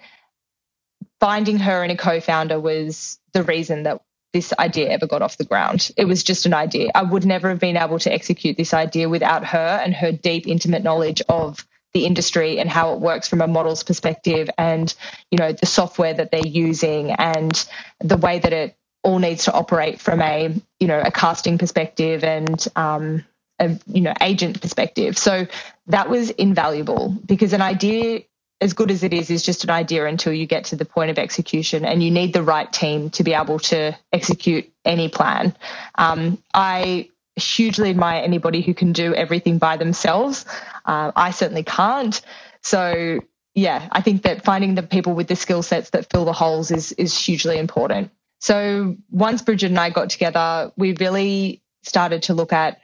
finding 1.19 1.57
her 1.57 1.81
and 1.81 1.91
a 1.91 1.97
co-founder 1.97 2.59
was 2.59 3.19
the 3.33 3.43
reason 3.43 3.83
that 3.83 4.01
this 4.33 4.53
idea 4.59 4.89
ever 4.89 5.07
got 5.07 5.21
off 5.21 5.37
the 5.37 5.45
ground. 5.45 5.91
It 5.97 6.05
was 6.05 6.23
just 6.23 6.45
an 6.45 6.53
idea. 6.53 6.91
I 6.93 7.03
would 7.03 7.25
never 7.25 7.49
have 7.49 7.59
been 7.59 7.77
able 7.77 7.99
to 7.99 8.13
execute 8.13 8.57
this 8.57 8.73
idea 8.73 9.09
without 9.09 9.45
her 9.45 9.81
and 9.83 9.93
her 9.93 10.11
deep, 10.11 10.47
intimate 10.47 10.83
knowledge 10.83 11.21
of 11.29 11.65
the 11.93 12.05
industry 12.05 12.59
and 12.59 12.69
how 12.69 12.93
it 12.93 12.99
works 12.99 13.27
from 13.27 13.41
a 13.41 13.47
model's 13.47 13.83
perspective 13.83 14.49
and 14.57 14.93
you 15.31 15.37
know 15.37 15.51
the 15.51 15.65
software 15.65 16.13
that 16.13 16.31
they're 16.31 16.45
using 16.45 17.11
and 17.11 17.67
the 17.99 18.17
way 18.17 18.37
that 18.37 18.53
it 18.53 18.77
all 19.03 19.19
needs 19.19 19.45
to 19.45 19.53
operate 19.53 19.99
from 19.99 20.21
a 20.21 20.53
you 20.79 20.87
know 20.87 21.01
a 21.01 21.11
casting 21.11 21.57
perspective 21.57 22.23
and 22.23 22.67
um, 22.75 23.25
a 23.59 23.75
you 23.87 24.01
know 24.01 24.13
agent 24.21 24.61
perspective 24.61 25.17
so 25.17 25.47
that 25.87 26.09
was 26.09 26.29
invaluable 26.31 27.17
because 27.25 27.53
an 27.53 27.61
idea 27.61 28.21
as 28.61 28.73
good 28.73 28.91
as 28.91 29.03
it 29.03 29.13
is 29.13 29.29
is 29.29 29.43
just 29.43 29.63
an 29.63 29.69
idea 29.69 30.05
until 30.05 30.33
you 30.33 30.45
get 30.45 30.65
to 30.65 30.75
the 30.75 30.85
point 30.85 31.09
of 31.11 31.17
execution 31.17 31.85
and 31.85 32.03
you 32.03 32.11
need 32.11 32.33
the 32.33 32.43
right 32.43 32.71
team 32.73 33.09
to 33.09 33.23
be 33.23 33.33
able 33.33 33.59
to 33.59 33.97
execute 34.11 34.69
any 34.85 35.07
plan 35.07 35.55
um, 35.95 36.41
i 36.53 37.09
hugely 37.39 37.89
admire 37.89 38.21
anybody 38.21 38.61
who 38.61 38.73
can 38.73 38.93
do 38.93 39.13
everything 39.15 39.57
by 39.57 39.77
themselves. 39.77 40.45
Uh, 40.85 41.11
I 41.15 41.31
certainly 41.31 41.63
can't. 41.63 42.19
So 42.61 43.19
yeah, 43.55 43.87
I 43.91 44.01
think 44.01 44.23
that 44.23 44.43
finding 44.43 44.75
the 44.75 44.83
people 44.83 45.13
with 45.13 45.27
the 45.27 45.35
skill 45.35 45.63
sets 45.63 45.89
that 45.91 46.09
fill 46.09 46.25
the 46.25 46.33
holes 46.33 46.71
is 46.71 46.91
is 46.93 47.17
hugely 47.17 47.57
important. 47.57 48.11
So 48.39 48.95
once 49.09 49.41
Bridget 49.41 49.67
and 49.71 49.79
I 49.79 49.89
got 49.89 50.09
together, 50.09 50.71
we 50.77 50.93
really 50.93 51.61
started 51.83 52.23
to 52.23 52.33
look 52.33 52.53
at 52.53 52.79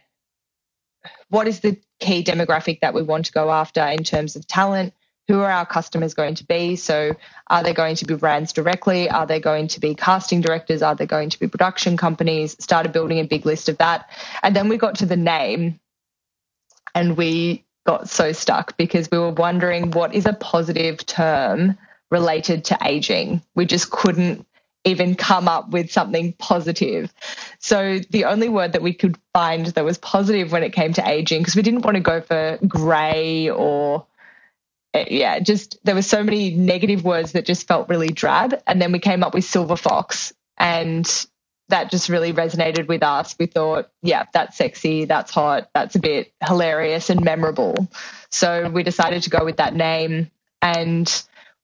what 1.29 1.47
is 1.47 1.59
the 1.59 1.77
key 1.99 2.23
demographic 2.23 2.81
that 2.81 2.93
we 2.93 3.03
want 3.03 3.27
to 3.27 3.31
go 3.31 3.51
after 3.51 3.81
in 3.85 4.03
terms 4.03 4.35
of 4.35 4.47
talent, 4.47 4.93
who 5.27 5.39
are 5.39 5.49
our 5.49 5.65
customers 5.65 6.13
going 6.13 6.35
to 6.35 6.45
be? 6.45 6.75
So, 6.75 7.15
are 7.47 7.63
they 7.63 7.73
going 7.73 7.95
to 7.97 8.05
be 8.05 8.15
brands 8.15 8.53
directly? 8.53 9.09
Are 9.09 9.25
they 9.25 9.39
going 9.39 9.67
to 9.69 9.79
be 9.79 9.95
casting 9.95 10.41
directors? 10.41 10.81
Are 10.81 10.95
they 10.95 11.05
going 11.05 11.29
to 11.29 11.39
be 11.39 11.47
production 11.47 11.97
companies? 11.97 12.55
Started 12.59 12.91
building 12.91 13.19
a 13.19 13.23
big 13.23 13.45
list 13.45 13.69
of 13.69 13.77
that. 13.77 14.09
And 14.43 14.55
then 14.55 14.69
we 14.69 14.77
got 14.77 14.95
to 14.95 15.05
the 15.05 15.17
name 15.17 15.79
and 16.93 17.17
we 17.17 17.63
got 17.85 18.09
so 18.09 18.31
stuck 18.31 18.77
because 18.77 19.09
we 19.11 19.17
were 19.17 19.31
wondering 19.31 19.91
what 19.91 20.13
is 20.13 20.25
a 20.25 20.33
positive 20.33 21.05
term 21.05 21.77
related 22.11 22.65
to 22.65 22.77
aging. 22.83 23.41
We 23.55 23.65
just 23.65 23.91
couldn't 23.91 24.45
even 24.85 25.15
come 25.15 25.47
up 25.47 25.69
with 25.71 25.91
something 25.91 26.33
positive. 26.33 27.11
So 27.59 27.99
the 28.11 28.25
only 28.25 28.49
word 28.49 28.73
that 28.73 28.83
we 28.83 28.93
could 28.93 29.17
find 29.33 29.65
that 29.65 29.83
was 29.83 29.97
positive 29.97 30.51
when 30.51 30.63
it 30.63 30.73
came 30.73 30.93
to 30.93 31.07
aging, 31.07 31.41
because 31.41 31.55
we 31.55 31.63
didn't 31.63 31.81
want 31.81 31.95
to 31.95 32.01
go 32.01 32.21
for 32.21 32.59
grey 32.67 33.49
or 33.49 34.05
Eh, 34.95 35.05
yeah, 35.09 35.39
just 35.39 35.77
there 35.83 35.93
were 35.93 36.01
so 36.01 36.23
many 36.23 36.51
negative 36.51 37.03
words 37.03 37.33
that 37.33 37.45
just 37.45 37.67
felt 37.67 37.89
really 37.89 38.07
drab. 38.07 38.61
And 38.65 38.81
then 38.81 38.91
we 38.91 38.99
came 38.99 39.23
up 39.23 39.33
with 39.33 39.43
Silver 39.43 39.75
Fox, 39.75 40.33
and 40.57 41.05
that 41.67 41.91
just 41.91 42.07
really 42.07 42.31
resonated 42.31 42.87
with 42.87 43.03
us. 43.03 43.35
We 43.37 43.47
thought, 43.47 43.89
yeah, 44.01 44.25
that's 44.33 44.55
sexy, 44.55 45.05
that's 45.05 45.31
hot, 45.31 45.69
that's 45.73 45.95
a 45.95 45.99
bit 45.99 46.31
hilarious 46.47 47.09
and 47.09 47.23
memorable. 47.23 47.89
So 48.29 48.69
we 48.69 48.83
decided 48.83 49.23
to 49.23 49.29
go 49.29 49.43
with 49.43 49.57
that 49.57 49.75
name. 49.75 50.31
And 50.61 51.11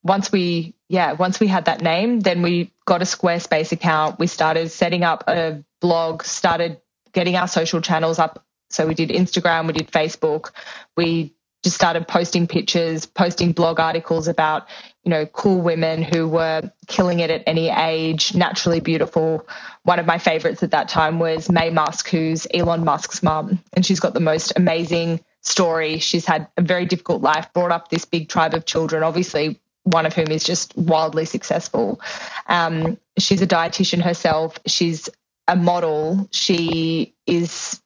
once 0.03 0.31
we, 0.31 0.73
yeah, 0.89 1.13
once 1.13 1.39
we 1.39 1.47
had 1.47 1.65
that 1.65 1.81
name, 1.81 2.19
then 2.19 2.41
we 2.41 2.71
got 2.85 3.01
a 3.01 3.05
Squarespace 3.05 3.71
account. 3.71 4.19
We 4.19 4.27
started 4.27 4.71
setting 4.71 5.03
up 5.03 5.23
a 5.27 5.63
blog, 5.79 6.23
started 6.23 6.81
getting 7.13 7.35
our 7.35 7.47
social 7.47 7.79
channels 7.79 8.19
up. 8.19 8.43
So 8.71 8.87
we 8.87 8.95
did 8.95 9.09
Instagram, 9.09 9.67
we 9.67 9.73
did 9.73 9.91
Facebook, 9.91 10.51
we 10.97 11.33
just 11.63 11.75
started 11.75 12.07
posting 12.07 12.47
pictures, 12.47 13.05
posting 13.05 13.51
blog 13.51 13.79
articles 13.79 14.27
about, 14.27 14.67
you 15.03 15.09
know, 15.09 15.25
cool 15.27 15.61
women 15.61 16.01
who 16.01 16.27
were 16.27 16.71
killing 16.87 17.19
it 17.19 17.29
at 17.29 17.43
any 17.45 17.69
age, 17.69 18.33
naturally 18.33 18.79
beautiful. 18.79 19.47
One 19.83 19.99
of 19.99 20.05
my 20.05 20.17
favorites 20.17 20.63
at 20.63 20.71
that 20.71 20.89
time 20.89 21.19
was 21.19 21.49
May 21.49 21.69
Musk, 21.69 22.09
who's 22.09 22.47
Elon 22.53 22.83
Musk's 22.83 23.21
mum, 23.21 23.59
and 23.73 23.85
she's 23.85 23.99
got 23.99 24.13
the 24.13 24.19
most 24.19 24.53
amazing 24.55 25.19
story. 25.41 25.99
She's 25.99 26.25
had 26.25 26.47
a 26.57 26.61
very 26.61 26.85
difficult 26.85 27.21
life, 27.21 27.51
brought 27.53 27.71
up 27.71 27.89
this 27.89 28.05
big 28.05 28.29
tribe 28.29 28.53
of 28.53 28.65
children, 28.65 29.03
obviously 29.03 29.59
one 29.83 30.05
of 30.05 30.13
whom 30.13 30.27
is 30.27 30.43
just 30.43 30.75
wildly 30.77 31.25
successful. 31.25 31.99
Um, 32.47 32.97
she's 33.17 33.41
a 33.41 33.47
dietitian 33.47 34.01
herself. 34.01 34.59
She's 34.67 35.09
a 35.47 35.55
model. 35.55 36.27
She 36.31 37.15
is 37.25 37.81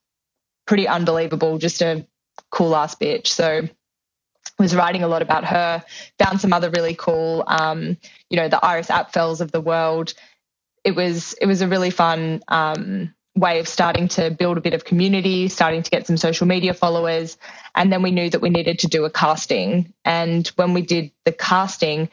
pretty 0.68 0.88
unbelievable, 0.88 1.58
just 1.58 1.82
a 1.82 2.06
cool 2.50 2.76
ass 2.76 2.96
bitch. 2.96 3.28
So 3.28 3.68
was 4.58 4.76
writing 4.76 5.04
a 5.04 5.08
lot 5.08 5.22
about 5.22 5.46
her, 5.46 5.84
found 6.18 6.40
some 6.40 6.54
other 6.54 6.70
really 6.70 6.96
cool, 6.96 7.44
um, 7.48 7.98
you 8.30 8.38
know, 8.38 8.48
the 8.48 8.64
Iris 8.64 8.88
Apfels 8.88 9.42
of 9.42 9.52
the 9.52 9.62
world. 9.62 10.14
It 10.84 10.96
was 10.96 11.34
it 11.34 11.46
was 11.46 11.62
a 11.62 11.68
really 11.68 11.90
fun 11.90 12.42
um, 12.48 13.14
way 13.36 13.60
of 13.60 13.68
starting 13.68 14.08
to 14.10 14.32
build 14.32 14.58
a 14.58 14.62
bit 14.62 14.74
of 14.74 14.86
community, 14.86 15.50
starting 15.50 15.84
to 15.84 15.92
get 15.92 16.08
some 16.08 16.18
social 16.18 16.48
media 16.48 16.74
followers, 16.74 17.38
and 17.74 17.92
then 17.92 18.02
we 18.02 18.12
knew 18.12 18.30
that 18.30 18.42
we 18.42 18.50
needed 18.50 18.80
to 18.80 18.88
do 18.88 19.04
a 19.06 19.10
casting. 19.10 19.94
And 20.06 20.48
when 20.56 20.74
we 20.74 20.82
did 20.82 21.12
the 21.26 21.32
casting, 21.32 22.10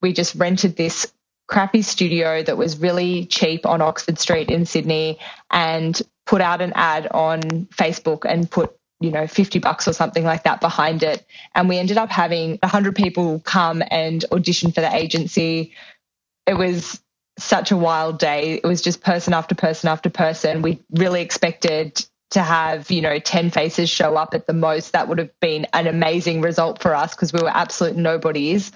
we 0.00 0.12
just 0.12 0.34
rented 0.34 0.76
this 0.76 1.12
crappy 1.48 1.82
studio 1.82 2.42
that 2.44 2.56
was 2.56 2.78
really 2.78 3.26
cheap 3.26 3.66
on 3.66 3.82
Oxford 3.82 4.20
Street 4.20 4.50
in 4.50 4.64
Sydney 4.64 5.18
and 5.50 6.00
put 6.24 6.40
out 6.40 6.62
an 6.62 6.72
ad 6.76 7.08
on 7.10 7.40
Facebook 7.74 8.24
and 8.24 8.48
put 8.48 8.76
you 9.00 9.10
know, 9.10 9.26
50 9.26 9.58
bucks 9.58 9.88
or 9.88 9.92
something 9.92 10.24
like 10.24 10.44
that 10.44 10.60
behind 10.60 11.02
it. 11.02 11.24
And 11.54 11.68
we 11.68 11.78
ended 11.78 11.96
up 11.96 12.10
having 12.10 12.58
100 12.62 12.94
people 12.94 13.40
come 13.40 13.82
and 13.90 14.24
audition 14.30 14.72
for 14.72 14.82
the 14.82 14.94
agency. 14.94 15.72
It 16.46 16.54
was 16.54 17.00
such 17.38 17.70
a 17.70 17.76
wild 17.76 18.18
day. 18.18 18.60
It 18.62 18.66
was 18.66 18.82
just 18.82 19.02
person 19.02 19.32
after 19.32 19.54
person 19.54 19.88
after 19.88 20.10
person. 20.10 20.60
We 20.60 20.80
really 20.90 21.22
expected 21.22 22.04
to 22.30 22.42
have, 22.42 22.90
you 22.90 23.00
know, 23.00 23.18
10 23.18 23.50
faces 23.50 23.90
show 23.90 24.14
up 24.16 24.34
at 24.34 24.46
the 24.46 24.52
most. 24.52 24.92
That 24.92 25.08
would 25.08 25.18
have 25.18 25.40
been 25.40 25.66
an 25.72 25.86
amazing 25.86 26.42
result 26.42 26.80
for 26.80 26.94
us 26.94 27.14
because 27.14 27.32
we 27.32 27.40
were 27.42 27.50
absolute 27.50 27.96
nobodies. 27.96 28.70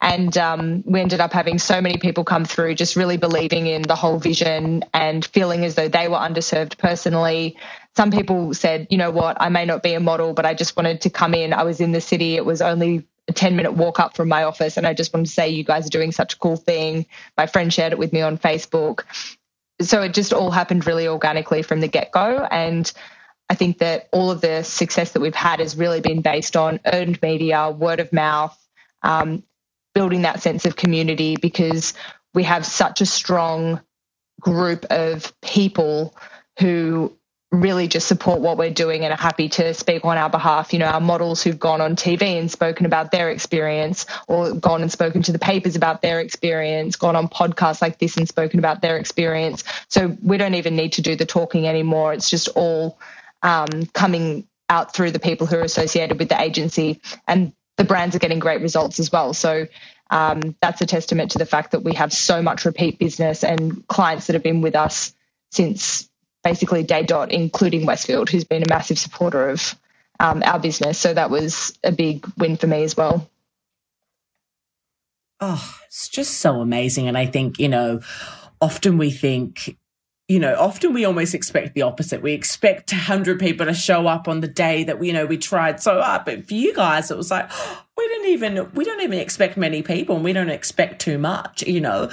And 0.00 0.36
um, 0.36 0.82
we 0.84 1.00
ended 1.00 1.20
up 1.20 1.32
having 1.32 1.58
so 1.58 1.80
many 1.80 1.96
people 1.96 2.24
come 2.24 2.44
through, 2.44 2.74
just 2.74 2.96
really 2.96 3.16
believing 3.16 3.66
in 3.66 3.82
the 3.82 3.96
whole 3.96 4.18
vision 4.18 4.84
and 4.92 5.24
feeling 5.24 5.64
as 5.64 5.74
though 5.74 5.88
they 5.88 6.08
were 6.08 6.18
underserved 6.18 6.76
personally 6.78 7.56
some 7.98 8.12
people 8.12 8.54
said, 8.54 8.86
you 8.90 8.96
know 8.96 9.10
what, 9.10 9.36
I 9.40 9.48
may 9.48 9.64
not 9.64 9.82
be 9.82 9.92
a 9.94 9.98
model, 9.98 10.32
but 10.32 10.46
I 10.46 10.54
just 10.54 10.76
wanted 10.76 11.00
to 11.00 11.10
come 11.10 11.34
in. 11.34 11.52
I 11.52 11.64
was 11.64 11.80
in 11.80 11.90
the 11.90 12.00
city. 12.00 12.36
It 12.36 12.44
was 12.44 12.62
only 12.62 13.04
a 13.26 13.32
10 13.32 13.56
minute 13.56 13.72
walk 13.72 13.98
up 13.98 14.14
from 14.14 14.28
my 14.28 14.44
office. 14.44 14.76
And 14.76 14.86
I 14.86 14.94
just 14.94 15.12
wanted 15.12 15.26
to 15.26 15.32
say, 15.32 15.48
you 15.48 15.64
guys 15.64 15.84
are 15.84 15.90
doing 15.90 16.12
such 16.12 16.34
a 16.34 16.38
cool 16.38 16.54
thing. 16.54 17.06
My 17.36 17.46
friend 17.48 17.74
shared 17.74 17.92
it 17.92 17.98
with 17.98 18.12
me 18.12 18.20
on 18.20 18.38
Facebook. 18.38 19.02
So 19.82 20.00
it 20.00 20.14
just 20.14 20.32
all 20.32 20.52
happened 20.52 20.86
really 20.86 21.08
organically 21.08 21.62
from 21.62 21.80
the 21.80 21.88
get 21.88 22.12
go. 22.12 22.46
And 22.52 22.88
I 23.50 23.56
think 23.56 23.78
that 23.78 24.08
all 24.12 24.30
of 24.30 24.42
the 24.42 24.62
success 24.62 25.10
that 25.10 25.20
we've 25.20 25.34
had 25.34 25.58
has 25.58 25.76
really 25.76 26.00
been 26.00 26.22
based 26.22 26.56
on 26.56 26.78
earned 26.86 27.20
media, 27.20 27.68
word 27.68 27.98
of 27.98 28.12
mouth, 28.12 28.56
um, 29.02 29.42
building 29.92 30.22
that 30.22 30.40
sense 30.40 30.64
of 30.66 30.76
community 30.76 31.36
because 31.36 31.94
we 32.32 32.44
have 32.44 32.64
such 32.64 33.00
a 33.00 33.06
strong 33.06 33.80
group 34.40 34.84
of 34.88 35.32
people 35.40 36.14
who 36.60 37.12
really 37.50 37.88
just 37.88 38.06
support 38.06 38.40
what 38.40 38.58
we're 38.58 38.70
doing 38.70 39.04
and 39.04 39.12
are 39.12 39.16
happy 39.16 39.48
to 39.48 39.72
speak 39.72 40.04
on 40.04 40.18
our 40.18 40.28
behalf. 40.28 40.72
You 40.72 40.78
know, 40.78 40.86
our 40.86 41.00
models 41.00 41.42
who've 41.42 41.58
gone 41.58 41.80
on 41.80 41.96
TV 41.96 42.38
and 42.38 42.50
spoken 42.50 42.84
about 42.84 43.10
their 43.10 43.30
experience, 43.30 44.04
or 44.26 44.52
gone 44.52 44.82
and 44.82 44.92
spoken 44.92 45.22
to 45.22 45.32
the 45.32 45.38
papers 45.38 45.74
about 45.74 46.02
their 46.02 46.20
experience, 46.20 46.96
gone 46.96 47.16
on 47.16 47.26
podcasts 47.28 47.80
like 47.80 47.98
this 47.98 48.16
and 48.16 48.28
spoken 48.28 48.58
about 48.58 48.82
their 48.82 48.98
experience. 48.98 49.64
So 49.88 50.16
we 50.22 50.36
don't 50.36 50.54
even 50.54 50.76
need 50.76 50.92
to 50.94 51.02
do 51.02 51.16
the 51.16 51.24
talking 51.24 51.66
anymore. 51.66 52.12
It's 52.12 52.28
just 52.28 52.48
all 52.48 52.98
um, 53.42 53.86
coming 53.94 54.46
out 54.68 54.94
through 54.94 55.12
the 55.12 55.18
people 55.18 55.46
who 55.46 55.56
are 55.56 55.62
associated 55.62 56.18
with 56.18 56.28
the 56.28 56.38
agency, 56.38 57.00
and 57.26 57.54
the 57.78 57.84
brands 57.84 58.14
are 58.14 58.18
getting 58.18 58.38
great 58.38 58.60
results 58.60 59.00
as 59.00 59.10
well. 59.10 59.34
So. 59.34 59.66
Um, 60.10 60.56
that's 60.62 60.80
a 60.80 60.86
testament 60.86 61.32
to 61.32 61.38
the 61.38 61.44
fact 61.44 61.70
that 61.72 61.80
we 61.80 61.92
have 61.92 62.14
so 62.14 62.40
much 62.40 62.64
repeat 62.64 62.98
business 62.98 63.44
and 63.44 63.86
clients 63.88 64.26
that 64.26 64.32
have 64.32 64.42
been 64.42 64.62
with 64.62 64.74
us 64.74 65.14
since 65.50 66.07
basically 66.48 66.82
day 66.82 67.02
dot, 67.02 67.30
including 67.30 67.84
Westfield, 67.84 68.30
who's 68.30 68.44
been 68.44 68.62
a 68.62 68.68
massive 68.68 68.98
supporter 68.98 69.50
of 69.50 69.74
um, 70.18 70.42
our 70.46 70.58
business. 70.58 70.98
So 70.98 71.12
that 71.12 71.28
was 71.28 71.78
a 71.84 71.92
big 71.92 72.26
win 72.38 72.56
for 72.56 72.66
me 72.66 72.84
as 72.84 72.96
well. 72.96 73.28
Oh, 75.40 75.74
it's 75.86 76.08
just 76.08 76.38
so 76.38 76.62
amazing. 76.62 77.06
And 77.06 77.18
I 77.18 77.26
think, 77.26 77.58
you 77.58 77.68
know, 77.68 78.00
often 78.62 78.96
we 78.96 79.10
think 79.10 79.76
you 80.26 80.38
know, 80.38 80.54
often 80.58 80.92
we 80.92 81.06
almost 81.06 81.34
expect 81.34 81.74
the 81.74 81.80
opposite. 81.80 82.20
We 82.20 82.34
expect 82.34 82.92
100 82.92 83.40
people 83.40 83.64
to 83.64 83.72
show 83.72 84.06
up 84.06 84.28
on 84.28 84.40
the 84.40 84.48
day 84.48 84.84
that, 84.84 85.02
you 85.02 85.14
know, 85.14 85.24
we 85.24 85.38
tried 85.38 85.80
so 85.80 86.02
hard. 86.02 86.26
But 86.26 86.46
for 86.46 86.52
you 86.52 86.74
guys, 86.74 87.10
it 87.10 87.16
was 87.16 87.30
like, 87.30 87.50
we 87.96 88.06
didn't 88.08 88.28
even, 88.28 88.70
we 88.74 88.84
don't 88.84 89.00
even 89.00 89.18
expect 89.18 89.56
many 89.56 89.80
people 89.82 90.16
and 90.16 90.24
we 90.24 90.34
don't 90.34 90.50
expect 90.50 91.00
too 91.00 91.16
much, 91.16 91.62
you 91.62 91.80
know. 91.80 92.10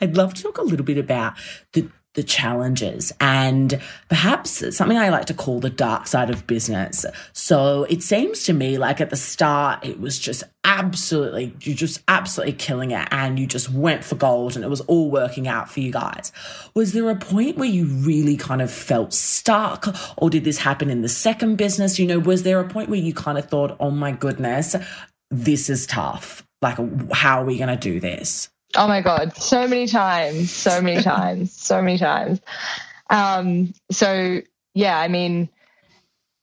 I'd 0.00 0.16
love 0.16 0.34
to 0.34 0.42
talk 0.42 0.58
a 0.58 0.62
little 0.62 0.86
bit 0.86 0.98
about 0.98 1.34
the 1.72 1.90
the 2.16 2.24
challenges 2.24 3.12
and 3.20 3.80
perhaps 4.08 4.76
something 4.76 4.98
I 4.98 5.10
like 5.10 5.26
to 5.26 5.34
call 5.34 5.60
the 5.60 5.70
dark 5.70 6.06
side 6.06 6.30
of 6.30 6.46
business. 6.46 7.06
So 7.32 7.84
it 7.84 8.02
seems 8.02 8.44
to 8.44 8.52
me 8.52 8.78
like 8.78 9.00
at 9.00 9.10
the 9.10 9.16
start, 9.16 9.84
it 9.84 10.00
was 10.00 10.18
just 10.18 10.42
absolutely, 10.64 11.54
you 11.60 11.74
just 11.74 12.02
absolutely 12.08 12.54
killing 12.54 12.90
it 12.90 13.06
and 13.12 13.38
you 13.38 13.46
just 13.46 13.70
went 13.70 14.02
for 14.02 14.16
gold 14.16 14.56
and 14.56 14.64
it 14.64 14.68
was 14.68 14.80
all 14.82 15.10
working 15.10 15.46
out 15.46 15.70
for 15.70 15.80
you 15.80 15.92
guys. 15.92 16.32
Was 16.74 16.92
there 16.94 17.08
a 17.10 17.16
point 17.16 17.58
where 17.58 17.68
you 17.68 17.84
really 17.84 18.36
kind 18.36 18.62
of 18.62 18.72
felt 18.72 19.12
stuck 19.12 19.86
or 20.16 20.30
did 20.30 20.44
this 20.44 20.58
happen 20.58 20.90
in 20.90 21.02
the 21.02 21.08
second 21.08 21.56
business? 21.56 21.98
You 21.98 22.06
know, 22.06 22.18
was 22.18 22.42
there 22.42 22.58
a 22.60 22.68
point 22.68 22.88
where 22.88 22.98
you 22.98 23.12
kind 23.12 23.36
of 23.36 23.48
thought, 23.48 23.76
oh 23.78 23.90
my 23.90 24.10
goodness, 24.10 24.74
this 25.30 25.68
is 25.68 25.86
tough? 25.86 26.46
Like, 26.62 26.78
how 27.12 27.42
are 27.42 27.44
we 27.44 27.58
going 27.58 27.68
to 27.68 27.76
do 27.76 28.00
this? 28.00 28.48
Oh 28.76 28.86
my 28.86 29.00
God, 29.00 29.36
so 29.36 29.66
many 29.66 29.86
times, 29.86 30.50
so 30.50 30.80
many 30.80 31.02
times, 31.14 31.52
so 31.52 31.82
many 31.82 31.98
times. 31.98 32.40
Um, 33.10 33.74
so 33.90 34.40
yeah, 34.74 34.98
I 34.98 35.08
mean, 35.08 35.48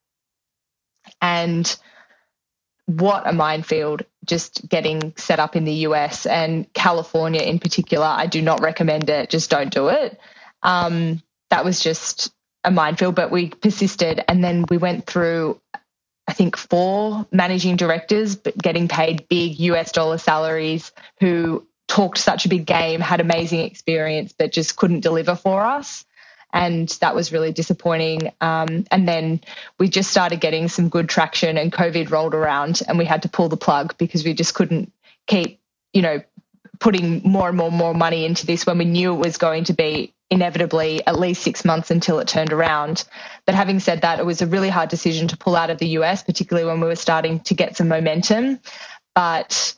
And 1.20 1.76
what 2.86 3.26
a 3.26 3.32
minefield 3.32 4.04
just 4.24 4.66
getting 4.68 5.12
set 5.16 5.40
up 5.40 5.56
in 5.56 5.64
the 5.64 5.72
US 5.72 6.24
and 6.24 6.72
California 6.72 7.42
in 7.42 7.58
particular. 7.58 8.06
I 8.06 8.26
do 8.26 8.42
not 8.42 8.60
recommend 8.60 9.10
it. 9.10 9.30
Just 9.30 9.50
don't 9.50 9.72
do 9.72 9.88
it. 9.88 10.20
Um, 10.62 11.22
that 11.50 11.64
was 11.64 11.80
just 11.80 12.32
a 12.64 12.70
minefield, 12.70 13.14
but 13.14 13.30
we 13.30 13.50
persisted. 13.50 14.22
And 14.28 14.42
then 14.42 14.64
we 14.68 14.76
went 14.76 15.06
through, 15.06 15.60
I 16.26 16.32
think, 16.32 16.56
four 16.56 17.26
managing 17.32 17.76
directors, 17.76 18.36
but 18.36 18.56
getting 18.58 18.88
paid 18.88 19.28
big 19.28 19.58
US 19.60 19.92
dollar 19.92 20.18
salaries 20.18 20.92
who 21.20 21.66
talked 21.86 22.18
such 22.18 22.44
a 22.44 22.48
big 22.48 22.66
game, 22.66 23.00
had 23.00 23.20
amazing 23.20 23.60
experience, 23.60 24.32
but 24.32 24.52
just 24.52 24.76
couldn't 24.76 25.00
deliver 25.00 25.34
for 25.34 25.64
us. 25.64 26.04
And 26.52 26.88
that 27.00 27.14
was 27.14 27.32
really 27.32 27.52
disappointing. 27.52 28.32
Um, 28.40 28.84
and 28.90 29.06
then 29.06 29.40
we 29.78 29.88
just 29.88 30.10
started 30.10 30.40
getting 30.40 30.68
some 30.68 30.88
good 30.88 31.08
traction, 31.08 31.58
and 31.58 31.72
COVID 31.72 32.10
rolled 32.10 32.34
around, 32.34 32.82
and 32.88 32.96
we 32.96 33.04
had 33.04 33.22
to 33.22 33.28
pull 33.28 33.48
the 33.48 33.56
plug 33.56 33.96
because 33.98 34.24
we 34.24 34.32
just 34.32 34.54
couldn't 34.54 34.92
keep, 35.26 35.60
you 35.92 36.00
know, 36.00 36.22
putting 36.80 37.20
more 37.22 37.48
and 37.48 37.56
more 37.56 37.68
and 37.68 37.76
more 37.76 37.94
money 37.94 38.24
into 38.24 38.46
this 38.46 38.64
when 38.64 38.78
we 38.78 38.84
knew 38.84 39.12
it 39.14 39.18
was 39.18 39.36
going 39.36 39.64
to 39.64 39.74
be 39.74 40.14
inevitably 40.30 41.06
at 41.06 41.18
least 41.18 41.42
six 41.42 41.64
months 41.64 41.90
until 41.90 42.18
it 42.18 42.28
turned 42.28 42.52
around. 42.52 43.04
But 43.46 43.54
having 43.54 43.80
said 43.80 44.02
that, 44.02 44.18
it 44.18 44.26
was 44.26 44.42
a 44.42 44.46
really 44.46 44.68
hard 44.68 44.90
decision 44.90 45.28
to 45.28 45.36
pull 45.36 45.56
out 45.56 45.70
of 45.70 45.78
the 45.78 45.88
US, 45.98 46.22
particularly 46.22 46.66
when 46.68 46.80
we 46.80 46.86
were 46.86 46.96
starting 46.96 47.40
to 47.40 47.54
get 47.54 47.76
some 47.76 47.88
momentum. 47.88 48.60
But 49.14 49.74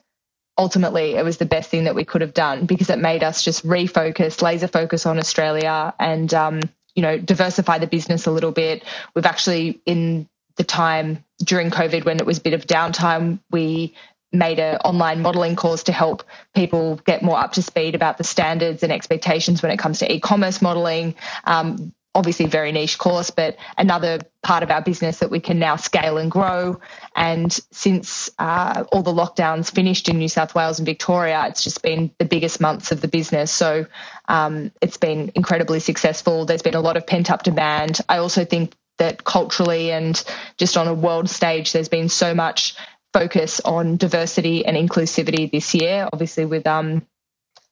ultimately, 0.59 1.15
it 1.15 1.25
was 1.25 1.39
the 1.39 1.47
best 1.47 1.71
thing 1.71 1.85
that 1.85 1.95
we 1.95 2.05
could 2.05 2.21
have 2.21 2.35
done 2.35 2.67
because 2.67 2.91
it 2.91 2.99
made 2.99 3.23
us 3.23 3.45
just 3.45 3.65
refocus, 3.65 4.43
laser 4.43 4.69
focus 4.69 5.07
on 5.07 5.19
Australia 5.19 5.95
and, 5.99 6.35
um, 6.35 6.61
you 6.95 7.03
know, 7.03 7.17
diversify 7.19 7.79
the 7.79 7.87
business 7.87 8.27
a 8.27 8.33
little 8.33 8.53
bit. 8.53 8.85
We've 9.15 9.27
actually, 9.27 9.81
in 9.87 10.29
the 10.57 10.65
time 10.65 11.25
during 11.45 11.71
COVID 11.71 12.05
when 12.05 12.19
it 12.19 12.27
was 12.27 12.39
a 12.39 12.43
bit 12.43 12.55
of 12.55 12.67
downtime, 12.67 13.39
we 13.51 13.95
made 14.33 14.59
an 14.59 14.77
online 14.79 15.23
modeling 15.23 15.57
course 15.57 15.83
to 15.85 15.93
help 15.93 16.23
people 16.55 16.97
get 17.05 17.23
more 17.23 17.39
up 17.39 17.53
to 17.53 17.63
speed 17.63 17.95
about 17.95 18.19
the 18.19 18.25
standards 18.25 18.83
and 18.83 18.93
expectations 18.93 19.63
when 19.63 19.73
it 19.73 19.79
comes 19.79 19.99
to 19.99 20.13
e-commerce 20.13 20.63
modeling. 20.63 21.15
Um, 21.45 21.93
obviously, 22.15 22.47
very 22.47 22.73
niche 22.73 22.99
course, 22.99 23.31
but 23.31 23.57
another 23.79 24.21
part 24.43 24.63
of 24.63 24.71
our 24.71 24.83
business 24.83 25.19
that 25.19 25.31
we 25.31 25.41
can 25.41 25.59
now 25.59 25.77
scale 25.77 26.19
and 26.19 26.31
grow. 26.31 26.81
And 27.15 27.53
since 27.71 28.31
uh, 28.39 28.85
all 28.93 29.03
the 29.03 29.13
lockdowns 29.13 29.71
finished 29.73 30.09
in 30.09 30.19
New 30.19 30.29
South 30.29 30.55
Wales 30.55 30.79
and 30.79 30.87
Victoria, 30.87 31.45
it's 31.49 31.63
just 31.63 31.83
been 31.83 32.11
the 32.19 32.25
biggest 32.25 32.61
months 32.61 32.93
of 32.93 33.01
the 33.01 33.09
business. 33.09 33.53
So 33.53 33.87
um, 34.29 34.73
it's 34.81 34.97
been 34.97 35.31
incredibly 35.35 35.81
successful. 35.81 36.45
There's 36.45 36.63
been 36.63 36.75
a 36.75 36.81
lot 36.81 36.97
of 36.97 37.07
pent 37.07 37.31
up 37.31 37.43
demand. 37.43 38.01
I 38.09 38.19
also 38.19 38.45
think 38.45 38.75
that 38.99 39.25
culturally 39.25 39.91
and 39.91 40.23
just 40.59 40.77
on 40.77 40.87
a 40.87 40.95
world 40.95 41.31
stage, 41.31 41.73
there's 41.73 41.89
been 41.89 42.09
so 42.09 42.35
much 42.35 42.75
focus 43.13 43.61
on 43.61 43.97
diversity 43.97 44.65
and 44.65 44.77
inclusivity 44.77 45.51
this 45.51 45.75
year. 45.75 46.09
Obviously, 46.13 46.45
with 46.45 46.67
um, 46.67 47.07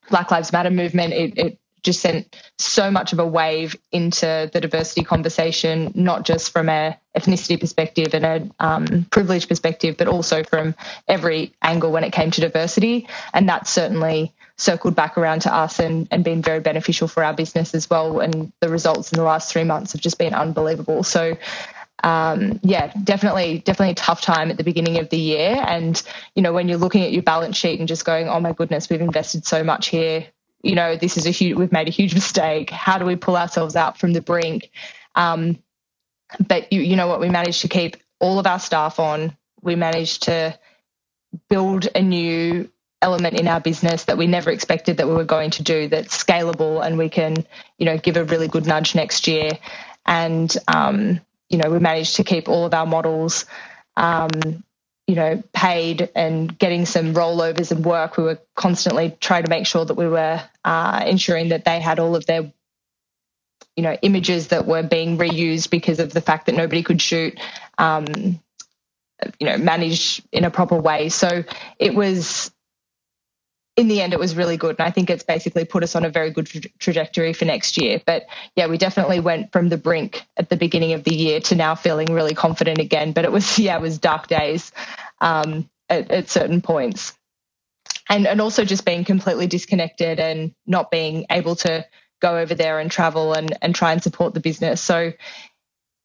Black 0.09 0.31
Lives 0.31 0.51
Matter 0.51 0.71
movement, 0.71 1.13
it, 1.13 1.37
it 1.37 1.59
just 1.81 2.01
sent 2.01 2.35
so 2.57 2.91
much 2.91 3.13
of 3.13 3.19
a 3.19 3.25
wave 3.25 3.75
into 3.91 4.49
the 4.51 4.59
diversity 4.59 5.03
conversation, 5.03 5.91
not 5.95 6.25
just 6.25 6.51
from 6.51 6.69
a 6.69 6.97
ethnicity 7.17 7.59
perspective 7.59 8.13
and 8.13 8.25
a 8.25 8.49
um, 8.59 9.05
privilege 9.11 9.47
perspective, 9.47 9.95
but 9.97 10.07
also 10.07 10.43
from 10.43 10.75
every 11.07 11.53
angle 11.61 11.91
when 11.91 12.03
it 12.03 12.11
came 12.11 12.31
to 12.31 12.41
diversity. 12.41 13.07
And 13.33 13.47
that 13.49 13.67
certainly 13.67 14.33
circled 14.57 14.93
back 14.93 15.17
around 15.17 15.41
to 15.41 15.53
us 15.53 15.79
and, 15.79 16.07
and 16.11 16.23
been 16.23 16.41
very 16.41 16.59
beneficial 16.59 17.07
for 17.07 17.23
our 17.23 17.33
business 17.33 17.73
as 17.73 17.89
well. 17.89 18.19
And 18.19 18.51
the 18.59 18.69
results 18.69 19.11
in 19.11 19.17
the 19.17 19.23
last 19.23 19.51
three 19.51 19.63
months 19.63 19.93
have 19.93 20.01
just 20.01 20.17
been 20.17 20.33
unbelievable. 20.33 21.03
So 21.03 21.37
um, 22.03 22.59
yeah, 22.63 22.91
definitely, 23.03 23.59
definitely 23.59 23.91
a 23.91 23.95
tough 23.95 24.21
time 24.21 24.49
at 24.49 24.57
the 24.57 24.63
beginning 24.63 24.99
of 24.99 25.09
the 25.09 25.17
year. 25.17 25.63
And, 25.67 26.01
you 26.35 26.41
know, 26.41 26.53
when 26.53 26.69
you're 26.69 26.77
looking 26.77 27.03
at 27.03 27.11
your 27.11 27.23
balance 27.23 27.57
sheet 27.57 27.79
and 27.79 27.87
just 27.87 28.05
going, 28.05 28.27
oh 28.29 28.39
my 28.39 28.53
goodness, 28.53 28.89
we've 28.89 29.01
invested 29.01 29.45
so 29.45 29.63
much 29.63 29.87
here. 29.87 30.25
You 30.61 30.75
know, 30.75 30.95
this 30.95 31.17
is 31.17 31.25
a 31.25 31.31
huge, 31.31 31.57
we've 31.57 31.71
made 31.71 31.87
a 31.87 31.91
huge 31.91 32.13
mistake. 32.21 32.69
How 32.69 32.97
do 32.97 33.05
we 33.05 33.15
pull 33.15 33.35
ourselves 33.35 33.75
out 33.75 33.97
from 33.97 34.13
the 34.13 34.21
brink? 34.21 34.71
Um, 35.15 35.59
but 36.47 36.71
you, 36.71 36.81
you 36.81 36.95
know 36.95 37.07
what, 37.07 37.19
we 37.19 37.29
managed 37.29 37.61
to 37.61 37.67
keep 37.67 37.97
all 38.19 38.39
of 38.39 38.47
our 38.47 38.59
staff 38.59 38.99
on. 38.99 39.35
We 39.61 39.75
managed 39.75 40.23
to 40.23 40.57
build 41.49 41.87
a 41.95 42.01
new 42.01 42.69
element 43.01 43.39
in 43.39 43.47
our 43.47 43.59
business 43.59 44.05
that 44.05 44.17
we 44.17 44.27
never 44.27 44.51
expected 44.51 44.97
that 44.97 45.07
we 45.07 45.13
were 45.13 45.23
going 45.23 45.49
to 45.51 45.63
do 45.63 45.87
that's 45.87 46.21
scalable 46.21 46.85
and 46.85 46.97
we 46.97 47.09
can, 47.09 47.45
you 47.77 47.85
know, 47.85 47.97
give 47.97 48.17
a 48.17 48.25
really 48.25 48.47
good 48.47 48.65
nudge 48.65 48.93
next 48.93 49.27
year. 49.27 49.51
And, 50.05 50.55
um, 50.67 51.21
you 51.49 51.57
know, 51.57 51.69
we 51.69 51.79
managed 51.79 52.15
to 52.17 52.23
keep 52.23 52.47
all 52.47 52.65
of 52.65 52.73
our 52.73 52.85
models, 52.85 53.45
um, 53.97 54.29
you 55.07 55.15
know, 55.15 55.41
paid 55.53 56.09
and 56.15 56.57
getting 56.59 56.85
some 56.85 57.13
rollovers 57.13 57.71
and 57.71 57.83
work. 57.83 58.17
We 58.17 58.23
were 58.23 58.39
constantly 58.55 59.17
trying 59.19 59.43
to 59.43 59.49
make 59.49 59.65
sure 59.65 59.83
that 59.83 59.95
we 59.95 60.07
were 60.07 60.41
uh, 60.63 61.03
ensuring 61.05 61.49
that 61.49 61.65
they 61.65 61.79
had 61.79 61.99
all 61.99 62.15
of 62.15 62.25
their, 62.27 62.51
you 63.75 63.83
know, 63.83 63.97
images 64.03 64.49
that 64.49 64.67
were 64.67 64.83
being 64.83 65.17
reused 65.17 65.71
because 65.71 65.99
of 65.99 66.13
the 66.13 66.21
fact 66.21 66.45
that 66.45 66.55
nobody 66.55 66.83
could 66.83 67.01
shoot, 67.01 67.39
um, 67.79 68.05
you 69.39 69.47
know, 69.47 69.57
managed 69.57 70.23
in 70.31 70.45
a 70.45 70.51
proper 70.51 70.75
way. 70.75 71.09
So 71.09 71.43
it 71.79 71.95
was 71.95 72.51
in 73.79 73.87
the 73.87 74.01
end, 74.01 74.11
it 74.11 74.19
was 74.19 74.35
really 74.35 74.57
good. 74.57 74.75
And 74.77 74.85
I 74.85 74.91
think 74.91 75.09
it's 75.09 75.23
basically 75.23 75.63
put 75.63 75.83
us 75.83 75.95
on 75.95 76.03
a 76.03 76.09
very 76.09 76.31
good 76.31 76.47
tra- 76.47 76.69
trajectory 76.79 77.31
for 77.31 77.45
next 77.45 77.77
year. 77.77 78.01
But 78.05 78.25
yeah, 78.57 78.67
we 78.67 78.77
definitely 78.77 79.21
went 79.21 79.53
from 79.53 79.69
the 79.69 79.77
brink 79.77 80.25
at 80.35 80.49
the 80.49 80.57
beginning 80.57 80.91
of 80.91 81.05
the 81.05 81.15
year 81.15 81.39
to 81.39 81.55
now 81.55 81.75
feeling 81.75 82.13
really 82.13 82.35
confident 82.35 82.79
again. 82.79 83.13
But 83.13 83.23
it 83.23 83.31
was, 83.31 83.57
yeah, 83.59 83.77
it 83.77 83.81
was 83.81 83.97
dark 83.97 84.27
days 84.27 84.73
um, 85.21 85.69
at, 85.87 86.11
at 86.11 86.29
certain 86.29 86.61
points. 86.61 87.13
And, 88.09 88.27
and 88.27 88.41
also 88.41 88.65
just 88.65 88.83
being 88.83 89.05
completely 89.05 89.47
disconnected 89.47 90.19
and 90.19 90.53
not 90.67 90.91
being 90.91 91.25
able 91.29 91.55
to 91.57 91.85
go 92.19 92.37
over 92.37 92.53
there 92.53 92.79
and 92.79 92.91
travel 92.91 93.33
and, 93.33 93.57
and 93.61 93.73
try 93.73 93.93
and 93.93 94.03
support 94.03 94.33
the 94.33 94.41
business. 94.41 94.81
So, 94.81 95.13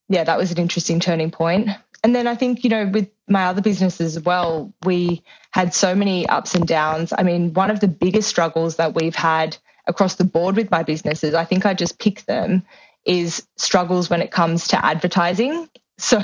yeah, 0.09 0.25
that 0.25 0.39
was 0.39 0.53
an 0.53 0.59
interesting 0.59 1.01
turning 1.01 1.31
point. 1.31 1.69
And 2.03 2.15
then 2.15 2.27
I 2.27 2.35
think, 2.35 2.65
you 2.65 2.71
know, 2.71 2.87
with 2.87 3.09
my 3.29 3.47
other 3.47 3.63
businesses 3.63 4.17
as 4.17 4.23
well, 4.23 4.73
we 4.85 5.23
had 5.53 5.73
so 5.73 5.95
many 5.95 6.29
ups 6.29 6.55
and 6.55 6.69
downs. 6.69 7.15
I 7.17 7.23
mean, 7.23 7.55
one 7.55 7.71
of 7.71 7.81
the 7.81 7.89
biggest 7.89 8.29
struggles 8.29 8.77
that 8.77 8.95
we've 8.95 9.15
had 9.15 9.57
across 9.87 10.17
the 10.17 10.25
board 10.25 10.57
with 10.57 10.71
my 10.71 10.83
businesses, 10.83 11.33
I 11.35 11.45
think 11.45 11.65
I 11.65 11.73
just 11.73 11.99
pick 11.99 12.27
them, 12.27 12.63
is 13.07 13.47
struggles 13.57 14.11
when 14.11 14.21
it 14.21 14.31
comes 14.31 14.69
to 14.69 14.85
advertising. 14.85 15.69
So 15.97 16.21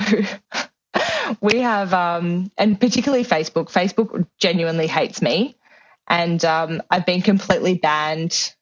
we 1.39 1.59
have, 1.59 1.93
um, 1.93 2.51
and 2.57 2.77
particularly 2.77 3.23
Facebook, 3.23 3.71
Facebook 3.71 4.27
genuinely 4.37 4.85
hates 4.85 5.21
me. 5.21 5.55
And 6.09 6.43
um, 6.43 6.83
I've 6.91 7.05
been 7.05 7.21
completely 7.21 7.75
banned 7.75 8.53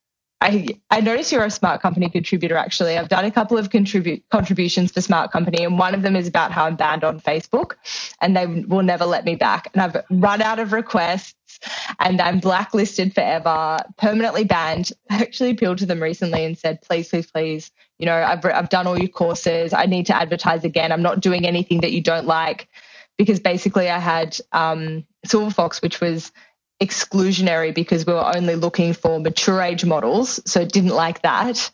I, 0.42 0.68
I 0.90 1.02
notice 1.02 1.34
you're 1.34 1.44
a 1.44 1.52
Smart 1.52 1.82
Company 1.82 2.10
contributor, 2.10 2.56
actually. 2.56 2.98
I've 2.98 3.10
done 3.10 3.26
a 3.26 3.32
couple 3.32 3.58
of 3.58 3.70
contribute 3.70 4.24
contributions 4.30 4.92
for 4.92 5.02
Smart 5.02 5.32
Company, 5.32 5.66
and 5.66 5.78
one 5.78 5.94
of 5.94 6.02
them 6.02 6.16
is 6.16 6.28
about 6.28 6.54
how 6.54 6.66
I'm 6.66 6.78
banned 6.78 7.04
on 7.04 7.20
Facebook 7.20 7.74
and 8.22 8.38
they 8.38 8.46
will 8.46 8.84
never 8.84 9.06
let 9.06 9.26
me 9.26 9.36
back. 9.36 9.70
And 9.74 9.82
I've 9.82 10.04
run 10.10 10.42
out 10.42 10.60
of 10.60 10.72
requests 10.72 11.60
and 12.00 12.22
I'm 12.22 12.40
blacklisted 12.40 13.14
forever, 13.14 13.80
permanently 13.98 14.46
banned. 14.46 14.94
I 15.10 15.18
actually 15.22 15.52
appealed 15.52 15.80
to 15.80 15.86
them 15.86 16.02
recently 16.02 16.46
and 16.46 16.58
said, 16.58 16.82
please, 16.82 17.10
please, 17.10 17.30
please, 17.30 17.72
you 17.98 18.06
know, 18.06 18.16
I've, 18.16 18.44
I've 18.46 18.70
done 18.70 18.88
all 18.88 18.98
your 18.98 19.10
courses. 19.10 19.74
I 19.74 19.88
need 19.88 20.06
to 20.06 20.16
advertise 20.16 20.64
again. 20.64 20.94
I'm 20.94 21.02
not 21.02 21.20
doing 21.20 21.46
anything 21.46 21.82
that 21.82 21.92
you 21.92 22.02
don't 22.02 22.28
like. 22.28 22.70
Because 23.18 23.42
basically, 23.42 23.90
I 23.90 24.00
had 24.00 24.40
um, 24.54 25.06
Silver 25.26 25.52
Fox, 25.52 25.82
which 25.82 26.00
was 26.00 26.32
exclusionary 26.82 27.74
because 27.74 28.06
we 28.06 28.14
were 28.14 28.32
only 28.36 28.56
looking 28.56 28.94
for 28.94 29.20
mature 29.20 29.62
age 29.62 29.86
models. 29.86 30.40
So 30.50 30.66
didn't 30.66 30.96
like 30.96 31.22
that. 31.24 31.72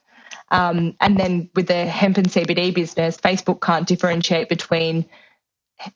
Um, 0.50 0.96
and 1.00 1.18
then 1.18 1.50
with 1.56 1.68
the 1.68 1.86
hemp 1.86 2.18
and 2.18 2.28
CBD 2.28 2.74
business, 2.74 3.18
Facebook 3.18 3.62
can't 3.62 3.88
differentiate 3.88 4.50
between 4.50 5.06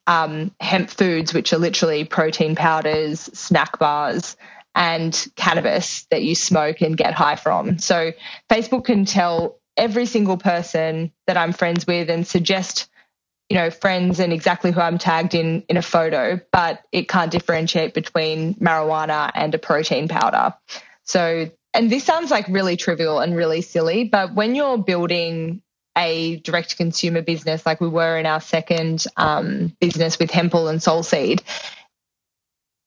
um, 0.08 0.52
hemp 0.60 0.90
foods, 0.90 1.34
which 1.34 1.54
are 1.54 1.58
literally 1.58 2.04
protein 2.04 2.56
powders, 2.56 3.22
snack 3.34 3.80
bars, 3.80 4.36
and 4.76 5.28
cannabis 5.36 6.06
that 6.12 6.24
you 6.24 6.36
smoke 6.36 6.82
and 6.82 6.98
get 6.98 7.14
high 7.14 7.36
from. 7.36 7.80
So 7.80 8.12
Facebook 8.50 8.86
can 8.86 9.06
tell 9.06 9.60
every 9.78 10.06
single 10.06 10.38
person 10.38 11.12
that 11.26 11.38
I'm 11.38 11.54
friends 11.54 11.88
with 11.88 12.10
and 12.10 12.28
suggest 12.28 12.89
you 13.50 13.58
know 13.58 13.70
friends 13.70 14.20
and 14.20 14.32
exactly 14.32 14.72
who 14.72 14.80
I'm 14.80 14.98
tagged 14.98 15.34
in 15.36 15.64
in 15.68 15.78
a 15.78 15.82
photo, 15.82 16.40
but 16.52 16.84
it 16.92 17.10
can't 17.10 17.32
differentiate 17.32 17.94
between 17.94 18.56
marijuana 18.56 19.32
and 19.34 19.54
a 19.54 19.58
protein 19.58 20.08
powder. 20.08 20.54
So 21.04 21.50
and 21.74 21.92
this 21.92 22.04
sounds 22.04 22.32
like 22.32 22.48
really 22.48 22.78
trivial 22.78 23.20
and 23.20 23.36
really 23.36 23.62
silly, 23.62 24.04
but 24.06 24.34
when 24.34 24.56
you're 24.56 24.78
building 24.78 25.62
a 25.98 26.38
direct 26.38 26.78
consumer 26.78 27.22
business 27.22 27.66
like 27.66 27.82
we 27.82 27.88
were 27.90 28.18
in 28.18 28.26
our 28.26 28.40
second 28.40 29.06
um, 29.18 29.76
business 29.82 30.18
with 30.18 30.32
Hempel 30.32 30.68
and 30.68 30.80
Soulseed, 30.80 31.42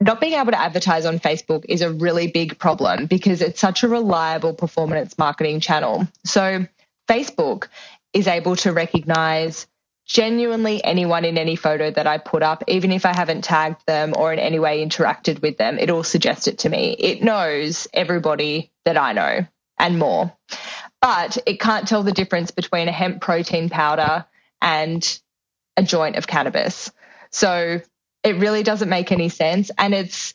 not 0.01 0.21
being 0.21 0.33
able 0.33 0.53
to 0.53 0.61
advertise 0.61 1.07
on 1.07 1.19
Facebook 1.19 1.65
is 1.69 1.83
a 1.83 1.93
really 1.93 2.27
big 2.29 2.59
problem 2.59 3.07
because 3.07 3.41
it's 3.41 3.61
such 3.61 3.83
a 3.83 3.89
reliable 3.89 4.55
performance 4.55 5.17
marketing 5.17 5.61
channel. 5.61 6.09
So 6.25 6.67
Facebook 7.09 7.69
is 8.13 8.27
able 8.27 8.57
to 8.57 8.73
recognize 8.73 9.67
genuinely 10.07 10.83
anyone 10.85 11.25
in 11.25 11.39
any 11.39 11.57
photo 11.57 11.91
that 11.91 12.07
I 12.07 12.19
put 12.19 12.43
up, 12.43 12.65
even 12.69 12.93
if 12.93 13.07
I 13.07 13.15
haven't 13.15 13.45
tagged 13.45 13.87
them 13.87 14.15
or 14.17 14.33
in 14.33 14.39
any 14.39 14.59
way 14.59 14.85
interacted 14.85 15.41
with 15.43 15.59
them, 15.59 15.79
it 15.79 15.91
all 15.91 16.03
suggests 16.03 16.47
it 16.47 16.59
to 16.61 16.69
me. 16.69 16.97
It 16.99 17.23
knows 17.23 17.89
everybody 17.95 18.73
that 18.85 18.99
I 18.99 19.13
know 19.13 19.47
and 19.79 19.99
more. 19.99 20.33
But 21.01 21.39
it 21.47 21.61
can't 21.61 21.89
tell 21.89 22.03
the 22.03 22.13
difference 22.13 22.51
between 22.51 22.89
a 22.89 22.93
hemp 22.93 23.21
protein 23.21 23.69
powder 23.69 24.27
and 24.61 25.21
a 25.77 25.83
joint 25.83 26.17
of 26.17 26.27
cannabis. 26.27 26.93
So 27.31 27.81
it 28.23 28.37
really 28.37 28.63
doesn't 28.63 28.89
make 28.89 29.11
any 29.11 29.29
sense. 29.29 29.71
And 29.77 29.95
it's, 29.95 30.35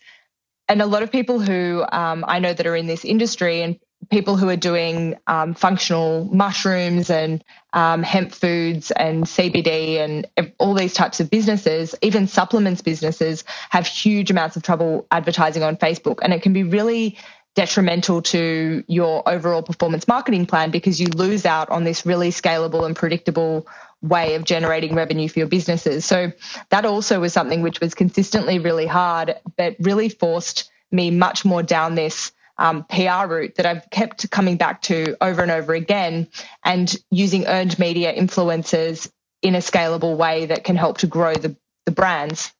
and 0.67 0.81
a 0.81 0.85
lot 0.85 1.03
of 1.03 1.11
people 1.11 1.39
who 1.39 1.85
um, 1.89 2.25
I 2.27 2.39
know 2.39 2.53
that 2.53 2.67
are 2.67 2.75
in 2.75 2.87
this 2.87 3.05
industry 3.05 3.61
and 3.61 3.79
people 4.09 4.37
who 4.37 4.47
are 4.47 4.55
doing 4.55 5.17
um, 5.27 5.53
functional 5.53 6.25
mushrooms 6.25 7.09
and 7.09 7.43
um, 7.73 8.03
hemp 8.03 8.31
foods 8.31 8.91
and 8.91 9.25
CBD 9.25 9.97
and 9.97 10.27
all 10.59 10.73
these 10.73 10.93
types 10.93 11.19
of 11.19 11.29
businesses, 11.29 11.93
even 12.01 12.27
supplements 12.27 12.81
businesses, 12.81 13.43
have 13.69 13.85
huge 13.85 14.31
amounts 14.31 14.55
of 14.55 14.63
trouble 14.63 15.05
advertising 15.11 15.63
on 15.63 15.75
Facebook. 15.75 16.19
And 16.21 16.33
it 16.33 16.41
can 16.41 16.53
be 16.53 16.63
really 16.63 17.17
detrimental 17.55 18.21
to 18.21 18.83
your 18.87 19.27
overall 19.27 19.63
performance 19.63 20.07
marketing 20.07 20.45
plan 20.45 20.69
because 20.69 21.01
you 21.01 21.07
lose 21.07 21.45
out 21.45 21.69
on 21.69 21.83
this 21.83 22.05
really 22.05 22.29
scalable 22.29 22.85
and 22.85 22.95
predictable 22.95 23.67
way 24.03 24.35
of 24.35 24.43
generating 24.43 24.93
revenue 24.93 25.27
for 25.27 25.39
your 25.39 25.47
businesses. 25.47 26.05
So 26.05 26.31
that 26.69 26.85
also 26.85 27.19
was 27.19 27.33
something 27.33 27.63
which 27.63 27.79
was 27.79 27.95
consistently 27.95 28.59
really 28.59 28.85
hard, 28.85 29.35
but 29.57 29.75
really 29.79 30.07
forced 30.07 30.69
me 30.91 31.09
much 31.09 31.43
more 31.43 31.63
down 31.63 31.95
this 31.95 32.31
um, 32.57 32.83
PR 32.85 33.27
route 33.27 33.55
that 33.55 33.65
I've 33.65 33.89
kept 33.89 34.29
coming 34.31 34.57
back 34.57 34.81
to 34.83 35.15
over 35.21 35.41
and 35.41 35.51
over 35.51 35.73
again 35.73 36.27
and 36.63 36.93
using 37.11 37.45
earned 37.45 37.77
media 37.77 38.13
influencers 38.13 39.09
in 39.41 39.55
a 39.55 39.59
scalable 39.59 40.17
way 40.17 40.47
that 40.47 40.63
can 40.63 40.75
help 40.75 40.99
to 40.99 41.07
grow 41.07 41.33
the, 41.33 41.55
the 41.85 41.91
brands. 41.91 42.51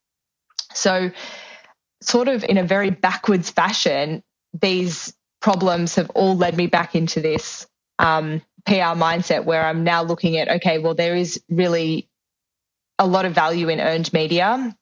So, 0.74 1.12
sort 2.02 2.28
of 2.28 2.44
in 2.44 2.58
a 2.58 2.64
very 2.64 2.92
backwards 2.92 3.50
fashion, 3.50 4.24
these 4.54 5.14
problems 5.42 5.96
have 5.96 6.10
all 6.12 6.36
led 6.38 6.56
me 6.56 6.68
back 6.68 6.94
into 6.94 7.22
this 7.22 7.68
um, 7.98 8.42
PR 8.66 8.94
mindset 8.94 9.46
where 9.46 9.66
I'm 9.66 9.84
now 9.84 10.04
looking 10.04 10.38
at, 10.38 10.50
okay, 10.58 10.78
well, 10.78 10.94
there 10.94 11.16
is 11.16 11.42
really 11.50 12.10
a 13.00 13.08
lot 13.08 13.26
of 13.26 13.34
value 13.34 13.70
in 13.70 13.80
earned 13.80 14.12
media. 14.14 14.76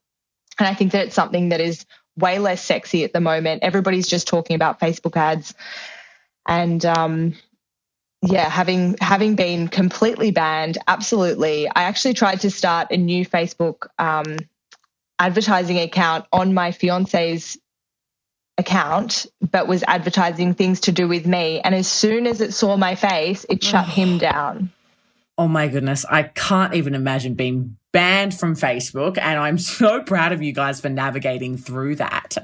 And 0.58 0.68
I 0.68 0.74
think 0.74 0.92
that 0.92 1.08
it's 1.08 1.16
something 1.16 1.50
that 1.50 1.62
is 1.62 1.86
way 2.18 2.40
less 2.40 2.64
sexy 2.64 3.04
at 3.04 3.14
the 3.14 3.22
moment. 3.22 3.64
Everybody's 3.64 4.08
just 4.08 4.28
talking 4.28 4.56
about 4.56 4.80
Facebook 4.80 5.18
ads, 5.18 5.54
and 6.48 6.86
um, 6.86 7.36
yeah, 8.22 8.50
having 8.50 8.98
having 9.00 9.36
been 9.36 9.68
completely 9.68 10.32
banned, 10.32 10.78
absolutely. 10.88 11.68
I 11.68 11.84
actually 11.84 12.14
tried 12.14 12.42
to 12.42 12.52
start 12.52 12.88
a 12.92 12.98
new 12.98 13.26
Facebook 13.26 13.88
um, 14.00 14.38
advertising 15.20 15.80
account 15.80 16.26
on 16.32 16.54
my 16.54 16.72
fiance's 16.72 17.58
account, 18.58 19.26
but 19.42 19.68
was 19.68 19.84
advertising 19.84 20.54
things 20.54 20.82
to 20.82 20.92
do 20.92 21.08
with 21.08 21.26
me. 21.26 21.60
And 21.62 21.76
as 21.76 21.88
soon 21.88 22.26
as 22.26 22.42
it 22.42 22.54
saw 22.54 22.78
my 22.78 22.96
face, 22.96 23.46
it 23.50 23.64
shut 23.64 23.88
him 23.88 24.18
down. 24.18 24.72
Oh 25.38 25.48
my 25.48 25.68
goodness. 25.68 26.06
I 26.10 26.24
can't 26.24 26.74
even 26.76 26.96
imagine 26.96 27.34
being 27.34 27.78
banned 27.92 28.38
from 28.38 28.56
Facebook. 28.56 29.18
And 29.18 29.40
I'm 29.40 29.58
so 29.60 30.02
proud 30.04 30.32
of 30.32 30.42
you 30.42 30.54
guys 30.54 30.82
for 30.82 30.90
navigating 30.90 31.58
through 31.58 31.96
that. 31.96 32.38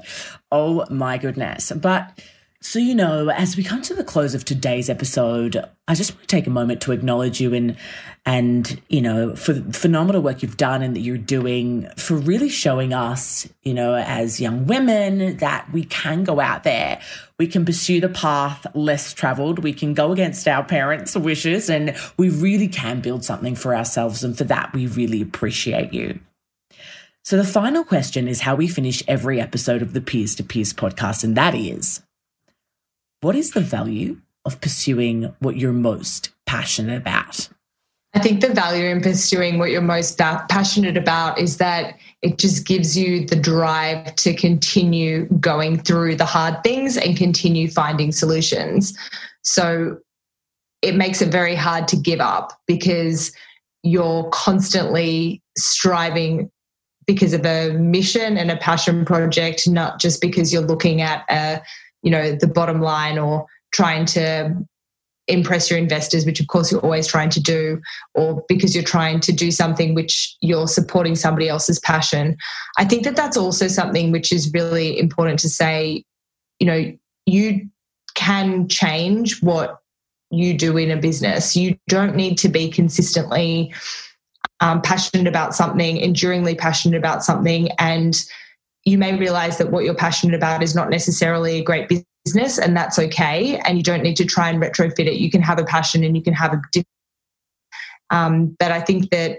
Oh 0.50 0.84
my 0.90 1.18
goodness. 1.18 1.72
But 1.72 2.20
so, 2.62 2.78
you 2.78 2.94
know, 2.94 3.28
as 3.28 3.56
we 3.56 3.64
come 3.64 3.82
to 3.82 3.94
the 3.94 4.04
close 4.04 4.36
of 4.36 4.44
today's 4.44 4.88
episode, 4.88 5.62
I 5.88 5.96
just 5.96 6.12
want 6.12 6.20
to 6.20 6.26
take 6.28 6.46
a 6.46 6.50
moment 6.50 6.80
to 6.82 6.92
acknowledge 6.92 7.40
you 7.40 7.52
and, 7.52 7.76
and, 8.24 8.80
you 8.88 9.02
know, 9.02 9.34
for 9.34 9.52
the 9.52 9.72
phenomenal 9.72 10.22
work 10.22 10.42
you've 10.42 10.56
done 10.56 10.80
and 10.80 10.94
that 10.94 11.00
you're 11.00 11.18
doing 11.18 11.88
for 11.96 12.14
really 12.14 12.48
showing 12.48 12.92
us, 12.92 13.48
you 13.62 13.74
know, 13.74 13.94
as 13.94 14.40
young 14.40 14.66
women 14.66 15.38
that 15.38 15.72
we 15.72 15.82
can 15.82 16.22
go 16.22 16.38
out 16.38 16.62
there. 16.62 17.00
We 17.36 17.48
can 17.48 17.64
pursue 17.64 18.00
the 18.00 18.08
path 18.08 18.64
less 18.74 19.12
traveled. 19.12 19.58
We 19.58 19.72
can 19.72 19.92
go 19.92 20.12
against 20.12 20.46
our 20.46 20.62
parents' 20.62 21.16
wishes 21.16 21.68
and 21.68 21.96
we 22.16 22.28
really 22.28 22.68
can 22.68 23.00
build 23.00 23.24
something 23.24 23.56
for 23.56 23.74
ourselves. 23.74 24.22
And 24.22 24.38
for 24.38 24.44
that, 24.44 24.72
we 24.72 24.86
really 24.86 25.20
appreciate 25.20 25.92
you. 25.92 26.20
So 27.24 27.36
the 27.36 27.44
final 27.44 27.82
question 27.82 28.28
is 28.28 28.40
how 28.40 28.54
we 28.54 28.68
finish 28.68 29.02
every 29.08 29.40
episode 29.40 29.82
of 29.82 29.94
the 29.94 30.00
Peers 30.00 30.36
to 30.36 30.44
Peers 30.44 30.72
podcast. 30.72 31.24
And 31.24 31.36
that 31.36 31.56
is, 31.56 32.02
what 33.22 33.36
is 33.36 33.52
the 33.52 33.60
value 33.60 34.20
of 34.44 34.60
pursuing 34.60 35.34
what 35.38 35.56
you're 35.56 35.72
most 35.72 36.30
passionate 36.44 36.96
about? 36.96 37.48
I 38.14 38.18
think 38.18 38.42
the 38.42 38.52
value 38.52 38.84
in 38.86 39.00
pursuing 39.00 39.58
what 39.58 39.70
you're 39.70 39.80
most 39.80 40.18
passionate 40.18 40.98
about 40.98 41.38
is 41.38 41.56
that 41.56 41.94
it 42.20 42.36
just 42.36 42.66
gives 42.66 42.98
you 42.98 43.24
the 43.24 43.36
drive 43.36 44.14
to 44.16 44.34
continue 44.34 45.26
going 45.40 45.78
through 45.78 46.16
the 46.16 46.26
hard 46.26 46.62
things 46.62 46.98
and 46.98 47.16
continue 47.16 47.70
finding 47.70 48.12
solutions. 48.12 48.92
So 49.42 49.98
it 50.82 50.96
makes 50.96 51.22
it 51.22 51.30
very 51.30 51.54
hard 51.54 51.88
to 51.88 51.96
give 51.96 52.20
up 52.20 52.60
because 52.66 53.32
you're 53.82 54.28
constantly 54.30 55.40
striving 55.56 56.50
because 57.06 57.32
of 57.32 57.46
a 57.46 57.72
mission 57.72 58.36
and 58.36 58.50
a 58.50 58.56
passion 58.56 59.04
project, 59.04 59.68
not 59.68 60.00
just 60.00 60.20
because 60.20 60.52
you're 60.52 60.62
looking 60.62 61.00
at 61.00 61.24
a 61.30 61.62
you 62.02 62.10
know 62.10 62.32
the 62.32 62.46
bottom 62.46 62.80
line 62.80 63.18
or 63.18 63.46
trying 63.72 64.04
to 64.04 64.54
impress 65.28 65.70
your 65.70 65.78
investors 65.78 66.26
which 66.26 66.40
of 66.40 66.48
course 66.48 66.72
you're 66.72 66.80
always 66.80 67.06
trying 67.06 67.30
to 67.30 67.40
do 67.40 67.80
or 68.14 68.44
because 68.48 68.74
you're 68.74 68.82
trying 68.82 69.20
to 69.20 69.32
do 69.32 69.52
something 69.52 69.94
which 69.94 70.36
you're 70.40 70.66
supporting 70.66 71.14
somebody 71.14 71.48
else's 71.48 71.78
passion. 71.78 72.36
I 72.76 72.84
think 72.84 73.04
that 73.04 73.14
that's 73.14 73.36
also 73.36 73.68
something 73.68 74.10
which 74.10 74.32
is 74.32 74.52
really 74.52 74.98
important 74.98 75.38
to 75.40 75.48
say 75.48 76.04
you 76.58 76.66
know 76.66 76.92
you 77.26 77.68
can 78.14 78.68
change 78.68 79.42
what 79.42 79.78
you 80.30 80.56
do 80.56 80.76
in 80.76 80.90
a 80.90 80.96
business. 80.96 81.54
You 81.54 81.76
don't 81.88 82.16
need 82.16 82.38
to 82.38 82.48
be 82.48 82.70
consistently 82.70 83.72
um, 84.60 84.80
passionate 84.80 85.26
about 85.26 85.54
something 85.54 85.98
enduringly 85.98 86.54
passionate 86.54 86.96
about 86.96 87.22
something 87.22 87.70
and 87.78 88.24
you 88.84 88.98
may 88.98 89.16
realize 89.16 89.58
that 89.58 89.70
what 89.70 89.84
you're 89.84 89.94
passionate 89.94 90.34
about 90.34 90.62
is 90.62 90.74
not 90.74 90.90
necessarily 90.90 91.60
a 91.60 91.62
great 91.62 91.88
business 92.24 92.58
and 92.58 92.76
that's 92.76 92.98
okay 92.98 93.58
and 93.64 93.78
you 93.78 93.84
don't 93.84 94.02
need 94.02 94.16
to 94.16 94.24
try 94.24 94.48
and 94.48 94.62
retrofit 94.62 95.06
it 95.06 95.14
you 95.14 95.30
can 95.30 95.42
have 95.42 95.58
a 95.58 95.64
passion 95.64 96.04
and 96.04 96.16
you 96.16 96.22
can 96.22 96.34
have 96.34 96.54
a 96.54 96.84
um, 98.10 98.56
but 98.58 98.70
i 98.70 98.80
think 98.80 99.10
that 99.10 99.38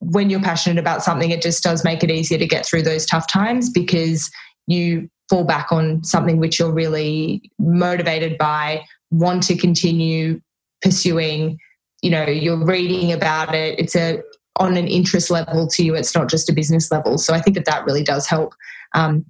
when 0.00 0.30
you're 0.30 0.40
passionate 0.40 0.78
about 0.78 1.02
something 1.02 1.30
it 1.30 1.42
just 1.42 1.62
does 1.62 1.84
make 1.84 2.04
it 2.04 2.10
easier 2.10 2.38
to 2.38 2.46
get 2.46 2.64
through 2.64 2.82
those 2.82 3.04
tough 3.04 3.26
times 3.26 3.70
because 3.70 4.30
you 4.66 5.08
fall 5.28 5.44
back 5.44 5.70
on 5.72 6.02
something 6.04 6.38
which 6.38 6.58
you're 6.58 6.72
really 6.72 7.42
motivated 7.58 8.38
by, 8.38 8.84
want 9.10 9.42
to 9.44 9.56
continue 9.56 10.40
pursuing. 10.82 11.58
You 12.02 12.10
know, 12.10 12.24
you're 12.24 12.64
reading 12.64 13.12
about 13.12 13.54
it. 13.54 13.78
It's 13.78 13.96
a 13.96 14.22
on 14.58 14.76
an 14.76 14.86
interest 14.86 15.30
level 15.30 15.66
to 15.68 15.84
you. 15.84 15.94
It's 15.94 16.14
not 16.14 16.28
just 16.28 16.48
a 16.48 16.52
business 16.52 16.90
level. 16.90 17.18
So 17.18 17.34
I 17.34 17.40
think 17.40 17.56
that 17.56 17.66
that 17.66 17.84
really 17.84 18.04
does 18.04 18.26
help. 18.26 18.54
Um, 18.94 19.24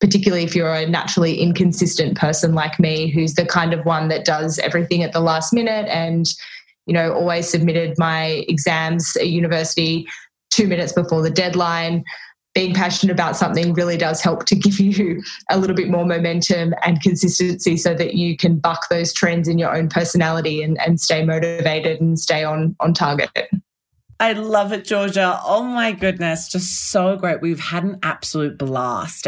particularly 0.00 0.44
if 0.44 0.56
you're 0.56 0.72
a 0.72 0.86
naturally 0.86 1.38
inconsistent 1.38 2.16
person 2.16 2.54
like 2.54 2.80
me, 2.80 3.10
who's 3.10 3.34
the 3.34 3.44
kind 3.44 3.74
of 3.74 3.84
one 3.84 4.08
that 4.08 4.24
does 4.24 4.58
everything 4.60 5.02
at 5.02 5.12
the 5.12 5.20
last 5.20 5.52
minute 5.52 5.86
and, 5.88 6.26
you 6.86 6.94
know, 6.94 7.12
always 7.12 7.48
submitted 7.48 7.98
my 7.98 8.44
exams 8.48 9.14
at 9.16 9.28
university 9.28 10.08
two 10.50 10.66
minutes 10.66 10.92
before 10.92 11.22
the 11.22 11.30
deadline 11.30 12.02
being 12.54 12.74
passionate 12.74 13.12
about 13.12 13.36
something 13.36 13.72
really 13.74 13.96
does 13.96 14.20
help 14.20 14.44
to 14.46 14.56
give 14.56 14.80
you 14.80 15.22
a 15.50 15.58
little 15.58 15.76
bit 15.76 15.88
more 15.88 16.04
momentum 16.04 16.74
and 16.82 17.00
consistency 17.00 17.76
so 17.76 17.94
that 17.94 18.14
you 18.14 18.36
can 18.36 18.58
buck 18.58 18.88
those 18.88 19.12
trends 19.12 19.48
in 19.48 19.58
your 19.58 19.74
own 19.74 19.88
personality 19.88 20.62
and, 20.62 20.80
and 20.80 21.00
stay 21.00 21.24
motivated 21.24 22.00
and 22.00 22.18
stay 22.18 22.42
on 22.42 22.74
on 22.80 22.92
target. 22.92 23.30
I 24.20 24.34
love 24.34 24.72
it, 24.74 24.84
Georgia. 24.84 25.40
Oh 25.44 25.62
my 25.62 25.92
goodness, 25.92 26.48
just 26.48 26.90
so 26.90 27.16
great. 27.16 27.40
We've 27.40 27.58
had 27.58 27.84
an 27.84 27.98
absolute 28.02 28.58
blast. 28.58 29.26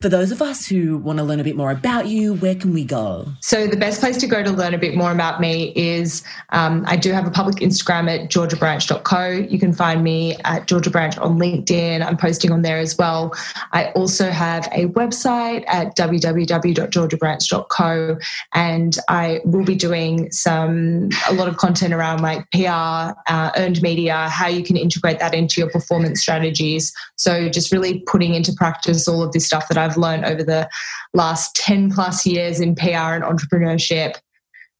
For 0.00 0.08
those 0.08 0.30
of 0.30 0.40
us 0.40 0.64
who 0.64 0.98
want 0.98 1.18
to 1.18 1.24
learn 1.24 1.40
a 1.40 1.44
bit 1.44 1.56
more 1.56 1.72
about 1.72 2.06
you, 2.06 2.34
where 2.34 2.54
can 2.54 2.72
we 2.72 2.84
go? 2.84 3.26
So, 3.40 3.66
the 3.66 3.76
best 3.76 3.98
place 3.98 4.16
to 4.18 4.28
go 4.28 4.44
to 4.44 4.52
learn 4.52 4.72
a 4.72 4.78
bit 4.78 4.94
more 4.94 5.10
about 5.10 5.40
me 5.40 5.72
is 5.74 6.22
um, 6.50 6.84
I 6.86 6.94
do 6.94 7.10
have 7.10 7.26
a 7.26 7.32
public 7.32 7.56
Instagram 7.56 8.08
at 8.08 8.30
georgiabranch.co. 8.30 9.48
You 9.50 9.58
can 9.58 9.72
find 9.72 10.04
me 10.04 10.36
at 10.44 10.68
Georgia 10.68 10.90
Branch 10.90 11.18
on 11.18 11.36
LinkedIn. 11.36 12.06
I'm 12.06 12.16
posting 12.16 12.52
on 12.52 12.62
there 12.62 12.78
as 12.78 12.96
well. 12.96 13.34
I 13.72 13.86
also 13.96 14.30
have 14.30 14.68
a 14.70 14.86
website 14.86 15.64
at 15.66 15.96
www.georgiabranch.co, 15.96 18.18
and 18.54 18.98
I 19.08 19.40
will 19.44 19.64
be 19.64 19.74
doing 19.74 20.30
some 20.30 21.08
a 21.28 21.34
lot 21.34 21.48
of 21.48 21.56
content 21.56 21.92
around 21.92 22.22
like 22.22 22.48
PR, 22.52 23.18
uh, 23.26 23.50
earned 23.56 23.82
media, 23.82 24.28
how 24.28 24.46
you 24.46 24.62
can 24.62 24.76
integrate 24.76 25.18
that 25.18 25.34
into 25.34 25.60
your 25.60 25.70
performance 25.70 26.20
strategies. 26.20 26.94
So, 27.16 27.48
just 27.48 27.72
really 27.72 27.98
putting 28.06 28.34
into 28.34 28.52
practice 28.52 29.08
all 29.08 29.24
of 29.24 29.32
this 29.32 29.44
stuff 29.44 29.66
that 29.66 29.76
I've 29.76 29.87
I've 29.88 29.96
learned 29.96 30.24
over 30.24 30.42
the 30.42 30.68
last 31.14 31.54
10 31.56 31.92
plus 31.92 32.26
years 32.26 32.60
in 32.60 32.74
PR 32.74 33.14
and 33.14 33.24
entrepreneurship 33.24 34.16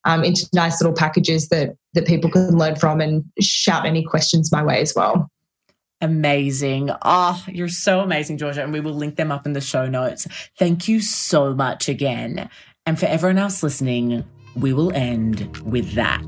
um, 0.05 0.25
into 0.25 0.49
nice 0.53 0.81
little 0.81 0.95
packages 0.95 1.49
that, 1.49 1.77
that 1.95 2.07
people 2.07 2.31
can 2.31 2.57
learn 2.57 2.77
from 2.77 3.01
and 3.01 3.25
shout 3.41 3.87
any 3.87 4.05
questions 4.05 4.53
my 4.53 4.63
way 4.63 4.81
as 4.81 4.95
well. 4.95 5.31
Amazing. 6.01 6.91
Oh, 7.03 7.45
you're 7.49 7.69
so 7.69 8.01
amazing, 8.01 8.39
Georgia. 8.39 8.63
And 8.63 8.73
we 8.73 8.81
will 8.81 8.95
link 8.95 9.17
them 9.17 9.33
up 9.33 9.47
in 9.47 9.53
the 9.53 9.61
show 9.61 9.89
notes. 9.89 10.29
Thank 10.57 10.87
you 10.87 11.01
so 11.01 11.55
much 11.55 11.89
again. 11.89 12.49
And 12.87 12.99
for 12.99 13.07
everyone 13.07 13.39
else 13.39 13.63
listening, 13.63 14.25
we 14.55 14.73
will 14.73 14.93
end 14.95 15.57
with 15.65 15.93
that. 15.95 16.23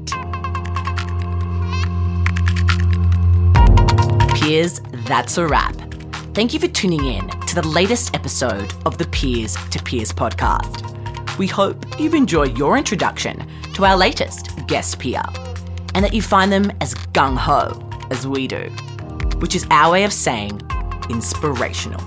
Peers, 4.34 4.80
that's 5.06 5.38
a 5.38 5.46
wrap. 5.46 5.89
Thank 6.32 6.54
you 6.54 6.60
for 6.60 6.68
tuning 6.68 7.04
in 7.06 7.28
to 7.28 7.56
the 7.56 7.66
latest 7.66 8.14
episode 8.14 8.72
of 8.86 8.98
the 8.98 9.06
Peers 9.06 9.56
to 9.70 9.82
Peers 9.82 10.12
podcast. 10.12 11.36
We 11.38 11.48
hope 11.48 11.98
you've 11.98 12.14
enjoyed 12.14 12.56
your 12.56 12.78
introduction 12.78 13.44
to 13.74 13.84
our 13.84 13.96
latest 13.96 14.50
guest 14.68 15.00
peer 15.00 15.22
and 15.96 16.04
that 16.04 16.14
you 16.14 16.22
find 16.22 16.52
them 16.52 16.70
as 16.80 16.94
gung 16.94 17.36
ho 17.36 17.84
as 18.12 18.28
we 18.28 18.46
do, 18.46 18.70
which 19.40 19.56
is 19.56 19.66
our 19.72 19.90
way 19.90 20.04
of 20.04 20.12
saying 20.12 20.62
inspirational. 21.10 22.00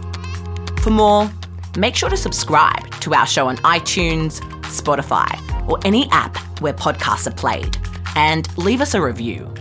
For 0.79 0.89
more, 0.89 1.29
make 1.77 1.93
sure 1.97 2.09
to 2.09 2.15
subscribe 2.15 2.91
to 3.01 3.13
our 3.13 3.27
show 3.27 3.49
on 3.49 3.57
iTunes, 3.57 4.39
Spotify, 4.61 5.37
or 5.67 5.79
any 5.83 6.09
app 6.11 6.37
where 6.61 6.73
podcasts 6.73 7.27
are 7.27 7.35
played, 7.35 7.77
and 8.15 8.47
leave 8.57 8.79
us 8.79 8.93
a 8.93 9.01
review. 9.01 9.53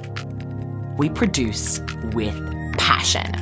We 0.97 1.09
produce 1.09 1.81
with 2.13 2.37
passion 2.79 3.42